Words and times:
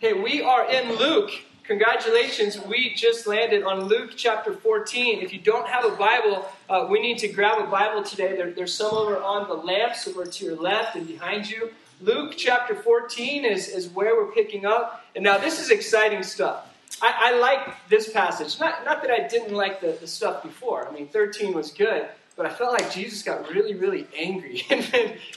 Hey, 0.00 0.14
we 0.14 0.40
are 0.40 0.66
in 0.70 0.96
Luke. 0.96 1.30
Congratulations, 1.64 2.58
we 2.58 2.94
just 2.94 3.26
landed 3.26 3.64
on 3.64 3.84
Luke 3.84 4.12
chapter 4.16 4.54
14. 4.54 5.20
If 5.20 5.30
you 5.30 5.38
don't 5.38 5.68
have 5.68 5.84
a 5.84 5.94
Bible, 5.94 6.48
uh, 6.70 6.86
we 6.88 7.02
need 7.02 7.18
to 7.18 7.28
grab 7.28 7.62
a 7.62 7.70
Bible 7.70 8.02
today. 8.02 8.34
There, 8.34 8.50
there's 8.50 8.72
some 8.72 8.94
over 8.94 9.18
on 9.18 9.46
the 9.46 9.52
lamps 9.52 10.08
over 10.08 10.24
to 10.24 10.44
your 10.46 10.56
left 10.56 10.96
and 10.96 11.06
behind 11.06 11.50
you. 11.50 11.72
Luke 12.00 12.32
chapter 12.34 12.74
14 12.74 13.44
is, 13.44 13.68
is 13.68 13.90
where 13.90 14.16
we're 14.16 14.32
picking 14.32 14.64
up. 14.64 15.04
And 15.14 15.22
now, 15.22 15.36
this 15.36 15.60
is 15.60 15.70
exciting 15.70 16.22
stuff. 16.22 16.66
I, 17.02 17.34
I 17.34 17.38
like 17.38 17.76
this 17.90 18.10
passage. 18.10 18.58
Not, 18.58 18.86
not 18.86 19.02
that 19.02 19.10
I 19.10 19.28
didn't 19.28 19.52
like 19.52 19.82
the, 19.82 19.98
the 20.00 20.06
stuff 20.06 20.42
before. 20.42 20.88
I 20.88 20.92
mean, 20.94 21.08
13 21.08 21.52
was 21.52 21.72
good, 21.72 22.08
but 22.40 22.50
I 22.50 22.54
felt 22.54 22.72
like 22.72 22.90
Jesus 22.90 23.22
got 23.22 23.50
really, 23.50 23.74
really 23.74 24.06
angry 24.18 24.62
in, 24.70 24.82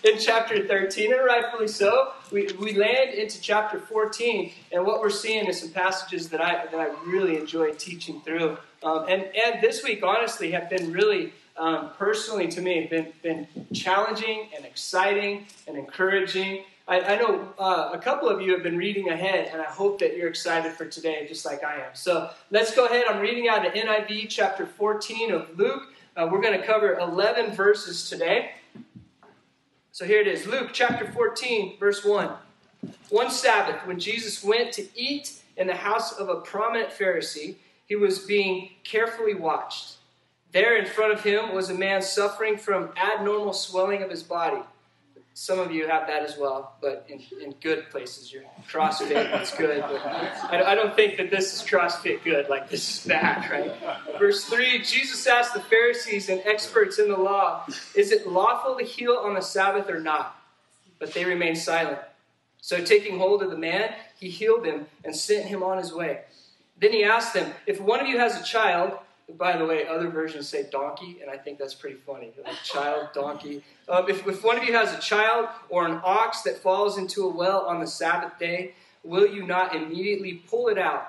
in, 0.06 0.18
chapter 0.18 0.66
13, 0.66 1.12
and 1.12 1.26
rightfully 1.26 1.68
so. 1.68 2.14
We, 2.32 2.48
we 2.58 2.76
land 2.76 3.14
into 3.14 3.42
chapter 3.42 3.78
14, 3.78 4.54
and 4.72 4.86
what 4.86 5.02
we're 5.02 5.10
seeing 5.10 5.48
is 5.48 5.60
some 5.60 5.72
passages 5.72 6.30
that 6.30 6.40
I, 6.40 6.66
that 6.68 6.80
I 6.80 6.96
really 7.06 7.36
enjoy 7.36 7.74
teaching 7.74 8.22
through. 8.22 8.58
Um, 8.84 9.08
and, 9.10 9.26
and 9.36 9.62
this 9.62 9.84
week, 9.84 10.02
honestly, 10.02 10.52
have 10.52 10.70
been 10.70 10.94
really, 10.94 11.34
um, 11.58 11.90
personally 11.98 12.48
to 12.48 12.62
me, 12.62 12.88
been, 12.90 13.12
been 13.22 13.48
challenging 13.74 14.48
and 14.56 14.64
exciting 14.64 15.48
and 15.68 15.78
encouraging. 15.78 16.64
I, 16.88 17.02
I 17.02 17.16
know 17.18 17.54
uh, 17.60 17.90
a 17.92 17.98
couple 17.98 18.30
of 18.30 18.42
you 18.42 18.54
have 18.54 18.64
been 18.64 18.78
reading 18.78 19.10
ahead, 19.10 19.50
and 19.52 19.62
I 19.62 19.66
hope 19.66 20.00
that 20.00 20.16
you're 20.16 20.30
excited 20.30 20.72
for 20.72 20.86
today, 20.86 21.26
just 21.28 21.46
like 21.46 21.66
I 21.66 21.82
am. 21.82 21.96
So 21.96 22.30
let's 22.50 22.74
go 22.74 22.86
ahead. 22.86 23.08
I'm 23.10 23.20
reading 23.20 23.50
out 23.50 23.66
of 23.66 23.74
NIV 23.74 24.28
chapter 24.30 24.66
14 24.66 25.34
of 25.34 25.60
Luke. 25.60 25.93
Uh, 26.16 26.30
we're 26.32 26.42
going 26.42 26.60
to 26.60 26.66
cover 26.66 27.00
11 27.00 27.56
verses 27.56 28.08
today. 28.08 28.52
So 29.92 30.06
here 30.06 30.22
it 30.22 30.28
is 30.28 30.46
Luke 30.46 30.70
chapter 30.72 31.12
14, 31.12 31.80
verse 31.80 32.06
1. 32.06 32.30
One 33.10 33.32
Sabbath, 33.32 33.88
when 33.88 34.00
Jesus 34.00 34.44
went 34.44 34.72
to 34.74 34.88
eat 34.96 35.42
in 35.58 35.66
the 35.66 35.74
house 35.74 36.12
of 36.20 36.30
a 36.30 36.36
prominent 36.36 36.92
Pharisee, 36.92 37.56
he 37.88 37.96
was 37.96 38.20
being 38.20 38.70
carefully 38.84 39.34
watched. 39.34 39.96
There 40.52 40.78
in 40.78 40.86
front 40.86 41.14
of 41.14 41.24
him 41.24 41.52
was 41.56 41.72
a 41.72 41.74
man 41.74 42.04
suffering 42.04 42.58
from 42.58 42.92
abnormal 42.96 43.54
swelling 43.54 44.04
of 44.04 44.12
his 44.12 44.22
body. 44.22 44.62
Some 45.36 45.60
of 45.60 45.72
you 45.72 45.88
have 45.88 46.06
that 46.08 46.22
as 46.22 46.38
well, 46.38 46.76
but 46.80 47.08
in, 47.10 47.20
in 47.42 47.56
good 47.60 47.90
places. 47.90 48.32
Your 48.32 48.44
CrossFit, 48.70 49.10
that's 49.10 49.56
good. 49.56 49.82
But 49.82 50.06
I, 50.06 50.72
I 50.72 50.76
don't 50.76 50.96
think 50.96 51.18
that 51.18 51.32
this 51.32 51.56
is 51.56 51.68
CrossFit 51.68 52.24
good. 52.24 52.50
Like, 52.50 52.70
this 52.70 53.00
is 53.00 53.08
bad, 53.08 53.50
right? 53.50 53.74
Verse 54.20 54.44
3 54.46 54.84
Jesus 54.84 55.26
asked 55.26 55.56
the 55.56 55.62
Pharisees 55.62 56.30
and 56.30 56.40
experts 56.46 57.00
in 57.00 57.10
the 57.10 57.18
law, 57.18 57.66
Is 57.96 58.12
it 58.12 58.28
lawful 58.28 58.78
to 58.78 58.84
heal 58.86 59.14
on 59.14 59.34
the 59.34 59.42
Sabbath 59.42 59.90
or 59.90 60.00
not? 60.00 60.40
But 61.00 61.14
they 61.14 61.26
remained 61.26 61.58
silent. 61.58 62.00
So, 62.62 62.84
taking 62.84 63.18
hold 63.18 63.42
of 63.42 63.50
the 63.50 63.58
man, 63.58 63.94
he 64.20 64.30
healed 64.30 64.66
him 64.66 64.86
and 65.04 65.16
sent 65.16 65.48
him 65.48 65.64
on 65.64 65.80
his 65.80 65.92
way. 65.92 66.22
Then 66.80 66.92
he 66.92 67.04
asked 67.04 67.34
them, 67.34 67.52
If 67.66 67.82
one 67.82 68.00
of 68.00 68.08
you 68.08 68.20
has 68.20 68.40
a 68.40 68.44
child, 68.44 69.00
by 69.38 69.58
the 69.58 69.66
way, 69.66 69.88
other 69.88 70.10
versions 70.10 70.50
say 70.50 70.68
donkey, 70.72 71.20
and 71.22 71.30
I 71.30 71.38
think 71.38 71.58
that's 71.58 71.74
pretty 71.74 71.96
funny. 71.96 72.32
Like 72.44 72.56
child, 72.64 73.10
donkey. 73.14 73.64
Um, 73.88 74.10
if, 74.10 74.28
if 74.28 74.44
one 74.44 74.58
of 74.58 74.64
you 74.64 74.74
has 74.74 74.94
a 74.94 75.00
child 75.00 75.48
or 75.70 75.86
an 75.86 76.00
ox 76.04 76.42
that 76.42 76.58
falls 76.58 76.98
into 76.98 77.24
a 77.26 77.30
well 77.30 77.62
on 77.62 77.80
the 77.80 77.88
Sabbath 77.88 78.38
day, 78.38 78.74
will 79.04 79.28
you 79.28 79.46
not 79.46 79.76
immediately 79.76 80.44
pull 80.50 80.68
it 80.68 80.78
out? 80.78 81.08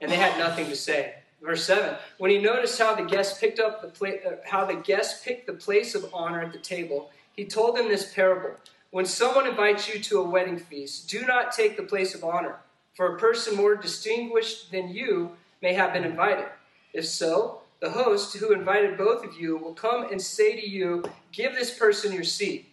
And 0.00 0.10
they 0.10 0.16
had 0.16 0.38
nothing 0.38 0.66
to 0.66 0.76
say. 0.76 1.14
Verse 1.42 1.64
7 1.64 1.96
When 2.18 2.30
he 2.30 2.38
noticed 2.38 2.78
how 2.78 2.94
the 2.94 3.04
guests 3.04 3.38
picked 3.38 3.60
up 3.60 3.82
the 3.82 3.88
pla- 3.88 4.30
uh, 4.30 4.36
how 4.44 4.64
the 4.64 4.76
guests 4.76 5.24
picked 5.24 5.46
the 5.46 5.52
place 5.52 5.94
of 5.94 6.08
honor 6.12 6.40
at 6.40 6.52
the 6.52 6.58
table, 6.58 7.10
he 7.36 7.44
told 7.44 7.76
them 7.76 7.88
this 7.88 8.12
parable. 8.12 8.56
When 8.90 9.06
someone 9.06 9.46
invites 9.46 9.88
you 9.88 10.00
to 10.00 10.18
a 10.18 10.28
wedding 10.28 10.58
feast, 10.58 11.08
do 11.08 11.24
not 11.24 11.52
take 11.52 11.76
the 11.76 11.82
place 11.82 12.14
of 12.14 12.24
honor, 12.24 12.56
for 12.94 13.14
a 13.14 13.18
person 13.18 13.56
more 13.56 13.76
distinguished 13.76 14.72
than 14.72 14.88
you 14.88 15.32
may 15.62 15.74
have 15.74 15.92
been 15.92 16.04
invited. 16.04 16.46
If 16.92 17.06
so, 17.06 17.62
the 17.80 17.90
host 17.90 18.36
who 18.36 18.52
invited 18.52 18.98
both 18.98 19.24
of 19.24 19.40
you 19.40 19.56
will 19.56 19.74
come 19.74 20.10
and 20.10 20.20
say 20.20 20.54
to 20.54 20.68
you, 20.68 21.04
Give 21.32 21.54
this 21.54 21.76
person 21.76 22.12
your 22.12 22.24
seat. 22.24 22.68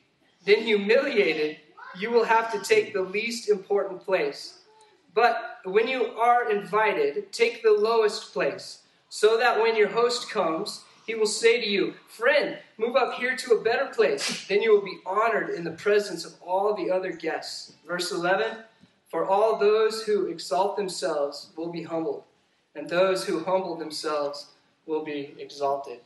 Then, 0.45 0.63
humiliated, 0.63 1.57
you 1.97 2.11
will 2.11 2.25
have 2.25 2.51
to 2.51 2.59
take 2.59 2.93
the 2.93 3.01
least 3.01 3.49
important 3.49 4.03
place. 4.03 4.59
But 5.13 5.59
when 5.65 5.87
you 5.87 6.05
are 6.17 6.51
invited, 6.51 7.31
take 7.31 7.63
the 7.63 7.71
lowest 7.71 8.33
place, 8.33 8.83
so 9.09 9.37
that 9.37 9.59
when 9.61 9.75
your 9.75 9.89
host 9.89 10.29
comes, 10.29 10.83
he 11.05 11.15
will 11.15 11.25
say 11.25 11.61
to 11.61 11.67
you, 11.67 11.93
Friend, 12.07 12.57
move 12.77 12.95
up 12.95 13.13
here 13.13 13.35
to 13.35 13.53
a 13.53 13.63
better 13.63 13.87
place. 13.87 14.47
Then 14.47 14.61
you 14.61 14.73
will 14.73 14.83
be 14.83 14.99
honored 15.05 15.51
in 15.51 15.63
the 15.63 15.71
presence 15.71 16.25
of 16.25 16.33
all 16.41 16.75
the 16.75 16.91
other 16.91 17.11
guests. 17.11 17.73
Verse 17.87 18.11
11 18.11 18.57
For 19.09 19.25
all 19.25 19.57
those 19.57 20.03
who 20.03 20.27
exalt 20.27 20.75
themselves 20.75 21.51
will 21.55 21.71
be 21.71 21.83
humbled 21.83 22.23
and 22.77 22.89
those 22.89 23.25
who 23.25 23.43
humble 23.43 23.75
themselves 23.75 24.47
will 24.85 25.03
be 25.03 25.35
exalted. 25.39 25.99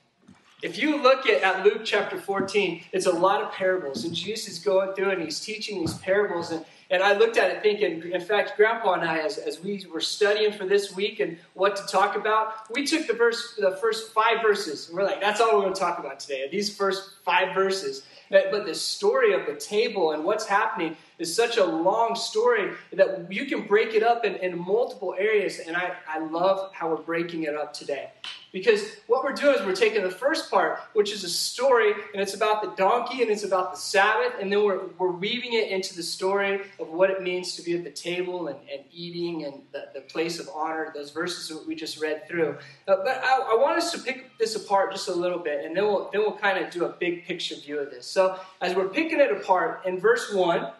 If 0.61 0.77
you 0.77 1.01
look 1.01 1.25
at, 1.25 1.41
at 1.41 1.65
Luke 1.65 1.81
chapter 1.83 2.19
14, 2.19 2.83
it's 2.91 3.07
a 3.07 3.11
lot 3.11 3.41
of 3.41 3.51
parables, 3.51 4.05
and 4.05 4.13
Jesus 4.13 4.53
is 4.53 4.59
going 4.59 4.93
through 4.93 5.09
and 5.09 5.21
he's 5.21 5.39
teaching 5.39 5.79
these 5.79 5.95
parables. 5.95 6.51
And, 6.51 6.63
and 6.91 7.01
I 7.01 7.17
looked 7.17 7.37
at 7.37 7.49
it 7.49 7.63
thinking, 7.63 8.11
in 8.11 8.21
fact, 8.21 8.57
Grandpa 8.57 8.93
and 8.93 9.03
I, 9.03 9.19
as, 9.19 9.39
as 9.39 9.63
we 9.63 9.83
were 9.91 10.01
studying 10.01 10.51
for 10.51 10.67
this 10.67 10.95
week 10.95 11.19
and 11.19 11.37
what 11.55 11.75
to 11.77 11.85
talk 11.87 12.15
about, 12.15 12.71
we 12.71 12.85
took 12.85 13.07
the, 13.07 13.13
verse, 13.13 13.55
the 13.57 13.77
first 13.77 14.13
five 14.13 14.43
verses, 14.43 14.87
and 14.87 14.97
we're 14.97 15.03
like, 15.03 15.19
that's 15.19 15.41
all 15.41 15.55
we're 15.55 15.63
going 15.63 15.73
to 15.73 15.79
talk 15.79 15.97
about 15.97 16.19
today, 16.19 16.47
these 16.51 16.75
first 16.75 17.15
five 17.25 17.55
verses. 17.55 18.03
But 18.29 18.65
the 18.65 18.75
story 18.75 19.33
of 19.33 19.45
the 19.45 19.55
table 19.55 20.11
and 20.11 20.23
what's 20.23 20.45
happening 20.45 20.95
is 21.21 21.33
such 21.33 21.57
a 21.57 21.63
long 21.63 22.15
story 22.15 22.71
that 22.91 23.31
you 23.31 23.45
can 23.45 23.67
break 23.67 23.93
it 23.93 24.03
up 24.03 24.25
in, 24.25 24.35
in 24.37 24.57
multiple 24.57 25.15
areas. 25.17 25.59
And 25.59 25.77
I, 25.77 25.93
I 26.07 26.19
love 26.19 26.73
how 26.73 26.89
we're 26.89 26.97
breaking 26.97 27.43
it 27.43 27.55
up 27.55 27.73
today. 27.73 28.09
Because 28.51 28.97
what 29.07 29.23
we're 29.23 29.31
doing 29.31 29.55
is 29.55 29.65
we're 29.65 29.75
taking 29.75 30.03
the 30.03 30.09
first 30.09 30.51
part, 30.51 30.79
which 30.91 31.13
is 31.13 31.23
a 31.23 31.29
story, 31.29 31.93
and 32.13 32.21
it's 32.21 32.33
about 32.33 32.61
the 32.61 32.71
donkey 32.75 33.21
and 33.21 33.31
it's 33.31 33.45
about 33.45 33.71
the 33.71 33.77
Sabbath, 33.77 34.33
and 34.41 34.51
then 34.51 34.65
we're, 34.65 34.87
we're 34.97 35.11
weaving 35.11 35.53
it 35.53 35.69
into 35.69 35.95
the 35.95 36.03
story 36.03 36.59
of 36.77 36.89
what 36.89 37.09
it 37.09 37.21
means 37.21 37.55
to 37.55 37.61
be 37.61 37.77
at 37.77 37.85
the 37.85 37.91
table 37.91 38.47
and, 38.47 38.59
and 38.69 38.83
eating 38.91 39.45
and 39.45 39.61
the, 39.71 39.87
the 39.93 40.01
place 40.01 40.37
of 40.37 40.49
honor, 40.53 40.91
those 40.93 41.11
verses 41.11 41.47
that 41.47 41.65
we 41.65 41.75
just 41.75 42.01
read 42.01 42.27
through. 42.27 42.57
Uh, 42.89 42.97
but 42.97 43.21
I, 43.23 43.53
I, 43.53 43.55
want 43.55 43.77
us 43.77 43.93
to 43.93 43.99
pick 43.99 44.37
this 44.37 44.55
apart 44.55 44.91
just 44.91 45.07
a 45.07 45.13
little 45.13 45.39
bit, 45.39 45.63
and 45.63 45.75
then 45.75 45.85
we'll, 45.85 46.09
then 46.11 46.21
we'll 46.21 46.37
kind 46.37 46.57
of 46.57 46.69
do 46.71 46.83
a 46.83 46.89
big 46.89 47.23
picture 47.23 47.55
view 47.55 47.79
of 47.79 47.89
this. 47.89 48.05
So 48.05 48.37
as 48.59 48.75
we're 48.75 48.89
picking 48.89 49.21
it 49.21 49.31
apart, 49.31 49.85
in 49.85 49.97
verse 49.97 50.33
1, 50.33 50.71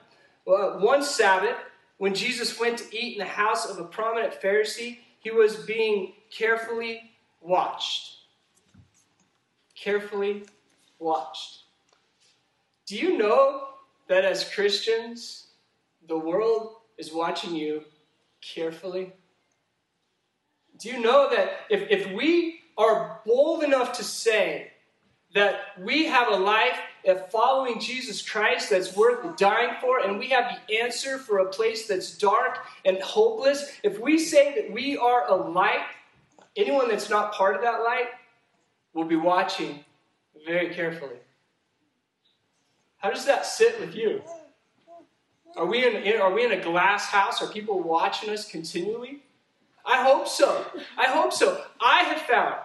well, 0.46 0.80
one 0.80 1.04
Sabbath, 1.04 1.58
when 1.98 2.16
Jesus 2.16 2.60
went 2.60 2.80
to 2.80 2.98
eat 2.98 3.14
in 3.14 3.20
the 3.20 3.26
house 3.26 3.70
of 3.70 3.78
a 3.78 3.84
prominent 3.84 4.42
Pharisee, 4.42 5.00
he 5.20 5.32
was 5.32 5.56
being 5.58 6.14
carefully 6.36 7.12
watched. 7.42 8.18
Carefully 9.76 10.44
watched. 11.00 11.64
Do 12.88 12.98
you 12.98 13.18
know 13.18 13.68
that 14.08 14.26
as 14.26 14.50
Christians, 14.50 15.48
the 16.08 16.18
world 16.18 16.76
is 16.98 17.14
watching 17.14 17.56
you 17.56 17.84
carefully? 18.42 19.14
Do 20.80 20.90
you 20.90 21.00
know 21.00 21.30
that 21.30 21.52
if, 21.70 21.90
if 21.90 22.12
we 22.12 22.62
are 22.78 23.22
bold 23.26 23.64
enough 23.64 23.94
to 23.94 24.04
say 24.04 24.72
that 25.36 25.60
we 25.80 26.06
have 26.06 26.30
a 26.30 26.36
life 26.36 26.80
of 27.06 27.30
following 27.32 27.80
Jesus 27.80 28.22
Christ 28.28 28.70
that's 28.70 28.96
worth 28.96 29.38
dying 29.38 29.76
for, 29.82 30.00
and 30.00 30.20
we 30.20 30.30
have 30.30 30.60
the 30.68 30.80
answer 30.80 31.18
for 31.18 31.40
a 31.40 31.46
place 31.46 31.88
that's 31.88 32.18
dark 32.18 32.60
and 32.86 33.00
hopeless, 33.00 33.72
if 33.84 34.00
we 34.00 34.20
say 34.20 34.56
that 34.56 34.72
we 34.72 34.98
are 34.98 35.30
a 35.30 35.36
light 35.36 35.86
anyone 36.56 36.90
that's 36.90 37.10
not 37.10 37.34
part 37.34 37.56
of 37.56 37.62
that 37.62 37.82
light 37.84 38.08
will 38.94 39.06
be 39.06 39.16
watching 39.16 39.84
very 40.46 40.74
carefully. 40.74 41.16
How 42.98 43.10
does 43.10 43.26
that 43.26 43.46
sit 43.46 43.80
with 43.80 43.96
you? 43.96 44.22
Are 45.56 45.66
we 45.66 45.86
in, 45.86 46.22
are 46.22 46.32
we 46.32 46.46
in 46.46 46.52
a 46.52 46.62
glass 46.62 47.06
house? 47.06 47.42
Are 47.42 47.48
people 47.48 47.82
watching 47.82 48.30
us 48.30 48.48
continually? 48.48 49.24
I 49.86 50.04
hope 50.04 50.28
so. 50.28 50.66
I 50.98 51.08
hope 51.08 51.34
so. 51.34 51.64
I 51.82 52.04
have 52.04 52.22
found, 52.22 52.56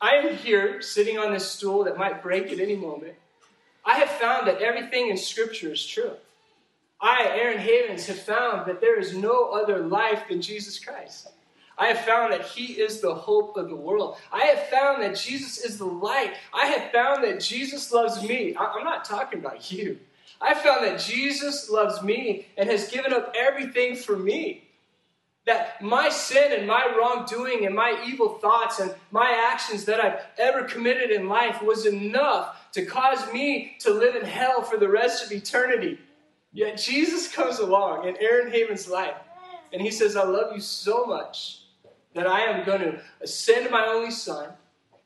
I 0.00 0.16
am 0.16 0.36
here 0.36 0.82
sitting 0.82 1.18
on 1.18 1.32
this 1.32 1.48
stool 1.48 1.84
that 1.84 1.96
might 1.96 2.22
break 2.22 2.50
at 2.50 2.58
any 2.58 2.76
moment. 2.76 3.14
I 3.84 3.94
have 3.94 4.10
found 4.10 4.46
that 4.46 4.62
everything 4.62 5.08
in 5.08 5.16
Scripture 5.16 5.72
is 5.72 5.84
true. 5.84 6.12
I, 7.00 7.28
Aaron 7.34 7.58
Havens, 7.58 8.06
have 8.06 8.20
found 8.20 8.66
that 8.66 8.80
there 8.80 8.98
is 8.98 9.16
no 9.16 9.50
other 9.50 9.80
life 9.80 10.28
than 10.28 10.40
Jesus 10.40 10.78
Christ. 10.78 11.28
I 11.76 11.86
have 11.86 12.04
found 12.04 12.32
that 12.32 12.42
He 12.42 12.74
is 12.74 13.00
the 13.00 13.14
hope 13.14 13.56
of 13.56 13.68
the 13.68 13.76
world. 13.76 14.18
I 14.32 14.44
have 14.44 14.68
found 14.68 15.02
that 15.02 15.16
Jesus 15.16 15.58
is 15.58 15.78
the 15.78 15.84
light. 15.84 16.34
I 16.54 16.66
have 16.66 16.92
found 16.92 17.24
that 17.24 17.40
Jesus 17.40 17.90
loves 17.90 18.22
me. 18.22 18.54
I'm 18.56 18.84
not 18.84 19.04
talking 19.04 19.40
about 19.40 19.72
you. 19.72 19.98
I 20.40 20.54
found 20.54 20.84
that 20.84 21.00
Jesus 21.00 21.70
loves 21.70 22.02
me 22.02 22.46
and 22.56 22.68
has 22.68 22.88
given 22.88 23.12
up 23.12 23.34
everything 23.36 23.96
for 23.96 24.16
me. 24.16 24.64
That 25.46 25.82
my 25.82 26.08
sin 26.08 26.52
and 26.52 26.66
my 26.68 26.94
wrongdoing 26.96 27.66
and 27.66 27.74
my 27.74 28.00
evil 28.06 28.38
thoughts 28.38 28.78
and 28.78 28.94
my 29.10 29.48
actions 29.52 29.84
that 29.86 30.00
I've 30.00 30.20
ever 30.38 30.64
committed 30.64 31.10
in 31.10 31.28
life 31.28 31.60
was 31.62 31.86
enough 31.86 32.70
to 32.72 32.84
cause 32.84 33.32
me 33.32 33.76
to 33.80 33.92
live 33.92 34.14
in 34.14 34.24
hell 34.24 34.62
for 34.62 34.76
the 34.78 34.88
rest 34.88 35.24
of 35.24 35.32
eternity. 35.32 35.98
Yet 36.52 36.76
Jesus 36.78 37.32
comes 37.32 37.58
along 37.58 38.06
in 38.06 38.16
Aaron 38.18 38.52
Haven's 38.52 38.88
life 38.88 39.16
And 39.72 39.82
he 39.82 39.90
says, 39.90 40.16
I 40.16 40.24
love 40.24 40.54
you 40.54 40.60
so 40.60 41.06
much 41.06 41.62
that 42.14 42.26
I 42.26 42.40
am 42.42 42.64
going 42.64 42.82
to 42.82 43.26
send 43.26 43.70
my 43.70 43.86
only 43.86 44.10
son. 44.10 44.50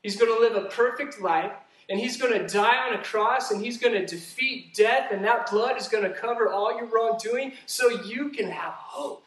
He's 0.03 0.17
going 0.17 0.33
to 0.33 0.39
live 0.39 0.55
a 0.55 0.69
perfect 0.69 1.21
life. 1.21 1.53
And 1.89 1.99
he's 1.99 2.17
going 2.17 2.33
to 2.33 2.53
die 2.53 2.87
on 2.87 2.99
a 2.99 3.03
cross 3.03 3.51
and 3.51 3.63
he's 3.63 3.77
going 3.77 3.93
to 3.93 4.05
defeat 4.05 4.75
death. 4.75 5.11
And 5.11 5.23
that 5.23 5.49
blood 5.49 5.77
is 5.77 5.87
going 5.87 6.03
to 6.03 6.09
cover 6.09 6.51
all 6.51 6.77
your 6.77 6.87
wrongdoing 6.87 7.53
so 7.65 7.89
you 8.03 8.29
can 8.29 8.51
have 8.51 8.73
hope 8.73 9.23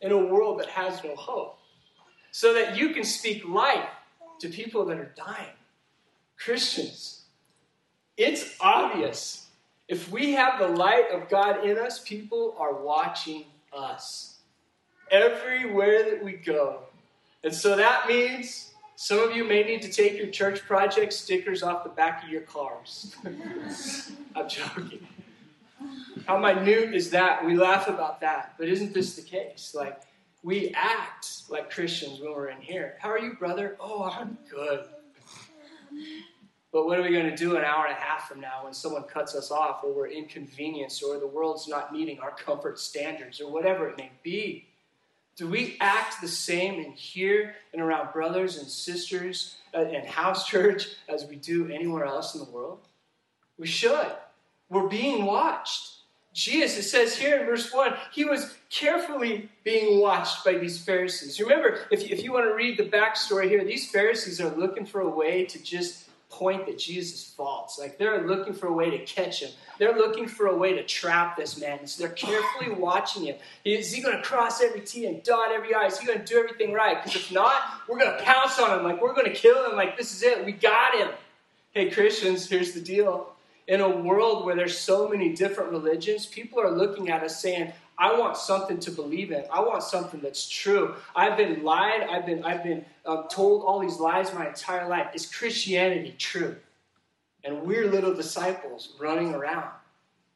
in 0.00 0.12
a 0.12 0.18
world 0.18 0.60
that 0.60 0.68
has 0.68 1.02
no 1.04 1.14
hope. 1.14 1.58
So 2.32 2.54
that 2.54 2.76
you 2.76 2.90
can 2.90 3.04
speak 3.04 3.46
life 3.46 3.88
to 4.40 4.48
people 4.48 4.84
that 4.86 4.98
are 4.98 5.12
dying. 5.16 5.56
Christians, 6.38 7.24
it's 8.16 8.56
obvious. 8.60 9.48
If 9.88 10.10
we 10.10 10.32
have 10.32 10.58
the 10.58 10.68
light 10.68 11.10
of 11.12 11.28
God 11.28 11.64
in 11.64 11.78
us, 11.78 11.98
people 11.98 12.54
are 12.58 12.72
watching 12.72 13.44
us 13.76 14.36
everywhere 15.10 16.04
that 16.10 16.24
we 16.24 16.32
go. 16.32 16.80
And 17.42 17.54
so 17.54 17.76
that 17.76 18.06
means 18.08 18.72
some 18.96 19.18
of 19.18 19.34
you 19.34 19.44
may 19.44 19.62
need 19.62 19.82
to 19.82 19.90
take 19.90 20.16
your 20.16 20.28
church 20.28 20.60
project 20.60 21.12
stickers 21.12 21.62
off 21.62 21.84
the 21.84 21.90
back 21.90 22.22
of 22.22 22.28
your 22.28 22.42
cars. 22.42 23.16
I'm 24.36 24.48
joking. 24.48 25.06
How 26.30 26.38
minute 26.38 26.94
is 26.94 27.10
that? 27.10 27.44
We 27.44 27.56
laugh 27.56 27.88
about 27.88 28.20
that, 28.20 28.54
but 28.56 28.68
isn't 28.68 28.94
this 28.94 29.16
the 29.16 29.22
case? 29.22 29.74
Like, 29.74 30.00
we 30.44 30.72
act 30.76 31.42
like 31.48 31.72
Christians 31.72 32.20
when 32.20 32.30
we're 32.30 32.50
in 32.50 32.60
here. 32.60 32.94
How 33.00 33.10
are 33.10 33.18
you, 33.18 33.34
brother? 33.34 33.76
Oh, 33.80 34.04
I'm 34.04 34.38
good. 34.48 34.84
But 36.70 36.86
what 36.86 37.00
are 37.00 37.02
we 37.02 37.10
going 37.10 37.28
to 37.28 37.34
do 37.34 37.56
an 37.56 37.64
hour 37.64 37.86
and 37.86 37.96
a 37.96 38.00
half 38.00 38.28
from 38.28 38.40
now 38.40 38.62
when 38.62 38.72
someone 38.72 39.02
cuts 39.02 39.34
us 39.34 39.50
off 39.50 39.82
or 39.82 39.92
we're 39.92 40.06
inconvenienced 40.06 41.02
or 41.02 41.18
the 41.18 41.26
world's 41.26 41.66
not 41.66 41.92
meeting 41.92 42.20
our 42.20 42.30
comfort 42.30 42.78
standards 42.78 43.40
or 43.40 43.50
whatever 43.50 43.88
it 43.88 43.98
may 43.98 44.12
be? 44.22 44.68
Do 45.34 45.48
we 45.48 45.78
act 45.80 46.20
the 46.20 46.28
same 46.28 46.74
in 46.74 46.92
here 46.92 47.56
and 47.72 47.82
around 47.82 48.12
brothers 48.12 48.56
and 48.58 48.68
sisters 48.68 49.56
and 49.74 50.06
house 50.06 50.46
church 50.46 50.90
as 51.08 51.24
we 51.24 51.34
do 51.34 51.68
anywhere 51.72 52.04
else 52.04 52.36
in 52.36 52.40
the 52.44 52.50
world? 52.52 52.86
We 53.58 53.66
should. 53.66 54.12
We're 54.68 54.86
being 54.86 55.24
watched. 55.24 55.96
Jesus, 56.32 56.86
it 56.86 56.88
says 56.88 57.16
here 57.16 57.40
in 57.40 57.46
verse 57.46 57.72
1, 57.72 57.94
he 58.12 58.24
was 58.24 58.54
carefully 58.70 59.48
being 59.64 60.00
watched 60.00 60.44
by 60.44 60.54
these 60.54 60.82
Pharisees. 60.82 61.40
Remember, 61.40 61.80
if 61.90 62.08
you, 62.08 62.16
if 62.16 62.22
you 62.22 62.32
want 62.32 62.46
to 62.46 62.54
read 62.54 62.78
the 62.78 62.88
backstory 62.88 63.48
here, 63.48 63.64
these 63.64 63.90
Pharisees 63.90 64.40
are 64.40 64.54
looking 64.54 64.86
for 64.86 65.00
a 65.00 65.08
way 65.08 65.44
to 65.46 65.60
just 65.62 66.08
point 66.30 66.64
that 66.66 66.78
Jesus 66.78 67.24
false. 67.36 67.78
Like 67.78 67.98
they're 67.98 68.26
looking 68.26 68.54
for 68.54 68.68
a 68.68 68.72
way 68.72 68.88
to 68.90 68.98
catch 69.04 69.42
him. 69.42 69.50
They're 69.78 69.96
looking 69.96 70.28
for 70.28 70.46
a 70.46 70.56
way 70.56 70.72
to 70.74 70.84
trap 70.84 71.36
this 71.36 71.60
man. 71.60 71.86
So 71.86 72.04
they're 72.04 72.14
carefully 72.14 72.70
watching 72.78 73.24
him. 73.24 73.36
Is 73.64 73.92
he 73.92 74.00
going 74.00 74.16
to 74.16 74.22
cross 74.22 74.62
every 74.62 74.80
T 74.80 75.06
and 75.06 75.22
dot 75.22 75.50
every 75.52 75.74
I? 75.74 75.86
Is 75.86 75.98
he 75.98 76.06
going 76.06 76.20
to 76.20 76.24
do 76.24 76.38
everything 76.38 76.72
right? 76.72 77.02
Because 77.02 77.20
if 77.20 77.32
not, 77.32 77.60
we're 77.88 77.98
going 77.98 78.16
to 78.16 78.22
pounce 78.22 78.58
on 78.58 78.78
him. 78.78 78.84
Like 78.84 79.02
we're 79.02 79.14
going 79.14 79.26
to 79.26 79.34
kill 79.34 79.68
him. 79.68 79.76
Like 79.76 79.98
this 79.98 80.14
is 80.14 80.22
it. 80.22 80.44
We 80.44 80.52
got 80.52 80.94
him. 80.94 81.08
Hey, 81.72 81.90
Christians, 81.90 82.48
here's 82.48 82.72
the 82.72 82.80
deal. 82.80 83.32
In 83.70 83.80
a 83.80 83.88
world 83.88 84.44
where 84.44 84.56
there's 84.56 84.76
so 84.76 85.08
many 85.08 85.32
different 85.32 85.70
religions, 85.70 86.26
people 86.26 86.60
are 86.60 86.72
looking 86.72 87.08
at 87.08 87.22
us 87.22 87.40
saying, 87.40 87.72
I 87.96 88.18
want 88.18 88.36
something 88.36 88.80
to 88.80 88.90
believe 88.90 89.30
in. 89.30 89.44
I 89.48 89.60
want 89.60 89.84
something 89.84 90.18
that's 90.20 90.48
true. 90.48 90.96
I've 91.14 91.36
been 91.36 91.62
lied. 91.62 92.02
I've 92.10 92.26
been, 92.26 92.42
I've 92.42 92.64
been 92.64 92.84
uh, 93.06 93.28
told 93.28 93.62
all 93.62 93.78
these 93.78 94.00
lies 94.00 94.34
my 94.34 94.48
entire 94.48 94.88
life. 94.88 95.14
Is 95.14 95.24
Christianity 95.24 96.16
true? 96.18 96.56
And 97.44 97.62
we're 97.62 97.86
little 97.86 98.12
disciples 98.12 98.94
running 98.98 99.34
around, 99.34 99.70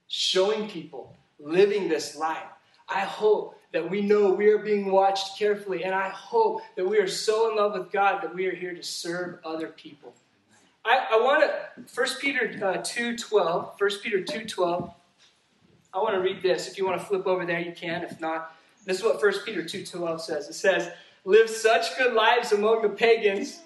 showing 0.06 0.69
people, 0.69 1.16
living 1.40 1.88
this 1.88 2.14
life. 2.14 2.46
I 2.88 3.00
hope 3.00 3.58
that 3.72 3.90
we 3.90 4.00
know 4.00 4.31
we 4.31 4.46
are 4.50 4.58
being 4.58 4.92
watched 4.92 5.36
carefully, 5.36 5.82
and 5.82 5.92
I 5.92 6.08
hope 6.10 6.60
that 6.76 6.86
we 6.86 6.98
are 6.98 7.08
so 7.08 7.50
in 7.50 7.56
love 7.56 7.72
with 7.72 7.90
God 7.90 8.22
that 8.22 8.32
we 8.32 8.46
are 8.46 8.54
here 8.54 8.75
to 8.75 8.82
serve 8.84 9.40
other 9.44 9.66
people. 9.66 10.14
I, 10.84 11.06
I 11.12 11.16
want 11.20 11.42
to, 11.42 11.94
1 11.94 12.08
Peter 12.20 12.50
uh, 12.62 12.78
2.12, 12.78 13.81
1 13.81 13.90
Peter 14.02 14.19
2.12, 14.20 14.92
I 15.94 15.98
want 15.98 16.14
to 16.14 16.20
read 16.20 16.42
this. 16.42 16.69
If 16.69 16.76
you 16.76 16.84
want 16.84 17.00
to 17.00 17.06
flip 17.06 17.26
over 17.26 17.46
there, 17.46 17.60
you 17.60 17.72
can. 17.72 18.02
If 18.02 18.20
not, 18.20 18.54
this 18.84 18.98
is 18.98 19.04
what 19.04 19.22
1 19.22 19.32
Peter 19.44 19.62
2.12 19.62 20.20
says. 20.20 20.48
It 20.48 20.54
says, 20.54 20.90
Live 21.25 21.48
such 21.48 21.96
good 21.96 22.12
lives 22.12 22.52
among 22.52 22.82
the 22.82 22.88
pagans, 22.90 23.60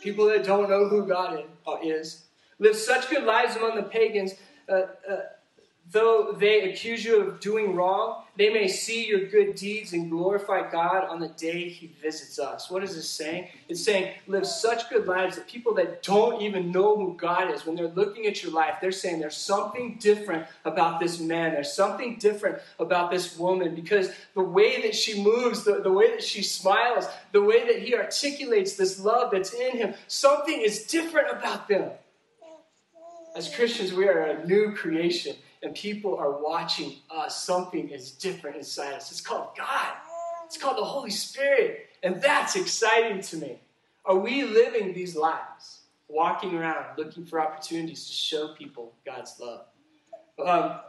people 0.00 0.26
that 0.26 0.44
don't 0.44 0.68
know 0.68 0.86
who 0.86 1.04
God 1.04 1.44
is. 1.82 2.26
Live 2.60 2.76
such 2.76 3.10
good 3.10 3.24
lives 3.24 3.56
among 3.56 3.74
the 3.74 3.82
pagans 3.82 4.34
uh, 4.68 4.82
uh, 5.08 5.16
though 5.92 6.34
they 6.38 6.70
accuse 6.70 7.04
you 7.04 7.20
of 7.20 7.40
doing 7.40 7.74
wrong, 7.74 8.22
they 8.36 8.52
may 8.52 8.66
see 8.66 9.06
your 9.06 9.26
good 9.28 9.54
deeds 9.54 9.92
and 9.92 10.10
glorify 10.10 10.68
God 10.68 11.04
on 11.04 11.20
the 11.20 11.28
day 11.28 11.68
He 11.68 11.94
visits 12.02 12.38
us. 12.38 12.68
What 12.68 12.82
is 12.82 12.96
this 12.96 13.08
saying? 13.08 13.48
It's 13.68 13.84
saying, 13.84 14.14
live 14.26 14.46
such 14.46 14.90
good 14.90 15.06
lives 15.06 15.36
that 15.36 15.46
people 15.46 15.72
that 15.74 16.02
don't 16.02 16.42
even 16.42 16.72
know 16.72 16.96
who 16.96 17.16
God 17.16 17.52
is, 17.52 17.64
when 17.64 17.76
they're 17.76 17.88
looking 17.88 18.26
at 18.26 18.42
your 18.42 18.52
life, 18.52 18.76
they're 18.80 18.90
saying 18.90 19.20
there's 19.20 19.36
something 19.36 19.96
different 20.00 20.46
about 20.64 20.98
this 20.98 21.20
man. 21.20 21.52
There's 21.52 21.72
something 21.72 22.16
different 22.16 22.58
about 22.80 23.10
this 23.10 23.38
woman 23.38 23.74
because 23.74 24.10
the 24.34 24.42
way 24.42 24.82
that 24.82 24.96
she 24.96 25.22
moves, 25.22 25.64
the, 25.64 25.80
the 25.80 25.92
way 25.92 26.10
that 26.10 26.24
she 26.24 26.42
smiles, 26.42 27.06
the 27.32 27.42
way 27.42 27.66
that 27.66 27.80
he 27.80 27.94
articulates 27.94 28.74
this 28.74 28.98
love 28.98 29.30
that's 29.30 29.52
in 29.52 29.76
him, 29.76 29.94
something 30.08 30.60
is 30.60 30.84
different 30.84 31.28
about 31.30 31.68
them. 31.68 31.90
As 33.36 33.52
Christians, 33.52 33.92
we 33.92 34.08
are 34.08 34.22
a 34.22 34.46
new 34.46 34.72
creation 34.74 35.36
and 35.64 35.74
people 35.74 36.16
are 36.16 36.30
watching 36.30 36.96
us, 37.10 37.42
something 37.42 37.88
is 37.88 38.12
different 38.12 38.56
inside 38.56 38.92
us. 38.92 39.10
It's 39.10 39.20
called 39.20 39.48
God, 39.56 39.94
it's 40.44 40.58
called 40.58 40.76
the 40.76 40.84
Holy 40.84 41.10
Spirit. 41.10 41.88
And 42.02 42.20
that's 42.22 42.54
exciting 42.54 43.22
to 43.22 43.38
me. 43.38 43.58
Are 44.04 44.16
we 44.16 44.44
living 44.44 44.92
these 44.92 45.16
lives, 45.16 45.80
walking 46.06 46.54
around 46.54 46.84
looking 46.98 47.24
for 47.24 47.40
opportunities 47.40 48.06
to 48.06 48.12
show 48.12 48.48
people 48.48 48.92
God's 49.06 49.40
love? 49.40 49.62
Um, 50.44 50.80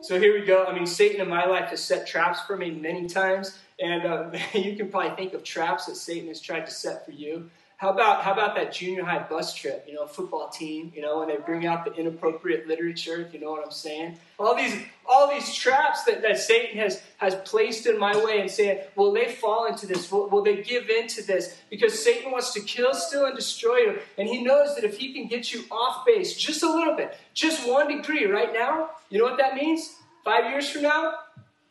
so 0.00 0.18
here 0.18 0.32
we 0.32 0.46
go. 0.46 0.64
I 0.64 0.74
mean, 0.74 0.86
Satan 0.86 1.20
in 1.20 1.28
my 1.28 1.44
life 1.44 1.68
has 1.68 1.84
set 1.84 2.06
traps 2.06 2.40
for 2.40 2.56
me 2.56 2.70
many 2.70 3.06
times, 3.06 3.58
and 3.78 4.06
uh, 4.06 4.30
you 4.54 4.74
can 4.76 4.88
probably 4.88 5.14
think 5.14 5.34
of 5.34 5.44
traps 5.44 5.86
that 5.86 5.96
Satan 5.96 6.28
has 6.28 6.40
tried 6.40 6.64
to 6.64 6.72
set 6.72 7.04
for 7.04 7.12
you. 7.12 7.50
How 7.82 7.90
about 7.90 8.22
how 8.22 8.32
about 8.32 8.54
that 8.54 8.72
junior 8.72 9.04
high 9.04 9.26
bus 9.28 9.52
trip? 9.54 9.84
You 9.88 9.94
know, 9.94 10.06
football 10.06 10.48
team. 10.48 10.92
You 10.94 11.02
know, 11.02 11.18
when 11.18 11.26
they 11.26 11.38
bring 11.38 11.66
out 11.66 11.84
the 11.84 11.92
inappropriate 11.92 12.68
literature. 12.68 13.20
If 13.22 13.34
you 13.34 13.40
know 13.40 13.50
what 13.50 13.64
I'm 13.64 13.72
saying. 13.72 14.18
All 14.38 14.54
these 14.54 14.80
all 15.04 15.28
these 15.28 15.52
traps 15.52 16.04
that, 16.04 16.22
that 16.22 16.38
Satan 16.38 16.78
has 16.78 17.02
has 17.16 17.34
placed 17.44 17.88
in 17.88 17.98
my 17.98 18.16
way 18.24 18.40
and 18.40 18.48
saying, 18.48 18.82
will 18.94 19.10
they 19.10 19.32
fall 19.32 19.66
into 19.66 19.88
this? 19.88 20.12
Will, 20.12 20.28
will 20.28 20.44
they 20.44 20.62
give 20.62 20.90
in 20.90 21.08
to 21.08 21.26
this? 21.26 21.58
Because 21.70 22.00
Satan 22.00 22.30
wants 22.30 22.52
to 22.52 22.60
kill, 22.60 22.94
steal, 22.94 23.24
and 23.26 23.34
destroy 23.34 23.78
you, 23.78 23.98
and 24.16 24.28
he 24.28 24.44
knows 24.44 24.76
that 24.76 24.84
if 24.84 24.98
he 24.98 25.12
can 25.12 25.26
get 25.26 25.52
you 25.52 25.64
off 25.68 26.06
base 26.06 26.36
just 26.36 26.62
a 26.62 26.72
little 26.72 26.94
bit, 26.94 27.16
just 27.34 27.68
one 27.68 27.88
degree 27.88 28.26
right 28.26 28.52
now, 28.52 28.90
you 29.10 29.18
know 29.18 29.24
what 29.24 29.38
that 29.38 29.56
means? 29.56 29.96
Five 30.24 30.52
years 30.52 30.70
from 30.70 30.82
now, 30.82 31.14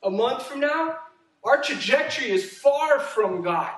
a 0.03 0.09
month 0.09 0.43
from 0.43 0.59
now, 0.59 0.97
our 1.45 1.61
trajectory 1.61 2.31
is 2.31 2.43
far 2.43 2.99
from 2.99 3.41
God. 3.43 3.71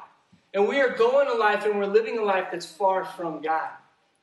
And 0.54 0.68
we 0.68 0.80
are 0.80 0.90
going 0.90 1.28
a 1.28 1.34
life 1.34 1.66
and 1.66 1.78
we're 1.78 1.86
living 1.86 2.20
a 2.20 2.24
life 2.24 2.48
that's 2.52 2.66
far 2.66 3.06
from 3.06 3.42
God. 3.42 3.70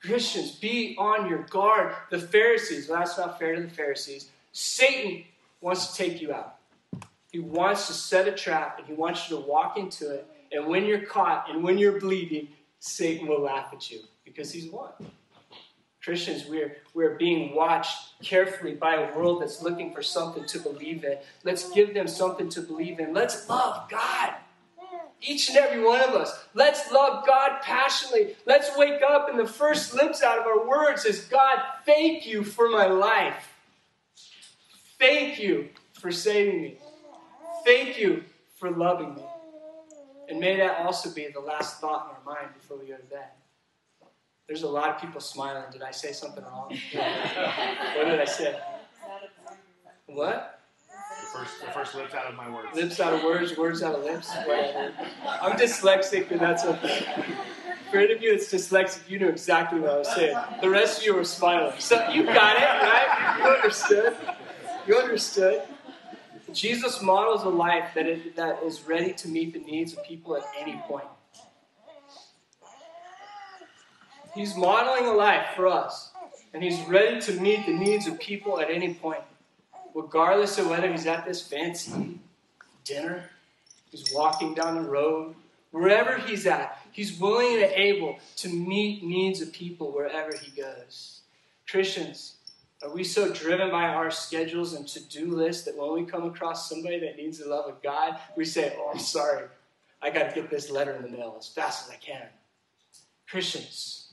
Christians, 0.00 0.52
be 0.52 0.96
on 0.98 1.28
your 1.28 1.42
guard. 1.44 1.94
The 2.10 2.18
Pharisees, 2.18 2.88
well, 2.88 3.00
that's 3.00 3.18
not 3.18 3.38
fair 3.38 3.56
to 3.56 3.62
the 3.62 3.68
Pharisees. 3.68 4.30
Satan 4.52 5.24
wants 5.60 5.88
to 5.88 5.96
take 5.96 6.22
you 6.22 6.32
out. 6.32 6.56
He 7.32 7.38
wants 7.38 7.86
to 7.88 7.92
set 7.92 8.26
a 8.26 8.32
trap 8.32 8.78
and 8.78 8.86
he 8.86 8.94
wants 8.94 9.28
you 9.28 9.36
to 9.36 9.42
walk 9.42 9.76
into 9.76 10.10
it. 10.10 10.26
And 10.52 10.66
when 10.66 10.84
you're 10.84 11.02
caught 11.02 11.50
and 11.50 11.62
when 11.62 11.78
you're 11.78 12.00
bleeding, 12.00 12.48
Satan 12.78 13.26
will 13.26 13.42
laugh 13.42 13.72
at 13.72 13.90
you 13.90 14.00
because 14.24 14.52
he's 14.52 14.70
won. 14.70 14.90
Christians, 16.02 16.46
we're, 16.48 16.76
we're 16.94 17.16
being 17.16 17.54
watched 17.54 18.20
carefully 18.22 18.72
by 18.72 18.94
a 18.94 19.14
world 19.14 19.42
that's 19.42 19.62
looking 19.62 19.92
for 19.92 20.02
something 20.02 20.46
to 20.46 20.58
believe 20.58 21.04
in. 21.04 21.18
Let's 21.44 21.70
give 21.72 21.92
them 21.92 22.08
something 22.08 22.48
to 22.50 22.62
believe 22.62 23.00
in. 23.00 23.12
Let's 23.12 23.48
love 23.48 23.88
God. 23.90 24.34
Each 25.22 25.48
and 25.48 25.58
every 25.58 25.84
one 25.84 26.00
of 26.00 26.14
us. 26.14 26.44
Let's 26.54 26.90
love 26.90 27.26
God 27.26 27.60
passionately. 27.62 28.36
Let's 28.46 28.76
wake 28.76 29.02
up 29.02 29.28
and 29.28 29.38
the 29.38 29.46
first 29.46 29.94
lips 29.94 30.22
out 30.22 30.38
of 30.38 30.46
our 30.46 30.66
words 30.66 31.04
is 31.04 31.20
God, 31.24 31.58
thank 31.84 32.26
you 32.26 32.42
for 32.42 32.70
my 32.70 32.86
life. 32.86 33.52
Thank 34.98 35.38
you 35.38 35.68
for 35.92 36.10
saving 36.10 36.62
me. 36.62 36.78
Thank 37.64 37.98
you 37.98 38.24
for 38.56 38.70
loving 38.70 39.14
me. 39.14 39.22
And 40.28 40.40
may 40.40 40.56
that 40.56 40.78
also 40.78 41.10
be 41.10 41.28
the 41.32 41.40
last 41.40 41.80
thought 41.80 42.06
in 42.06 42.16
our 42.16 42.36
mind 42.36 42.54
before 42.54 42.78
we 42.78 42.86
go 42.86 42.96
to 42.96 43.02
bed. 43.04 43.28
There's 44.46 44.62
a 44.62 44.68
lot 44.68 44.88
of 44.88 45.00
people 45.00 45.20
smiling. 45.20 45.64
Did 45.70 45.82
I 45.82 45.90
say 45.90 46.12
something 46.12 46.44
wrong? 46.44 46.68
what 46.92 48.04
did 48.04 48.20
I 48.20 48.24
say? 48.24 48.58
What? 50.06 50.59
First, 51.32 51.60
the 51.60 51.66
first 51.72 51.94
lips 51.94 52.14
out 52.14 52.26
of 52.26 52.34
my 52.34 52.48
words. 52.50 52.68
Lips 52.74 53.00
out 53.00 53.12
of 53.12 53.22
words, 53.22 53.56
words 53.56 53.82
out 53.82 53.94
of 53.94 54.04
lips. 54.04 54.30
I'm 54.30 55.58
dyslexic, 55.58 56.30
and 56.30 56.40
that's 56.40 56.64
okay. 56.64 57.24
For 57.90 57.98
any 57.98 58.12
of 58.12 58.22
you 58.22 58.36
that's 58.36 58.52
dyslexic, 58.52 59.08
you 59.08 59.18
know 59.18 59.28
exactly 59.28 59.80
what 59.80 59.90
I 59.90 59.98
was 59.98 60.14
saying. 60.14 60.36
The 60.60 60.70
rest 60.70 60.98
of 60.98 61.04
you 61.06 61.14
were 61.14 61.24
smiling. 61.24 61.78
So 61.80 62.08
you 62.10 62.24
got 62.24 62.56
it, 62.56 62.62
right? 62.62 63.36
You 63.38 63.44
understood. 63.50 64.16
You 64.86 64.96
understood. 64.96 65.62
Jesus 66.52 67.02
models 67.02 67.44
a 67.44 67.48
life 67.48 67.90
that 67.94 68.06
is, 68.06 68.34
that 68.36 68.62
is 68.62 68.82
ready 68.82 69.12
to 69.14 69.28
meet 69.28 69.52
the 69.52 69.60
needs 69.60 69.92
of 69.92 70.02
people 70.04 70.36
at 70.36 70.44
any 70.58 70.80
point. 70.86 71.04
He's 74.34 74.56
modeling 74.56 75.06
a 75.06 75.12
life 75.12 75.46
for 75.56 75.66
us, 75.66 76.10
and 76.54 76.62
he's 76.62 76.80
ready 76.88 77.20
to 77.22 77.40
meet 77.40 77.66
the 77.66 77.72
needs 77.72 78.06
of 78.06 78.18
people 78.20 78.60
at 78.60 78.70
any 78.70 78.94
point, 78.94 79.20
regardless 79.94 80.58
of 80.58 80.68
whether 80.68 80.90
he's 80.90 81.06
at 81.06 81.24
this 81.24 81.40
fancy 81.46 82.18
dinner, 82.84 83.24
he's 83.90 84.12
walking 84.14 84.54
down 84.54 84.74
the 84.74 84.88
road, 84.88 85.34
wherever 85.70 86.18
he's 86.18 86.46
at. 86.46 86.78
He's 86.92 87.18
willing 87.18 87.62
and 87.62 87.72
able 87.72 88.18
to 88.36 88.48
meet 88.48 89.04
needs 89.04 89.40
of 89.40 89.52
people 89.52 89.92
wherever 89.92 90.32
he 90.36 90.50
goes. 90.50 91.20
Christians, 91.68 92.34
are 92.82 92.90
we 92.90 93.04
so 93.04 93.32
driven 93.32 93.70
by 93.70 93.84
our 93.84 94.10
schedules 94.10 94.72
and 94.72 94.88
to 94.88 95.00
do 95.00 95.26
lists 95.26 95.64
that 95.64 95.76
when 95.76 95.92
we 95.92 96.04
come 96.04 96.24
across 96.24 96.68
somebody 96.68 96.98
that 97.00 97.16
needs 97.16 97.38
the 97.38 97.48
love 97.48 97.66
of 97.66 97.82
God, 97.82 98.18
we 98.36 98.44
say, 98.44 98.74
Oh, 98.78 98.90
I'm 98.92 98.98
sorry. 98.98 99.46
I 100.02 100.10
got 100.10 100.30
to 100.30 100.34
get 100.34 100.50
this 100.50 100.70
letter 100.70 100.92
in 100.92 101.02
the 101.02 101.08
mail 101.08 101.36
as 101.38 101.46
fast 101.46 101.86
as 101.86 101.94
I 101.94 101.96
can. 101.96 102.26
Christians, 103.28 104.12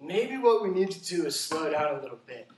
maybe 0.00 0.36
what 0.36 0.62
we 0.62 0.68
need 0.68 0.90
to 0.90 1.04
do 1.04 1.26
is 1.26 1.40
slow 1.40 1.70
down 1.70 1.96
a 1.96 2.02
little 2.02 2.18
bit. 2.26 2.48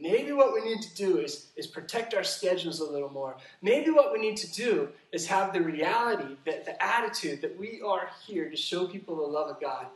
Maybe 0.00 0.32
what 0.32 0.54
we 0.54 0.62
need 0.62 0.80
to 0.82 0.94
do 0.94 1.18
is, 1.18 1.48
is 1.56 1.66
protect 1.66 2.14
our 2.14 2.24
schedules 2.24 2.80
a 2.80 2.90
little 2.90 3.10
more. 3.10 3.36
Maybe 3.60 3.90
what 3.90 4.12
we 4.12 4.18
need 4.18 4.36
to 4.38 4.50
do 4.50 4.88
is 5.12 5.26
have 5.26 5.52
the 5.52 5.60
reality, 5.60 6.36
that 6.46 6.64
the 6.64 6.82
attitude 6.82 7.42
that 7.42 7.58
we 7.58 7.82
are 7.86 8.08
here 8.26 8.48
to 8.48 8.56
show 8.56 8.86
people 8.86 9.16
the 9.16 9.22
love 9.22 9.50
of 9.50 9.60
God 9.60 9.86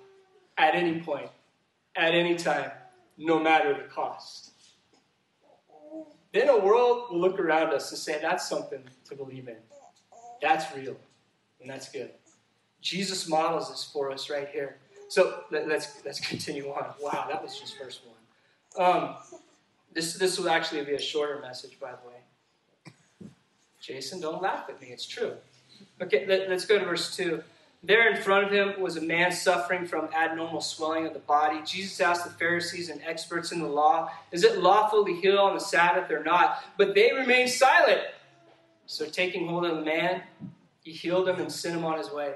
at 0.58 0.75
any 0.75 1.00
point, 1.00 1.30
at 1.96 2.14
any 2.14 2.37
time, 2.37 2.70
no 3.16 3.38
matter 3.38 3.73
the 3.73 3.88
cost. 3.88 4.50
Then 6.32 6.49
a 6.49 6.58
world 6.58 7.11
will 7.11 7.20
look 7.20 7.38
around 7.38 7.73
us 7.73 7.90
and 7.90 7.99
say, 7.99 8.18
that's 8.20 8.49
something 8.49 8.82
to 9.08 9.14
believe 9.14 9.49
in. 9.49 9.56
That's 10.42 10.75
real. 10.76 10.96
And 11.61 11.70
that's 11.70 11.88
good. 11.90 12.11
Jesus 12.82 13.28
models 13.28 13.70
this 13.70 13.84
for 13.84 14.11
us 14.11 14.28
right 14.28 14.49
here. 14.49 14.76
So 15.08 15.44
let's, 15.50 16.04
let's 16.04 16.20
continue 16.20 16.68
on. 16.68 16.92
Wow, 17.00 17.26
that 17.30 17.42
was 17.42 17.58
just 17.58 17.78
verse 17.78 18.00
1. 18.76 18.84
Um, 18.84 19.16
this, 19.94 20.14
this 20.14 20.38
will 20.38 20.50
actually 20.50 20.84
be 20.84 20.94
a 20.94 21.00
shorter 21.00 21.40
message, 21.40 21.78
by 21.80 21.92
the 21.92 22.08
way. 22.08 23.32
Jason, 23.80 24.20
don't 24.20 24.42
laugh 24.42 24.68
at 24.68 24.80
me. 24.80 24.88
It's 24.88 25.06
true. 25.06 25.34
Okay, 26.00 26.26
let, 26.26 26.48
let's 26.48 26.64
go 26.64 26.78
to 26.78 26.84
verse 26.84 27.14
2. 27.16 27.42
There 27.82 28.10
in 28.10 28.20
front 28.22 28.46
of 28.46 28.50
him 28.50 28.80
was 28.80 28.96
a 28.96 29.02
man 29.02 29.30
suffering 29.30 29.86
from 29.86 30.08
abnormal 30.14 30.62
swelling 30.62 31.06
of 31.06 31.12
the 31.12 31.18
body. 31.18 31.60
Jesus 31.66 32.00
asked 32.00 32.24
the 32.24 32.30
Pharisees 32.30 32.88
and 32.88 33.00
experts 33.04 33.52
in 33.52 33.60
the 33.60 33.68
law, 33.68 34.10
Is 34.32 34.42
it 34.42 34.58
lawful 34.58 35.04
to 35.04 35.12
heal 35.14 35.38
on 35.38 35.54
the 35.54 35.60
Sabbath 35.60 36.10
or 36.10 36.24
not? 36.24 36.64
But 36.78 36.94
they 36.94 37.12
remained 37.12 37.50
silent. 37.50 38.00
So, 38.86 39.04
taking 39.06 39.46
hold 39.46 39.66
of 39.66 39.76
the 39.76 39.82
man, 39.82 40.22
he 40.82 40.92
healed 40.92 41.28
him 41.28 41.40
and 41.40 41.52
sent 41.52 41.76
him 41.76 41.84
on 41.84 41.98
his 41.98 42.10
way. 42.10 42.34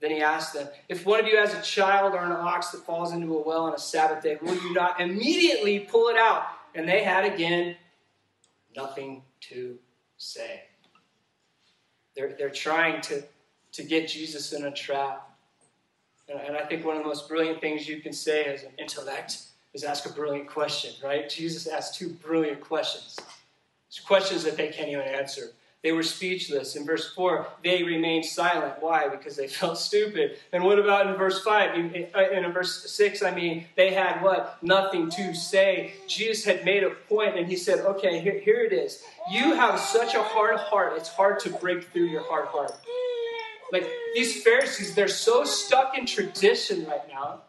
Then 0.00 0.10
he 0.10 0.20
asked 0.20 0.52
them, 0.52 0.68
If 0.90 1.06
one 1.06 1.20
of 1.20 1.26
you 1.26 1.38
has 1.38 1.54
a 1.54 1.62
child 1.62 2.12
or 2.12 2.22
an 2.22 2.32
ox 2.32 2.68
that 2.70 2.84
falls 2.84 3.12
into 3.12 3.34
a 3.34 3.42
well 3.42 3.64
on 3.64 3.72
a 3.72 3.78
Sabbath 3.78 4.22
day, 4.22 4.38
will 4.42 4.56
you 4.56 4.74
not 4.74 5.00
immediately 5.00 5.80
pull 5.80 6.08
it 6.08 6.16
out? 6.18 6.46
And 6.76 6.88
they 6.88 7.02
had 7.02 7.24
again 7.24 7.74
nothing 8.76 9.22
to 9.40 9.78
say. 10.18 10.62
They're, 12.14 12.34
they're 12.38 12.50
trying 12.50 13.00
to 13.02 13.22
to 13.76 13.82
get 13.82 14.08
Jesus 14.08 14.54
in 14.54 14.64
a 14.64 14.70
trap. 14.70 15.28
And 16.28 16.56
I 16.56 16.64
think 16.64 16.84
one 16.84 16.96
of 16.96 17.02
the 17.02 17.08
most 17.08 17.28
brilliant 17.28 17.60
things 17.60 17.86
you 17.86 18.00
can 18.00 18.12
say 18.12 18.44
as 18.44 18.62
an 18.62 18.70
intellect 18.78 19.38
is 19.74 19.84
ask 19.84 20.06
a 20.06 20.12
brilliant 20.12 20.48
question, 20.48 20.94
right? 21.04 21.28
Jesus 21.28 21.66
asked 21.66 21.94
two 21.94 22.08
brilliant 22.08 22.60
questions. 22.60 23.18
It's 23.88 24.00
questions 24.00 24.44
that 24.44 24.56
they 24.56 24.68
can't 24.68 24.88
even 24.88 25.02
answer. 25.02 25.52
They 25.86 25.92
were 25.92 26.02
speechless. 26.02 26.74
In 26.74 26.84
verse 26.84 27.14
4, 27.14 27.46
they 27.62 27.84
remained 27.84 28.24
silent. 28.24 28.74
Why? 28.80 29.06
Because 29.06 29.36
they 29.36 29.46
felt 29.60 29.78
stupid. 29.78 30.36
And 30.52 30.64
what 30.64 30.80
about 30.80 31.06
in 31.06 31.14
verse 31.14 31.44
5? 31.44 31.76
In, 31.76 32.08
uh, 32.12 32.28
in 32.28 32.52
verse 32.52 32.90
6, 32.90 33.22
I 33.22 33.30
mean, 33.30 33.66
they 33.76 33.94
had 33.94 34.20
what? 34.20 34.60
Nothing 34.64 35.08
to 35.10 35.32
say. 35.32 35.94
Jesus 36.08 36.44
had 36.44 36.64
made 36.64 36.82
a 36.82 36.90
point 36.90 37.38
and 37.38 37.46
he 37.46 37.54
said, 37.54 37.84
okay, 37.86 38.20
here, 38.20 38.40
here 38.40 38.64
it 38.64 38.72
is. 38.72 39.04
You 39.30 39.54
have 39.54 39.78
such 39.78 40.16
a 40.16 40.24
hard 40.24 40.56
heart, 40.56 40.94
it's 40.96 41.08
hard 41.08 41.38
to 41.40 41.50
break 41.50 41.84
through 41.84 42.06
your 42.06 42.24
hard 42.24 42.46
heart. 42.46 42.72
Like 43.70 43.88
these 44.16 44.42
Pharisees, 44.42 44.96
they're 44.96 45.06
so 45.06 45.44
stuck 45.44 45.96
in 45.96 46.04
tradition 46.04 46.84
right 46.86 47.06
now 47.08 47.42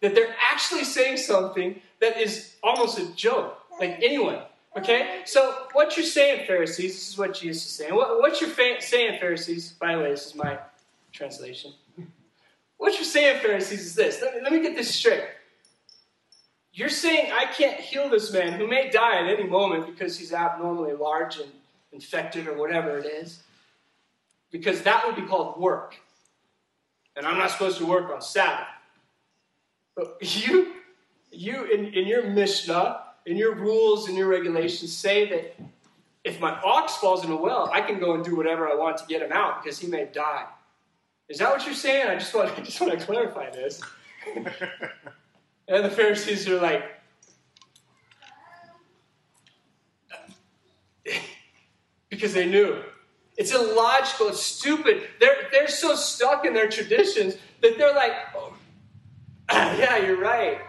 that 0.00 0.14
they're 0.14 0.34
actually 0.50 0.84
saying 0.84 1.18
something 1.18 1.82
that 2.00 2.18
is 2.18 2.54
almost 2.62 2.98
a 2.98 3.14
joke. 3.14 3.58
Like 3.78 3.98
anyone. 4.02 4.40
Okay? 4.76 5.22
So 5.24 5.66
what 5.72 5.96
you're 5.96 6.06
saying, 6.06 6.46
Pharisees, 6.46 6.94
this 6.94 7.08
is 7.10 7.18
what 7.18 7.34
Jesus 7.34 7.64
is 7.64 7.70
saying. 7.70 7.94
What, 7.94 8.18
what 8.20 8.40
you're 8.40 8.50
fa- 8.50 8.80
saying, 8.80 9.20
Pharisees, 9.20 9.72
by 9.72 9.94
the 9.94 10.02
way, 10.02 10.10
this 10.10 10.26
is 10.26 10.34
my 10.34 10.58
translation. 11.12 11.72
What 12.76 12.94
you're 12.94 13.04
saying, 13.04 13.40
Pharisees, 13.40 13.86
is 13.86 13.94
this. 13.94 14.20
Let 14.20 14.34
me, 14.34 14.40
let 14.42 14.52
me 14.52 14.60
get 14.60 14.76
this 14.76 14.92
straight. 14.92 15.22
You're 16.72 16.88
saying 16.88 17.30
I 17.32 17.44
can't 17.46 17.78
heal 17.78 18.10
this 18.10 18.32
man 18.32 18.52
who 18.52 18.66
may 18.66 18.90
die 18.90 19.20
at 19.20 19.26
any 19.28 19.48
moment 19.48 19.86
because 19.86 20.18
he's 20.18 20.32
abnormally 20.32 20.92
large 20.92 21.38
and 21.38 21.50
infected 21.92 22.48
or 22.48 22.54
whatever 22.58 22.98
it 22.98 23.06
is 23.06 23.44
because 24.50 24.82
that 24.82 25.06
would 25.06 25.14
be 25.16 25.22
called 25.22 25.58
work. 25.58 25.96
And 27.16 27.24
I'm 27.26 27.38
not 27.38 27.52
supposed 27.52 27.78
to 27.78 27.86
work 27.86 28.10
on 28.12 28.20
Sabbath. 28.20 28.66
But 29.94 30.18
you, 30.20 30.74
you 31.30 31.64
in, 31.64 31.86
in 31.94 32.06
your 32.06 32.24
Mishnah, 32.24 33.03
in 33.26 33.36
your 33.36 33.54
rules 33.54 34.08
and 34.08 34.16
your 34.16 34.28
regulations, 34.28 34.96
say 34.96 35.28
that 35.30 35.56
if 36.24 36.40
my 36.40 36.58
ox 36.62 36.96
falls 36.96 37.24
in 37.24 37.30
a 37.30 37.36
well, 37.36 37.70
I 37.72 37.80
can 37.80 37.98
go 37.98 38.14
and 38.14 38.24
do 38.24 38.36
whatever 38.36 38.68
I 38.68 38.74
want 38.74 38.96
to 38.98 39.06
get 39.06 39.22
him 39.22 39.32
out 39.32 39.62
because 39.62 39.78
he 39.78 39.86
may 39.86 40.06
die. 40.06 40.46
Is 41.28 41.38
that 41.38 41.50
what 41.50 41.64
you're 41.64 41.74
saying? 41.74 42.08
I 42.08 42.14
just 42.16 42.34
want, 42.34 42.50
I 42.58 42.60
just 42.62 42.80
want 42.80 42.98
to 42.98 43.04
clarify 43.04 43.50
this. 43.50 43.80
and 45.68 45.84
the 45.84 45.90
Pharisees 45.90 46.48
are 46.48 46.60
like, 46.60 46.84
because 52.10 52.34
they 52.34 52.46
knew 52.46 52.82
it's 53.36 53.52
illogical. 53.52 54.28
It's 54.28 54.42
stupid. 54.42 55.02
They're, 55.20 55.48
they're 55.50 55.68
so 55.68 55.94
stuck 55.96 56.44
in 56.44 56.54
their 56.54 56.68
traditions 56.68 57.36
that 57.62 57.76
they're 57.78 57.94
like, 57.94 58.12
oh, 58.36 58.54
yeah, 59.50 59.96
you're 59.96 60.20
right. 60.20 60.60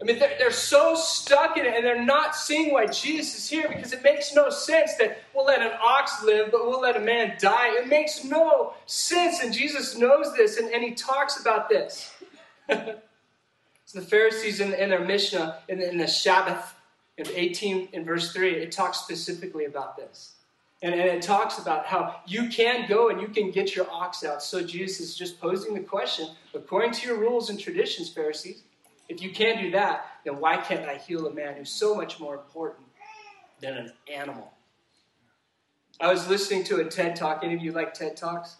I 0.00 0.04
mean, 0.04 0.18
they're, 0.18 0.34
they're 0.38 0.50
so 0.50 0.94
stuck 0.94 1.58
in 1.58 1.66
it 1.66 1.74
and 1.74 1.84
they're 1.84 2.02
not 2.02 2.34
seeing 2.34 2.72
why 2.72 2.86
Jesus 2.86 3.36
is 3.36 3.50
here 3.50 3.68
because 3.68 3.92
it 3.92 4.02
makes 4.02 4.34
no 4.34 4.48
sense 4.48 4.94
that 4.94 5.18
we'll 5.34 5.44
let 5.44 5.60
an 5.60 5.72
ox 5.82 6.22
live, 6.24 6.50
but 6.50 6.66
we'll 6.66 6.80
let 6.80 6.96
a 6.96 7.00
man 7.00 7.36
die. 7.38 7.74
It 7.78 7.86
makes 7.86 8.24
no 8.24 8.72
sense. 8.86 9.40
And 9.40 9.52
Jesus 9.52 9.96
knows 9.98 10.34
this 10.34 10.56
and, 10.56 10.70
and 10.70 10.82
he 10.82 10.92
talks 10.92 11.38
about 11.38 11.68
this. 11.68 12.14
so 12.68 12.98
the 13.92 14.00
Pharisees 14.00 14.60
in, 14.60 14.72
in 14.72 14.88
their 14.88 15.04
Mishnah, 15.04 15.58
in, 15.68 15.82
in 15.82 15.98
the 15.98 16.04
Shabbat, 16.04 16.64
in 17.18 17.26
18, 17.28 17.88
in 17.92 18.04
verse 18.04 18.32
3, 18.32 18.54
it 18.54 18.72
talks 18.72 19.00
specifically 19.00 19.66
about 19.66 19.98
this. 19.98 20.32
And, 20.82 20.94
and 20.94 21.10
it 21.10 21.20
talks 21.20 21.58
about 21.58 21.84
how 21.84 22.20
you 22.26 22.48
can 22.48 22.88
go 22.88 23.10
and 23.10 23.20
you 23.20 23.28
can 23.28 23.50
get 23.50 23.76
your 23.76 23.86
ox 23.90 24.24
out. 24.24 24.42
So 24.42 24.62
Jesus 24.62 25.00
is 25.00 25.14
just 25.14 25.38
posing 25.38 25.74
the 25.74 25.80
question 25.80 26.30
according 26.54 26.92
to 26.92 27.06
your 27.06 27.18
rules 27.18 27.50
and 27.50 27.60
traditions, 27.60 28.08
Pharisees, 28.08 28.62
if 29.10 29.20
you 29.20 29.30
can't 29.30 29.60
do 29.60 29.72
that, 29.72 30.06
then 30.24 30.38
why 30.38 30.56
can't 30.56 30.88
I 30.88 30.94
heal 30.94 31.26
a 31.26 31.34
man 31.34 31.56
who's 31.56 31.70
so 31.70 31.96
much 31.96 32.20
more 32.20 32.34
important 32.34 32.86
than 33.60 33.76
an 33.76 33.92
animal? 34.10 34.52
I 36.00 36.10
was 36.12 36.28
listening 36.28 36.62
to 36.64 36.76
a 36.76 36.84
TED 36.84 37.16
talk. 37.16 37.42
Any 37.42 37.54
of 37.54 37.60
you 37.60 37.72
like 37.72 37.92
TED 37.92 38.16
talks? 38.16 38.56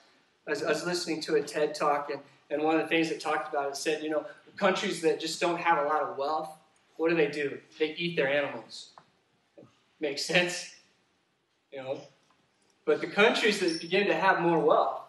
I 0.48 0.50
was, 0.50 0.62
I 0.64 0.68
was 0.68 0.84
listening 0.84 1.20
to 1.22 1.36
a 1.36 1.42
TED 1.42 1.74
talk, 1.76 2.10
and, 2.10 2.20
and 2.50 2.62
one 2.62 2.74
of 2.74 2.82
the 2.82 2.88
things 2.88 3.10
it 3.12 3.20
talked 3.20 3.48
about 3.48 3.68
it 3.68 3.76
said, 3.76 4.02
you 4.02 4.10
know, 4.10 4.26
countries 4.56 5.00
that 5.02 5.20
just 5.20 5.40
don't 5.40 5.58
have 5.58 5.78
a 5.78 5.88
lot 5.88 6.02
of 6.02 6.18
wealth, 6.18 6.50
what 6.96 7.10
do 7.10 7.16
they 7.16 7.28
do? 7.28 7.58
They 7.78 7.94
eat 7.94 8.16
their 8.16 8.28
animals. 8.28 8.90
Makes 10.00 10.24
sense? 10.24 10.74
You 11.72 11.78
know, 11.78 12.00
but 12.84 13.00
the 13.00 13.06
countries 13.06 13.60
that 13.60 13.80
begin 13.80 14.08
to 14.08 14.14
have 14.14 14.40
more 14.40 14.58
wealth, 14.58 15.02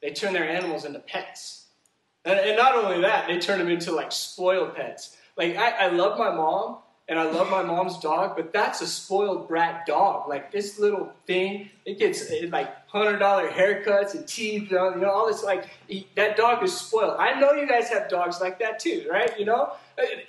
they 0.00 0.10
turn 0.10 0.32
their 0.32 0.48
animals 0.48 0.84
into 0.84 1.00
pets. 1.00 1.63
And, 2.24 2.38
and 2.38 2.56
not 2.56 2.74
only 2.74 3.02
that, 3.02 3.28
they 3.28 3.38
turn 3.38 3.58
them 3.58 3.68
into 3.68 3.92
like 3.92 4.12
spoiled 4.12 4.74
pets. 4.74 5.16
Like 5.36 5.56
I, 5.56 5.86
I 5.86 5.88
love 5.88 6.18
my 6.18 6.30
mom, 6.30 6.78
and 7.06 7.18
I 7.18 7.30
love 7.30 7.50
my 7.50 7.62
mom's 7.62 7.98
dog, 7.98 8.34
but 8.34 8.52
that's 8.52 8.80
a 8.80 8.86
spoiled 8.86 9.46
brat 9.46 9.84
dog. 9.86 10.28
Like 10.28 10.50
this 10.50 10.78
little 10.78 11.12
thing, 11.26 11.68
it 11.84 11.98
gets 11.98 12.30
it, 12.30 12.50
like 12.50 12.88
hundred 12.88 13.18
dollar 13.18 13.48
haircuts 13.48 14.14
and 14.14 14.26
teeth, 14.26 14.70
you 14.70 14.76
know, 14.78 15.10
all 15.10 15.26
this. 15.26 15.42
Like 15.42 15.68
he, 15.86 16.08
that 16.16 16.36
dog 16.36 16.62
is 16.62 16.74
spoiled. 16.74 17.16
I 17.18 17.38
know 17.38 17.52
you 17.52 17.68
guys 17.68 17.88
have 17.90 18.08
dogs 18.08 18.40
like 18.40 18.58
that 18.60 18.78
too, 18.78 19.06
right? 19.10 19.38
You 19.38 19.44
know, 19.44 19.72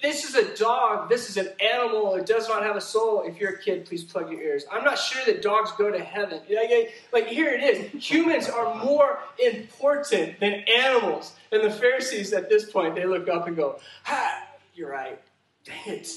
this 0.02 0.24
is 0.24 0.36
a 0.36 0.56
dog. 0.56 1.10
This 1.10 1.30
is 1.30 1.38
an 1.38 1.50
animal. 1.60 2.16
It 2.16 2.26
does 2.26 2.48
not 2.48 2.64
have 2.64 2.76
a 2.76 2.82
soul. 2.82 3.24
If 3.26 3.40
you're 3.40 3.52
a 3.52 3.60
kid, 3.60 3.86
please 3.86 4.04
plug 4.04 4.30
your 4.32 4.42
ears. 4.42 4.66
I'm 4.72 4.84
not 4.84 4.98
sure 4.98 5.24
that 5.26 5.42
dogs 5.42 5.72
go 5.78 5.92
to 5.92 6.00
heaven. 6.00 6.42
Like, 6.50 6.94
like 7.12 7.28
here 7.28 7.54
it 7.54 7.64
is. 7.64 8.10
Humans 8.10 8.50
are 8.50 8.84
more 8.84 9.20
important 9.44 10.40
than 10.40 10.64
animals. 10.78 11.34
And 11.52 11.64
the 11.64 11.72
Pharisees 11.72 12.34
at 12.34 12.50
this 12.50 12.70
point, 12.70 12.96
they 12.96 13.06
look 13.06 13.28
up 13.30 13.48
and 13.48 13.56
go, 13.56 13.80
"Ha, 14.04 14.48
you're 14.74 14.90
right. 14.90 15.20
Dang 15.64 15.96
it." 15.96 16.08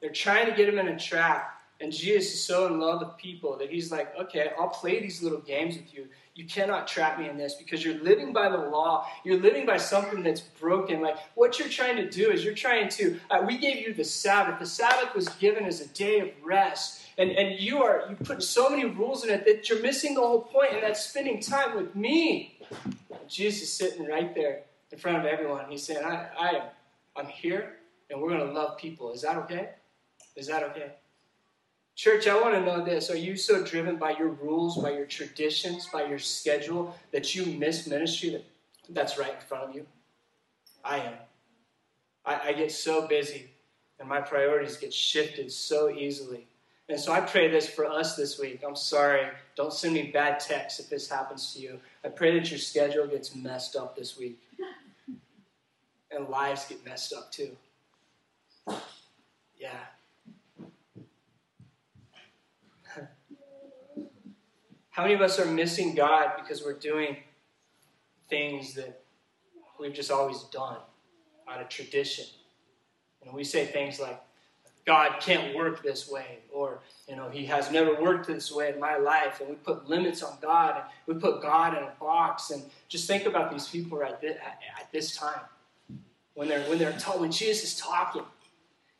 They're 0.00 0.10
trying 0.10 0.46
to 0.46 0.52
get 0.52 0.68
him 0.68 0.78
in 0.78 0.88
a 0.88 0.98
trap. 0.98 1.61
And 1.82 1.92
Jesus 1.92 2.32
is 2.34 2.44
so 2.44 2.68
in 2.68 2.78
love 2.78 3.00
with 3.00 3.16
people 3.16 3.58
that 3.58 3.68
he's 3.68 3.90
like, 3.90 4.16
okay, 4.16 4.52
I'll 4.56 4.68
play 4.68 5.00
these 5.00 5.20
little 5.20 5.40
games 5.40 5.76
with 5.76 5.92
you. 5.92 6.06
You 6.36 6.46
cannot 6.46 6.86
trap 6.86 7.18
me 7.18 7.28
in 7.28 7.36
this 7.36 7.56
because 7.56 7.84
you're 7.84 7.98
living 8.02 8.32
by 8.32 8.48
the 8.48 8.56
law. 8.56 9.08
You're 9.24 9.40
living 9.40 9.66
by 9.66 9.78
something 9.78 10.22
that's 10.22 10.40
broken. 10.40 11.00
Like 11.00 11.16
what 11.34 11.58
you're 11.58 11.68
trying 11.68 11.96
to 11.96 12.08
do 12.08 12.30
is 12.30 12.44
you're 12.44 12.54
trying 12.54 12.88
to, 12.90 13.18
uh, 13.32 13.42
we 13.44 13.58
gave 13.58 13.84
you 13.84 13.92
the 13.92 14.04
Sabbath. 14.04 14.60
The 14.60 14.66
Sabbath 14.66 15.12
was 15.12 15.28
given 15.30 15.64
as 15.64 15.80
a 15.80 15.88
day 15.88 16.20
of 16.20 16.28
rest. 16.44 17.02
And, 17.18 17.32
and 17.32 17.58
you 17.58 17.82
are, 17.82 18.06
you 18.08 18.14
put 18.14 18.44
so 18.44 18.70
many 18.70 18.84
rules 18.84 19.24
in 19.24 19.30
it 19.30 19.44
that 19.44 19.68
you're 19.68 19.82
missing 19.82 20.14
the 20.14 20.20
whole 20.20 20.42
point, 20.42 20.74
and 20.74 20.82
that's 20.84 21.04
spending 21.04 21.40
time 21.40 21.76
with 21.76 21.96
me. 21.96 22.60
And 23.10 23.28
Jesus 23.28 23.62
is 23.62 23.72
sitting 23.72 24.06
right 24.06 24.32
there 24.36 24.60
in 24.92 24.98
front 24.98 25.18
of 25.18 25.24
everyone. 25.24 25.64
He's 25.68 25.82
saying, 25.82 26.04
I, 26.04 26.28
I 26.38 26.48
am, 26.50 26.62
I'm 27.16 27.26
here, 27.26 27.74
and 28.08 28.22
we're 28.22 28.30
going 28.30 28.46
to 28.46 28.52
love 28.52 28.78
people. 28.78 29.12
Is 29.12 29.22
that 29.22 29.36
okay? 29.38 29.70
Is 30.36 30.46
that 30.46 30.62
okay? 30.62 30.92
Church, 32.02 32.26
I 32.26 32.34
want 32.34 32.52
to 32.54 32.60
know 32.60 32.84
this. 32.84 33.10
Are 33.10 33.16
you 33.16 33.36
so 33.36 33.64
driven 33.64 33.94
by 33.94 34.16
your 34.18 34.30
rules, 34.30 34.76
by 34.76 34.90
your 34.90 35.06
traditions, 35.06 35.86
by 35.86 36.04
your 36.04 36.18
schedule 36.18 36.96
that 37.12 37.36
you 37.36 37.46
miss 37.46 37.86
ministry 37.86 38.30
that, 38.30 38.44
that's 38.88 39.18
right 39.18 39.32
in 39.32 39.40
front 39.46 39.70
of 39.70 39.74
you? 39.76 39.86
I 40.84 40.98
am. 40.98 41.14
I, 42.26 42.48
I 42.48 42.52
get 42.54 42.72
so 42.72 43.06
busy 43.06 43.50
and 44.00 44.08
my 44.08 44.20
priorities 44.20 44.76
get 44.76 44.92
shifted 44.92 45.52
so 45.52 45.90
easily. 45.90 46.48
And 46.88 46.98
so 46.98 47.12
I 47.12 47.20
pray 47.20 47.48
this 47.48 47.70
for 47.70 47.86
us 47.86 48.16
this 48.16 48.36
week. 48.36 48.64
I'm 48.66 48.74
sorry. 48.74 49.28
Don't 49.54 49.72
send 49.72 49.94
me 49.94 50.10
bad 50.10 50.40
texts 50.40 50.80
if 50.80 50.90
this 50.90 51.08
happens 51.08 51.54
to 51.54 51.60
you. 51.60 51.78
I 52.04 52.08
pray 52.08 52.36
that 52.36 52.50
your 52.50 52.58
schedule 52.58 53.06
gets 53.06 53.32
messed 53.32 53.76
up 53.76 53.94
this 53.94 54.18
week. 54.18 54.40
And 56.10 56.28
lives 56.28 56.64
get 56.64 56.84
messed 56.84 57.12
up 57.12 57.30
too. 57.30 57.56
Yeah. 59.56 59.78
How 64.92 65.02
many 65.02 65.14
of 65.14 65.22
us 65.22 65.38
are 65.38 65.46
missing 65.46 65.94
God 65.94 66.32
because 66.36 66.62
we're 66.62 66.78
doing 66.78 67.16
things 68.28 68.74
that 68.74 69.02
we've 69.80 69.94
just 69.94 70.10
always 70.10 70.42
done 70.44 70.76
out 71.48 71.62
of 71.62 71.70
tradition? 71.70 72.26
And 73.24 73.32
we 73.32 73.42
say 73.42 73.64
things 73.64 73.98
like, 73.98 74.20
God 74.84 75.18
can't 75.20 75.56
work 75.56 75.82
this 75.82 76.10
way, 76.10 76.40
or 76.52 76.80
you 77.08 77.16
know, 77.16 77.30
He 77.30 77.46
has 77.46 77.70
never 77.70 78.02
worked 78.02 78.26
this 78.26 78.52
way 78.52 78.70
in 78.70 78.80
my 78.80 78.96
life, 78.96 79.40
and 79.40 79.48
we 79.48 79.54
put 79.54 79.88
limits 79.88 80.22
on 80.22 80.36
God, 80.42 80.76
and 80.76 80.84
we 81.06 81.18
put 81.18 81.40
God 81.40 81.76
in 81.78 81.84
a 81.84 81.92
box, 81.98 82.50
and 82.50 82.62
just 82.88 83.06
think 83.06 83.24
about 83.24 83.50
these 83.50 83.68
people 83.68 83.96
right 83.96 84.12
at, 84.12 84.92
this 84.92 85.16
time 85.16 85.40
when 86.34 86.48
they're 86.48 86.68
when 86.68 86.78
they're 86.78 86.92
taught 86.98 87.20
when 87.20 87.30
Jesus 87.30 87.64
is 87.64 87.76
talking. 87.78 88.24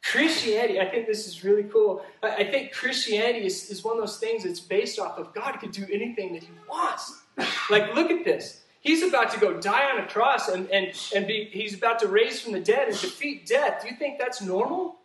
Christianity, 0.02 0.80
I 0.80 0.86
think 0.86 1.06
this 1.06 1.28
is 1.28 1.44
really 1.44 1.62
cool. 1.64 2.04
I, 2.22 2.44
think 2.44 2.72
Christianity 2.72 3.46
is, 3.46 3.70
is 3.70 3.84
one 3.84 3.96
of 3.96 4.00
those 4.00 4.18
things 4.18 4.42
that's 4.42 4.58
based 4.58 4.98
off 4.98 5.16
of 5.16 5.32
God 5.32 5.52
could 5.60 5.70
do 5.70 5.86
anything 5.92 6.32
that 6.32 6.42
He 6.42 6.50
wants. 6.68 7.22
Like, 7.70 7.94
look 7.94 8.10
at 8.10 8.24
this. 8.24 8.62
He's 8.80 9.04
about 9.04 9.30
to 9.32 9.38
go 9.38 9.60
die 9.60 9.90
on 9.92 10.02
a 10.02 10.06
cross 10.08 10.48
and, 10.48 10.68
and, 10.70 10.92
and 11.14 11.26
be, 11.26 11.48
he's 11.52 11.74
about 11.74 12.00
to 12.00 12.08
raise 12.08 12.40
from 12.40 12.52
the 12.52 12.60
dead 12.60 12.88
and 12.88 13.00
defeat 13.00 13.46
death. 13.46 13.82
Do 13.82 13.88
you 13.88 13.94
think 13.94 14.18
that's 14.18 14.42
normal? 14.42 14.96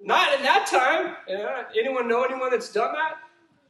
Not 0.00 0.32
in 0.34 0.42
that 0.44 0.66
time. 0.68 1.16
Uh, 1.28 1.64
anyone 1.76 2.08
know 2.08 2.22
anyone 2.22 2.50
that's 2.50 2.72
done 2.72 2.92
that 2.92 3.16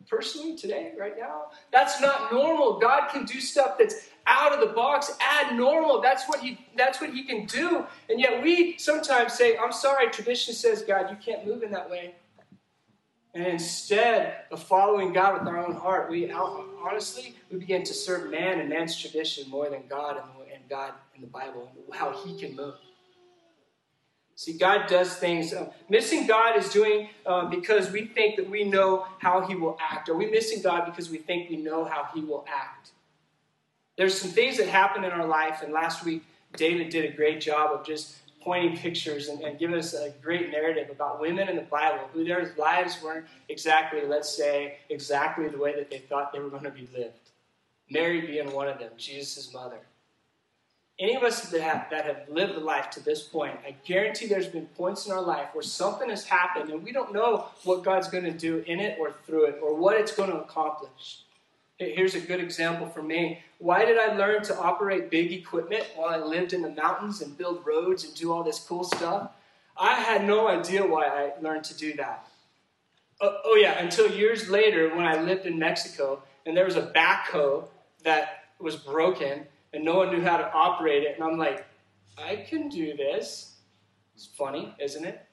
personally 0.08 0.56
today, 0.56 0.92
right 0.98 1.14
now? 1.18 1.46
That's 1.70 2.02
not 2.02 2.32
normal. 2.32 2.78
God 2.78 3.08
can 3.08 3.24
do 3.24 3.40
stuff 3.40 3.76
that's 3.78 4.08
out 4.26 4.52
of 4.52 4.60
the 4.60 4.74
box, 4.74 5.16
abnormal. 5.40 6.00
That's 6.00 6.28
what 6.28 6.40
he 6.40 6.58
that's 6.76 7.00
what 7.00 7.10
he 7.10 7.24
can 7.24 7.46
do. 7.46 7.84
And 8.08 8.20
yet 8.20 8.42
we 8.42 8.78
sometimes 8.78 9.32
say, 9.32 9.56
I'm 9.56 9.72
sorry, 9.72 10.10
tradition 10.10 10.54
says, 10.54 10.82
God, 10.82 11.10
you 11.10 11.16
can't 11.16 11.46
move 11.46 11.62
in 11.62 11.70
that 11.72 11.90
way. 11.90 12.14
And 13.34 13.46
instead 13.46 14.44
of 14.50 14.62
following 14.62 15.12
God 15.12 15.38
with 15.38 15.48
our 15.48 15.58
own 15.58 15.74
heart, 15.74 16.10
we 16.10 16.30
honestly 16.30 17.34
we 17.50 17.58
begin 17.58 17.82
to 17.84 17.94
serve 17.94 18.30
man 18.30 18.60
and 18.60 18.68
man's 18.68 18.96
tradition 18.96 19.48
more 19.48 19.70
than 19.70 19.84
God 19.88 20.16
and, 20.16 20.52
and 20.54 20.68
God 20.68 20.92
in 21.14 21.22
the 21.22 21.26
Bible 21.26 21.70
and 21.74 21.94
how 21.94 22.12
He 22.24 22.38
can 22.38 22.54
move. 22.54 22.74
See, 24.34 24.54
God 24.54 24.86
does 24.88 25.14
things. 25.14 25.52
Uh, 25.52 25.70
missing 25.88 26.26
God 26.26 26.56
is 26.56 26.70
doing 26.70 27.08
uh, 27.24 27.46
because 27.46 27.90
we 27.90 28.06
think 28.06 28.36
that 28.36 28.48
we 28.48 28.64
know 28.64 29.06
how 29.18 29.46
He 29.46 29.54
will 29.54 29.78
act. 29.80 30.08
Are 30.08 30.14
we 30.14 30.30
missing 30.30 30.62
God 30.62 30.86
because 30.86 31.10
we 31.10 31.18
think 31.18 31.50
we 31.50 31.56
know 31.56 31.84
how 31.84 32.08
He 32.14 32.20
will 32.20 32.44
act? 32.52 32.91
There's 33.96 34.18
some 34.18 34.30
things 34.30 34.56
that 34.56 34.68
happen 34.68 35.04
in 35.04 35.10
our 35.10 35.26
life, 35.26 35.62
and 35.62 35.72
last 35.72 36.04
week 36.04 36.24
David 36.56 36.90
did 36.90 37.04
a 37.04 37.16
great 37.16 37.40
job 37.40 37.72
of 37.72 37.86
just 37.86 38.16
pointing 38.40 38.76
pictures 38.76 39.28
and, 39.28 39.40
and 39.42 39.58
giving 39.58 39.76
us 39.76 39.94
a 39.94 40.12
great 40.22 40.50
narrative 40.50 40.90
about 40.90 41.20
women 41.20 41.48
in 41.48 41.56
the 41.56 41.62
Bible 41.62 42.08
who 42.12 42.24
their 42.24 42.52
lives 42.58 43.00
weren't 43.02 43.26
exactly, 43.48 44.00
let's 44.04 44.34
say, 44.36 44.78
exactly 44.90 45.48
the 45.48 45.58
way 45.58 45.74
that 45.76 45.90
they 45.90 45.98
thought 45.98 46.32
they 46.32 46.40
were 46.40 46.50
going 46.50 46.64
to 46.64 46.70
be 46.70 46.88
lived. 46.96 47.30
Mary 47.90 48.20
being 48.22 48.52
one 48.52 48.68
of 48.68 48.78
them, 48.78 48.90
Jesus' 48.96 49.52
mother 49.52 49.78
any 51.02 51.16
of 51.16 51.22
us 51.22 51.48
that 51.50 51.60
have, 51.60 51.86
that 51.90 52.04
have 52.04 52.28
lived 52.28 52.54
a 52.54 52.60
life 52.60 52.88
to 52.90 53.00
this 53.00 53.22
point, 53.22 53.58
I 53.66 53.74
guarantee 53.84 54.26
there's 54.26 54.46
been 54.46 54.66
points 54.66 55.06
in 55.06 55.12
our 55.12 55.20
life 55.20 55.48
where 55.52 55.62
something 55.62 56.08
has 56.10 56.24
happened 56.24 56.70
and 56.70 56.82
we 56.82 56.92
don't 56.92 57.12
know 57.12 57.46
what 57.64 57.82
God's 57.82 58.08
going 58.08 58.24
to 58.24 58.32
do 58.32 58.62
in 58.66 58.78
it 58.78 58.98
or 59.00 59.12
through 59.26 59.46
it 59.46 59.58
or 59.62 59.74
what 59.74 59.98
it's 59.98 60.14
going 60.14 60.30
to 60.30 60.38
accomplish. 60.38 61.22
Here's 61.90 62.14
a 62.14 62.20
good 62.20 62.40
example 62.40 62.86
for 62.86 63.02
me. 63.02 63.40
Why 63.58 63.84
did 63.84 63.98
I 63.98 64.14
learn 64.16 64.42
to 64.44 64.58
operate 64.58 65.10
big 65.10 65.32
equipment 65.32 65.84
while 65.94 66.08
I 66.08 66.18
lived 66.18 66.52
in 66.52 66.62
the 66.62 66.70
mountains 66.70 67.20
and 67.20 67.36
build 67.36 67.64
roads 67.66 68.04
and 68.04 68.14
do 68.14 68.32
all 68.32 68.42
this 68.42 68.58
cool 68.60 68.84
stuff? 68.84 69.30
I 69.76 69.94
had 69.94 70.26
no 70.26 70.48
idea 70.48 70.86
why 70.86 71.06
I 71.06 71.32
learned 71.40 71.64
to 71.64 71.76
do 71.76 71.94
that. 71.94 72.26
Oh, 73.20 73.38
oh 73.44 73.56
yeah, 73.56 73.78
until 73.78 74.10
years 74.10 74.48
later 74.48 74.94
when 74.94 75.04
I 75.04 75.20
lived 75.20 75.46
in 75.46 75.58
Mexico 75.58 76.22
and 76.44 76.56
there 76.56 76.64
was 76.64 76.76
a 76.76 76.92
backhoe 76.92 77.68
that 78.04 78.44
was 78.58 78.76
broken 78.76 79.46
and 79.72 79.84
no 79.84 79.96
one 79.96 80.10
knew 80.10 80.22
how 80.22 80.36
to 80.36 80.52
operate 80.52 81.02
it. 81.04 81.14
And 81.14 81.24
I'm 81.24 81.38
like, 81.38 81.64
I 82.18 82.36
can 82.36 82.68
do 82.68 82.96
this. 82.96 83.56
It's 84.14 84.26
funny, 84.26 84.74
isn't 84.78 85.04
it? 85.04 85.24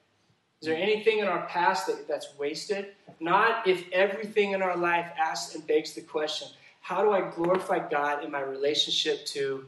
Is 0.60 0.68
there 0.68 0.76
anything 0.76 1.20
in 1.20 1.26
our 1.26 1.46
past 1.46 1.86
that, 1.86 2.06
that's 2.06 2.36
wasted? 2.38 2.88
Not 3.18 3.66
if 3.66 3.84
everything 3.92 4.52
in 4.52 4.60
our 4.60 4.76
life 4.76 5.10
asks 5.18 5.54
and 5.54 5.66
begs 5.66 5.94
the 5.94 6.02
question 6.02 6.48
how 6.82 7.02
do 7.02 7.12
I 7.12 7.30
glorify 7.30 7.88
God 7.88 8.24
in 8.24 8.30
my 8.30 8.40
relationship 8.40 9.24
to 9.26 9.66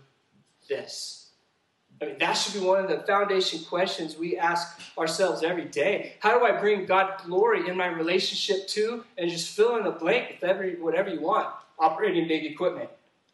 this? 0.69 1.29
I 2.01 2.07
mean, 2.07 2.19
that 2.19 2.33
should 2.33 2.61
be 2.61 2.67
one 2.67 2.83
of 2.83 2.91
the 2.91 3.07
foundation 3.07 3.63
questions 3.65 4.17
we 4.17 4.37
ask 4.37 4.81
ourselves 4.99 5.43
every 5.43 5.67
day. 5.67 6.15
How 6.21 6.37
do 6.37 6.45
I 6.45 6.59
bring 6.59 6.85
God 6.85 7.21
glory 7.25 7.69
in 7.69 7.77
my 7.77 7.87
relationship 7.87 8.67
to, 8.69 9.05
and 9.17 9.31
just 9.31 9.55
fill 9.55 9.77
in 9.77 9.85
the 9.85 9.93
blank 9.93 10.31
with 10.31 10.51
every, 10.51 10.81
whatever 10.81 11.11
you 11.11 11.21
want? 11.21 11.49
Operating 11.79 12.27
big 12.27 12.45
equipment, 12.45 12.91